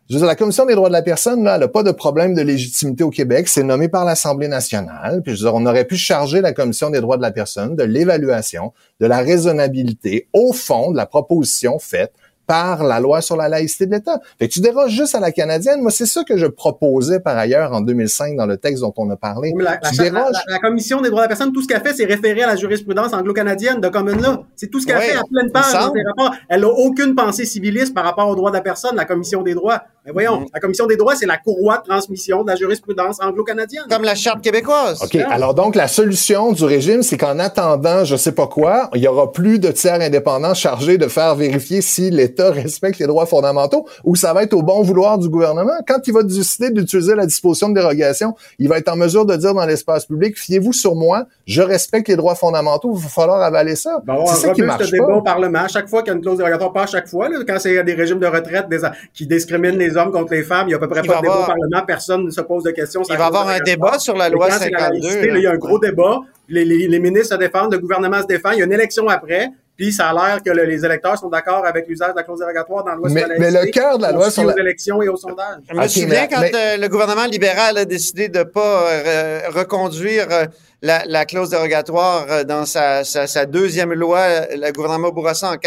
Je 0.10 0.18
la 0.18 0.36
Commission 0.36 0.66
des 0.66 0.74
droits 0.74 0.88
de 0.90 0.94
la 0.94 1.04
personne, 1.04 1.46
elle 1.46 1.60
n'a 1.60 1.68
pas 1.68 1.84
de 1.84 1.92
problème 1.92 2.34
de 2.34 2.42
légitimité 2.42 3.04
au 3.04 3.12
Québec. 3.12 3.48
C'est 3.48 3.62
nommé 3.62 3.90
par 3.90 4.06
l'Assemblée 4.06 4.48
nationale. 4.48 5.22
Puis, 5.22 5.36
je 5.36 5.44
veux 5.44 5.52
dire, 5.52 5.54
on 5.54 5.68
aurait 5.68 5.86
pu 5.86 5.98
charger 5.98 6.42
la 6.42 6.52
Commission 6.52 6.90
des 6.90 7.00
droits 7.00 7.18
de 7.18 7.22
la 7.22 7.30
personne 7.30 7.76
de 7.76 7.84
l'évaluation, 7.84 8.74
de 9.00 9.06
la 9.06 9.20
raisonnabilité, 9.20 10.28
au 10.34 10.52
fond, 10.52 10.90
de 10.90 10.98
la 10.98 11.06
proposition 11.06 11.78
faite 11.78 12.12
par 12.50 12.84
la 12.84 13.00
loi 13.00 13.22
sur 13.22 13.38
la 13.38 13.48
laïcité 13.48 13.86
de 13.86 13.92
l'État. 13.92 14.20
Fait 14.40 14.48
que 14.48 14.54
tu 14.54 14.60
déroges 14.60 14.90
juste 14.92 15.14
à 15.14 15.20
la 15.20 15.32
canadienne. 15.32 15.82
Moi, 15.84 15.92
c'est 15.92 16.08
ça 16.08 16.24
que 16.24 16.36
je 16.36 16.48
proposais 16.48 17.20
par 17.20 17.38
ailleurs 17.38 17.74
en 17.74 17.82
2005 17.82 18.36
dans 18.36 18.48
le 18.48 18.58
texte 18.58 18.82
dont 18.82 18.94
on 18.98 19.08
a 19.12 19.16
parlé. 19.16 19.54
La, 19.56 19.78
Tu 19.78 19.96
la- 19.98 20.04
déroges- 20.10 20.32
la- 20.48 20.54
la 20.54 20.60
Commission 20.60 21.00
des 21.00 21.10
droits 21.12 21.22
de 21.22 21.26
la 21.26 21.36
personne, 21.36 21.54
tout 21.54 21.62
ce 21.62 21.68
qu'elle 21.68 21.82
fait, 21.82 21.94
c'est 21.94 22.06
référer 22.06 22.42
à 22.42 22.48
la 22.48 22.56
jurisprudence 22.56 23.14
anglo-canadienne 23.14 23.80
de 23.80 23.88
Common 23.90 24.16
Law. 24.16 24.46
C'est 24.56 24.68
tout 24.72 24.80
ce 24.80 24.88
qu'elle 24.88 24.98
Ouais, 24.98 25.10
fait 25.10 25.18
à 25.18 25.22
pleine 25.32 25.52
page 25.52 25.66
rapports. 25.74 26.34
Elle 26.50 26.62
n'a 26.62 26.68
aucune 26.70 27.14
pensée 27.14 27.46
civiliste 27.46 27.94
par 27.94 28.04
rapport 28.04 28.28
aux 28.28 28.36
droits 28.36 28.50
de 28.50 28.56
la 28.56 28.62
personne, 28.62 28.96
la 28.96 29.06
Commission 29.06 29.44
des 29.44 29.54
droits. 29.54 29.84
Mais 30.08 30.12
voyons, 30.12 30.40
Mhm. 30.40 30.48
la 30.52 30.60
Commission 30.60 30.88
des 30.88 30.96
droits, 30.98 31.16
c'est 31.16 31.28
la 31.28 31.38
courroie 31.38 31.78
de 31.78 31.88
transmission 31.88 32.44
de 32.44 32.50
la 32.50 32.56
jurisprudence 32.56 33.20
anglo-canadienne. 33.22 33.84
Comme 33.90 34.04
la 34.04 34.16
charte 34.16 34.42
québécoise. 34.42 35.04
OK. 35.04 35.16
Alors 35.30 35.54
donc, 35.54 35.76
la 35.76 35.88
solution 35.88 36.52
du 36.52 36.64
régime, 36.64 37.04
c'est 37.04 37.18
qu'en 37.18 37.38
attendant, 37.38 38.04
je 38.06 38.16
sais 38.16 38.32
pas 38.32 38.48
quoi, 38.48 38.90
il 38.96 39.02
y 39.04 39.08
aura 39.08 39.32
plus 39.32 39.60
de 39.60 39.70
tiers 39.72 40.02
indépendants 40.02 40.56
chargés 40.56 40.98
de 40.98 41.08
faire 41.08 41.36
vérifier 41.36 41.82
si 41.82 42.10
l'État 42.10 42.39
respecte 42.44 43.00
les 43.00 43.08
droits 43.08 43.26
fondamentaux 43.26 43.86
ou 44.04 44.16
ça 44.16 44.34
va 44.34 44.44
être 44.44 44.54
au 44.54 44.62
bon 44.62 44.82
vouloir 44.82 45.18
du 45.18 45.30
gouvernement. 45.30 45.74
Quand 45.88 46.00
il 46.08 46.14
va 46.14 46.24
décider 46.24 46.70
d'utiliser 46.72 47.16
la 47.16 47.26
disposition 47.26 47.70
de 47.70 47.76
dérogation, 47.76 48.36
il 48.58 48.68
va 48.70 48.78
être 48.78 48.90
en 48.90 48.96
mesure 48.96 49.26
de 49.26 49.36
dire 49.36 49.54
dans 49.54 49.66
l'espace 49.66 50.06
public, 50.06 50.38
fiez-vous 50.38 50.74
sur 50.74 50.96
moi, 50.96 51.26
je 51.46 51.62
respecte 51.62 52.08
les 52.08 52.16
droits 52.16 52.36
fondamentaux, 52.36 52.94
il 52.96 53.02
va 53.04 53.10
falloir 53.10 53.42
avaler 53.42 53.76
ça. 53.76 54.02
Avoir 54.08 54.28
C'est 54.30 54.48
ça 54.48 54.54
qui 54.54 54.62
marche 54.62 54.90
débat 54.92 55.08
pas. 55.08 55.14
au 55.16 55.22
Parlement. 55.22 55.60
À 55.60 55.68
chaque 55.68 55.88
fois 55.90 56.02
qu'il 56.02 56.10
y 56.12 56.14
a 56.14 56.16
une 56.18 56.22
clause 56.22 56.38
dérogatoire, 56.38 56.74
pas 56.74 56.84
à 56.84 56.88
chaque 56.88 57.08
fois, 57.08 57.30
là, 57.30 57.38
quand 57.48 57.58
c'est 57.60 57.84
des 57.84 57.94
régimes 57.94 58.20
de 58.20 58.28
retraite 58.28 58.68
des- 58.70 58.80
qui 59.14 59.26
discriminent 59.28 59.78
les 59.78 59.96
hommes 59.98 60.12
contre 60.12 60.34
les 60.34 60.44
femmes, 60.44 60.66
il 60.68 60.70
n'y 60.70 60.74
a 60.74 60.78
à 60.78 60.80
peu 60.80 60.88
près 60.88 61.02
Il 61.04 61.08
pas 61.08 61.18
de 61.18 61.22
débat 61.22 61.34
avoir- 61.34 61.50
au 61.50 61.52
Parlement, 61.52 61.86
personne 61.86 62.26
ne 62.26 62.30
se 62.32 62.42
pose 62.42 62.64
de 62.64 62.72
questions. 62.72 63.02
Il 63.08 63.12
la 63.14 63.18
va 63.18 63.24
y 63.26 63.28
avoir 63.28 63.48
un 63.50 63.60
débat 63.60 64.00
sur 64.00 64.16
la 64.16 64.30
loi 64.30 64.48
quand 64.50 64.56
c'est 64.60 64.70
la 64.70 64.80
52. 64.80 65.02
laïcité, 65.08 65.28
là, 65.32 65.38
il 65.38 65.44
y 65.44 65.48
a 65.48 65.52
un 65.52 65.58
gros 65.58 65.80
débat, 65.80 66.20
les, 66.48 66.66
les- 66.66 66.88
les 66.88 67.00
ministres 67.00 67.36
se 67.36 67.40
défendent, 67.40 67.72
le 67.74 67.80
gouvernement 67.80 68.22
se 68.22 68.28
défend, 68.28 68.52
il 68.52 68.60
y 68.60 68.62
a 68.62 68.66
une 68.66 68.74
élection 68.74 69.08
après, 69.08 69.50
puis 69.80 69.94
ça 69.94 70.10
a 70.10 70.14
l'air 70.14 70.44
que 70.44 70.50
le- 70.50 70.66
les 70.66 70.84
électeurs 70.84 71.18
sont 71.18 71.30
d'accord 71.30 71.66
avec 71.66 71.88
l'usage 71.88 72.12
de 72.12 72.18
la 72.18 72.24
clause 72.24 72.40
dérogatoire 72.40 72.84
dans 72.84 72.92
la 72.92 72.98
loi 72.98 73.10
Mais- 73.10 73.22
sur 73.22 73.30
la 73.30 73.40
mais 73.40 73.52
le 73.52 73.72
cœur 73.72 73.98
de 73.98 74.04
la 74.04 74.12
loi 74.12 74.30
sur 74.30 74.44
la- 74.44 74.54
aux 74.54 74.58
élections 74.58 75.02
et 75.02 75.08
aux 75.08 75.16
sondages. 75.16 75.60
Je 75.70 75.74
me 75.74 75.88
souviens 75.88 76.08
mais- 76.24 76.28
quand 76.28 76.42
mais- 76.42 76.52
euh, 76.54 76.78
le 76.78 76.88
gouvernement 76.90 77.26
libéral 77.26 77.78
a 77.78 77.86
décidé 77.86 78.28
de 78.28 78.44
pas 78.44 78.88
euh, 78.90 79.40
reconduire 79.56 80.28
euh, 80.32 80.46
la, 80.82 81.04
la 81.06 81.24
clause 81.26 81.50
dérogatoire 81.50 82.44
dans 82.46 82.66
sa, 82.66 83.06
sa, 83.06 83.26
sa 83.26 83.46
deuxième 83.46 83.94
loi, 83.94 84.22
le 84.54 84.72
gouvernement 84.74 85.12
Bourassa 85.12 85.50
en 85.50 85.58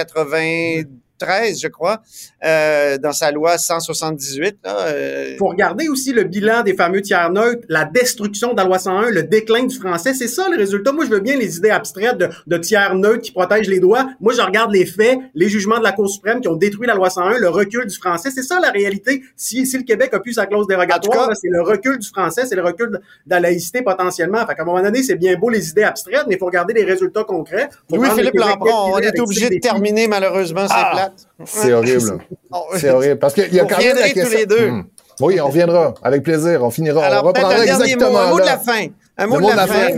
93, 1.22 1.60
je 1.60 1.68
crois, 1.68 2.00
euh, 2.44 2.98
dans 2.98 3.12
sa 3.12 3.30
loi 3.30 3.58
178. 3.58 4.56
Là, 4.64 4.76
euh, 4.86 5.28
Il 5.32 5.36
faut 5.38 5.48
regarder 5.48 5.88
aussi 5.88 6.12
le 6.12 6.24
bilan 6.24 6.62
des 6.62 6.74
fameux 6.74 7.02
tiers 7.02 7.30
neutres, 7.30 7.62
la 7.68 7.84
destruction 7.84 8.52
de 8.52 8.56
la 8.56 8.64
loi 8.64 8.78
101, 8.78 9.10
le 9.10 9.22
déclin 9.22 9.64
du 9.64 9.76
français. 9.76 10.14
C'est 10.14 10.28
ça 10.28 10.48
le 10.50 10.56
résultat. 10.56 10.92
Moi, 10.92 11.04
je 11.04 11.10
veux 11.10 11.20
bien 11.20 11.36
les 11.36 11.56
idées 11.56 11.70
abstraites 11.70 12.18
de, 12.18 12.28
de 12.46 12.56
tiers 12.58 12.94
neutres 12.94 13.22
qui 13.22 13.32
protègent 13.32 13.68
les 13.68 13.80
droits. 13.80 14.08
Moi, 14.20 14.32
je 14.34 14.40
regarde 14.40 14.72
les 14.72 14.86
faits, 14.86 15.18
les 15.34 15.48
jugements 15.48 15.78
de 15.78 15.84
la 15.84 15.92
Cour 15.92 16.08
suprême 16.08 16.40
qui 16.40 16.48
ont 16.48 16.56
détruit 16.56 16.86
la 16.86 16.94
loi 16.94 17.10
101, 17.10 17.38
le 17.38 17.48
recul 17.48 17.86
du 17.86 17.96
français. 17.96 18.30
C'est 18.34 18.42
ça 18.42 18.58
la 18.60 18.70
réalité. 18.70 19.22
Si, 19.36 19.66
si 19.66 19.76
le 19.78 19.84
Québec 19.84 20.10
a 20.14 20.20
pu 20.20 20.32
sa 20.32 20.46
clause 20.46 20.66
dérogatoire, 20.66 21.30
c'est 21.40 21.48
le 21.48 21.62
recul 21.62 21.98
du 21.98 22.08
français, 22.08 22.42
c'est 22.46 22.56
le 22.56 22.62
recul 22.62 22.90
de, 22.90 22.96
de 22.96 23.02
la 23.30 23.40
laïcité 23.40 23.82
potentiellement. 23.82 24.44
Fait 24.46 24.54
qu'à 24.54 24.62
un 24.62 24.66
moment 24.66 24.82
donné, 24.82 25.02
c'est 25.02 25.16
bien 25.16 25.36
beau 25.36 25.50
les 25.50 25.70
idées 25.70 25.82
abstraites, 25.84 26.24
mais 26.28 26.34
il 26.34 26.38
faut 26.38 26.46
regarder 26.46 26.74
les 26.74 26.84
résultats 26.84 27.24
concrets. 27.24 27.68
Louis-Philippe 27.90 28.34
le 28.34 28.40
Québec 28.40 28.58
Lampron, 28.60 28.92
on 28.94 28.98
est 28.98 29.20
obligé 29.20 29.50
de 29.50 29.58
terminer 29.58 30.08
malheureusement, 30.08 30.66
c'est 30.68 30.74
Ah! 30.74 31.11
C'est 31.44 31.72
horrible. 31.72 32.18
On- 32.52 32.76
C'est 32.76 32.90
horrible. 32.90 33.18
Parce 33.18 33.34
qu'il 33.34 33.52
y 33.54 33.60
a 33.60 33.62
Vous 33.62 33.68
quand 33.68 33.78
même 33.78 33.96
la 33.96 34.10
tous 34.10 34.30
les 34.30 34.46
deux. 34.46 34.70
Hmm. 34.70 34.84
Oui, 35.20 35.40
on 35.40 35.46
reviendra. 35.48 35.94
Avec 36.02 36.22
plaisir. 36.22 36.64
On 36.64 36.70
finira. 36.70 37.04
Alors, 37.04 37.24
on 37.24 37.28
reprendra 37.28 37.52
un 37.54 37.64
dernier 37.64 37.72
mot, 37.72 37.82
exactement 37.84 38.18
un 38.18 38.30
mot 38.30 38.40
de 38.40 38.44
la 38.46 38.58
fin. 38.58 38.86
Un 39.18 39.26
mot 39.26 39.36
de 39.40 39.56
la 39.56 39.66
fin. 39.66 39.88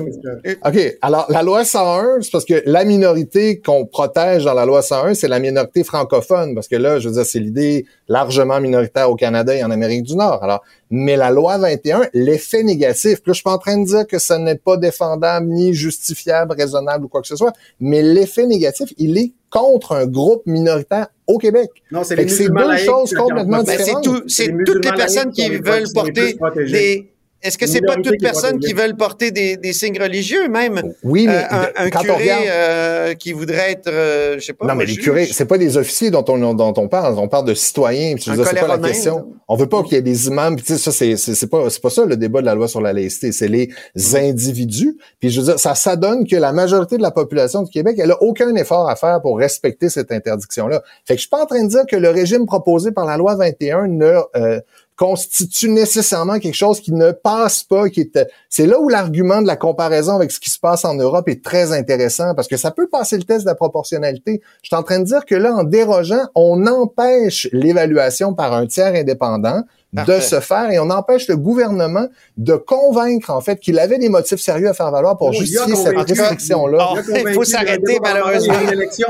OK. 0.67 0.97
Alors, 1.01 1.27
la 1.31 1.43
loi 1.43 1.65
101, 1.65 2.21
c'est 2.21 2.33
parce 2.33 2.45
que 2.45 2.63
la 2.67 2.85
minorité 2.85 3.61
qu'on 3.61 3.87
protège 3.87 4.45
dans 4.45 4.55
la 4.55 4.67
loi 4.67 4.83
101, 4.83 5.15
c'est 5.15 5.29
la 5.29 5.39
minorité 5.39 5.85
francophone. 5.85 6.55
Parce 6.55 6.67
que 6.69 6.75
là, 6.77 6.99
je 6.99 7.09
veux 7.09 7.15
dire, 7.15 7.25
c'est 7.25 7.39
l'idée 7.39 7.87
largement 8.09 8.61
minoritaire 8.61 9.09
au 9.09 9.15
Canada 9.15 9.55
et 9.55 9.63
en 9.63 9.71
Amérique 9.71 10.03
du 10.03 10.17
Nord. 10.17 10.43
Alors, 10.43 10.63
mais 10.91 11.17
la 11.17 11.31
loi 11.31 11.59
21, 11.59 12.03
l'effet 12.13 12.65
négatif, 12.65 13.23
puis 13.23 13.31
là, 13.31 13.33
je 13.33 13.35
suis 13.35 13.43
pas 13.45 13.53
en 13.53 13.59
train 13.59 13.79
de 13.79 13.87
dire 13.87 14.07
que 14.07 14.19
ça 14.19 14.37
n'est 14.39 14.57
pas 14.59 14.77
défendable, 14.77 15.47
ni 15.47 15.73
justifiable, 15.75 16.55
raisonnable 16.59 17.05
ou 17.05 17.09
quoi 17.09 17.23
que 17.23 17.29
ce 17.29 17.37
soit, 17.37 17.53
mais 17.81 18.03
l'effet 18.03 18.47
négatif, 18.47 18.93
il 18.99 19.17
est 19.17 19.33
contre 19.55 19.93
un 19.93 20.07
groupe 20.07 20.43
minoritaire 20.47 21.07
au 21.29 21.39
Québec. 21.39 21.71
Non, 21.93 22.03
c'est 22.03 22.17
deux 22.17 22.77
choses 22.79 23.15
complètement 23.15 23.63
Ben, 23.63 23.67
c'est 23.67 23.77
différentes. 23.79 24.05
tout, 24.05 24.23
c'est 24.27 24.53
toutes 24.67 24.85
les 24.85 24.93
personnes 24.93 25.31
qui 25.31 25.49
veulent 25.49 25.87
porter 25.95 26.37
des. 26.67 27.14
Est-ce 27.45 27.59
que 27.59 27.67
c'est 27.67 27.81
pas 27.83 27.97
Minorité 27.97 28.29
toutes 28.33 28.61
qui 28.61 28.73
veulent 28.73 28.97
porter 28.97 29.31
des, 29.31 29.57
des 29.57 29.73
signes 29.73 30.01
religieux, 30.01 30.49
même? 30.49 30.83
Oui, 31.03 31.27
mais 31.27 31.37
Euh, 31.37 31.41
un, 31.51 31.85
un 31.85 31.91
quand 31.91 32.01
on 32.01 32.03
curé 32.05 32.23
regarde... 32.23 32.45
euh, 32.49 33.15
qui 33.15 33.33
voudrait 33.33 33.73
être, 33.73 33.89
euh, 33.89 34.37
je 34.39 34.47
sais 34.47 34.53
pas. 34.55 34.67
Non, 34.67 34.75
mais 34.75 34.87
les 34.87 34.95
juge? 34.95 35.05
curés, 35.05 35.27
c'est 35.27 35.45
pas 35.45 35.59
des 35.59 35.77
officiers 35.77 36.11
dont 36.11 36.25
on, 36.29 36.55
dont 36.55 36.75
on 36.77 36.89
parle. 36.89 37.19
On 37.19 37.29
parle 37.29 37.47
de 37.47 37.55
citoyens. 37.55 38.15
C'est 38.19 38.35
pas 38.35 38.67
la 38.67 38.79
question. 38.79 39.29
On 39.47 39.57
veut 39.57 39.69
pas 39.69 39.83
qu'il 39.83 39.93
y 39.93 39.97
ait 39.97 40.03
des 40.03 40.27
imams. 40.29 40.57
Puis 40.57 40.79
ça, 40.79 40.91
c'est, 40.91 41.17
c'est, 41.17 41.47
pas, 41.47 41.69
c'est 41.69 41.83
pas 41.83 41.91
ça 41.91 42.05
le 42.07 42.17
débat 42.17 42.41
de 42.41 42.47
la 42.47 42.55
loi 42.55 42.67
sur 42.67 42.81
la 42.81 42.93
laïcité. 42.95 43.31
C'est 43.31 43.49
les 43.49 43.69
individus. 44.15 44.97
Puis 45.21 45.31
je 45.31 45.41
veux 45.41 45.47
dire, 45.47 45.59
ça 45.59 45.75
s'adonne 45.75 46.27
que 46.27 46.37
la 46.37 46.53
majorité 46.53 46.97
de 46.97 47.03
la 47.03 47.11
population 47.11 47.63
du 47.63 47.71
Québec, 47.71 47.97
elle 47.99 48.11
a 48.13 48.23
aucun 48.23 48.55
effort 48.57 48.89
à 48.89 48.97
faire 48.97 49.21
pour 49.21 49.39
respecter 49.39 49.89
cette 49.89 50.11
interdiction-là. 50.13 50.83
Fait 51.05 51.15
que 51.15 51.19
je 51.19 51.23
suis 51.23 51.29
pas 51.31 51.43
en 51.43 51.47
train 51.47 51.63
de 51.63 51.69
dire 51.69 51.85
que 51.89 51.97
le 51.97 52.09
régime 52.11 52.47
proposé 52.47 52.93
par 52.93 53.05
la 53.05 53.17
loi 53.17 53.35
21 53.37 53.89
ne, 53.89 54.15
euh, 54.37 54.61
constitue 54.97 55.71
nécessairement 55.71 56.39
quelque 56.39 56.55
chose 56.55 56.81
qui 56.81 56.93
ne 56.93 57.11
passe 57.11 57.65
pas, 57.65 57.89
qui 57.89 58.01
est, 58.01 58.29
c'est 58.49 58.67
là 58.67 58.79
où 58.81 58.89
l'argument 58.89 59.43
de 59.43 59.47
la 59.47 59.57
comparaison 59.57 60.15
avec 60.15 60.31
ce 60.31 60.39
qui 60.39 60.51
se 60.51 60.59
passe 60.59 60.85
en 60.85 60.95
Europe 60.95 61.29
est 61.29 61.43
très 61.43 61.73
intéressant 61.73 62.35
parce 62.35 62.49
que 62.49 62.57
ça 62.57 62.71
peut 62.71 62.89
passer 62.89 63.17
le 63.17 63.25
test 63.25 63.45
de 63.45 63.51
la 63.51 63.55
proportionnalité. 63.55 64.41
Je 64.63 64.69
suis 64.69 64.77
en 64.77 64.83
train 64.83 65.01
de 65.01 65.05
dire 65.05 65.25
que 65.25 65.35
là, 65.35 65.53
en 65.53 65.65
dérogeant, 65.65 66.27
on 66.35 66.67
empêche 66.67 67.49
l'évaluation 67.53 68.35
par 68.35 68.53
un 68.53 68.67
tiers 68.67 68.95
indépendant 68.95 69.63
de 69.95 70.21
se 70.21 70.41
faire 70.41 70.71
et 70.71 70.79
on 70.81 70.91
empêche 70.91 71.29
le 71.29 71.37
gouvernement 71.37 72.07
de 72.37 72.55
convaincre 72.57 73.31
en 73.31 73.41
fait 73.41 73.61
qu'il 73.61 73.79
avait 73.79 73.99
des 73.99 74.09
motifs 74.09 74.41
sérieux 74.41 74.69
à 74.69 74.75
faire 74.75 74.91
valoir 74.91 75.17
pour 75.17 75.29
Oh, 75.29 75.33
il 75.33 75.37
a 75.37 75.41
justifier 75.45 75.77
cette 75.77 75.97
restriction-là. 75.97 76.89
Oh, 76.95 76.99
Il 77.09 77.15
a 77.15 77.21
il 77.31 77.35
faut 77.35 77.45
s'arrêter, 77.45 77.99
malheureusement. 78.03 78.55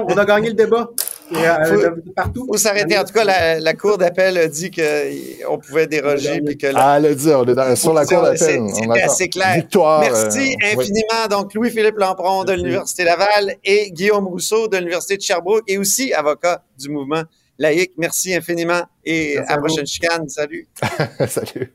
On 0.09 0.17
a 0.19 0.25
gagné 0.25 0.49
le 0.49 0.55
débat. 0.55 0.89
Et, 1.33 1.37
euh, 1.37 1.91
Faut- 2.35 2.47
faut 2.49 2.57
s'arrêter. 2.59 2.99
En 2.99 3.05
tout 3.05 3.15
cas, 3.15 3.25
la, 3.25 3.59
la 3.59 3.73
Cour 3.73 3.97
d'appel 3.97 4.37
a 4.37 4.47
dit 4.47 4.71
qu'on 4.71 5.59
pouvait 5.59 5.87
déroger 5.87 6.43
puis 6.43 6.59
que 6.59 6.67
la- 6.67 6.93
Ah, 6.93 7.01
le 7.01 7.15
dire, 7.15 7.39
on 7.41 7.45
est 7.47 7.55
dans- 7.55 7.75
sur 7.77 7.95
la 7.95 8.05
cour 8.05 8.21
d'appel. 8.23 8.39
C'est- 8.69 9.01
assez 9.03 9.29
clair. 9.31 9.55
Victoire. 9.57 10.01
Merci 10.01 10.39
euh, 10.63 10.67
oui. 10.77 10.83
infiniment. 10.83 11.27
Donc, 11.31 11.55
Louis-Philippe 11.55 11.97
Lampron 11.97 12.45
de 12.45 12.53
l'Université 12.53 13.05
Laval 13.05 13.55
et 13.65 13.91
Guillaume 13.91 14.27
Rousseau 14.27 14.69
de 14.69 14.77
l'Université 14.77 15.17
de 15.17 15.23
Sherbrooke 15.23 15.63
et 15.67 15.79
aussi 15.79 16.13
avocat 16.13 16.63
du 16.79 16.91
mouvement 16.91 17.23
laïque. 17.59 17.93
Merci 17.97 18.35
infiniment 18.35 18.83
et 19.05 19.35
Merci 19.37 19.53
à 19.53 19.57
la 19.57 19.63
prochaine 19.63 19.87
chicane. 19.87 20.29
Salut. 20.29 20.67
Salut. 21.29 21.73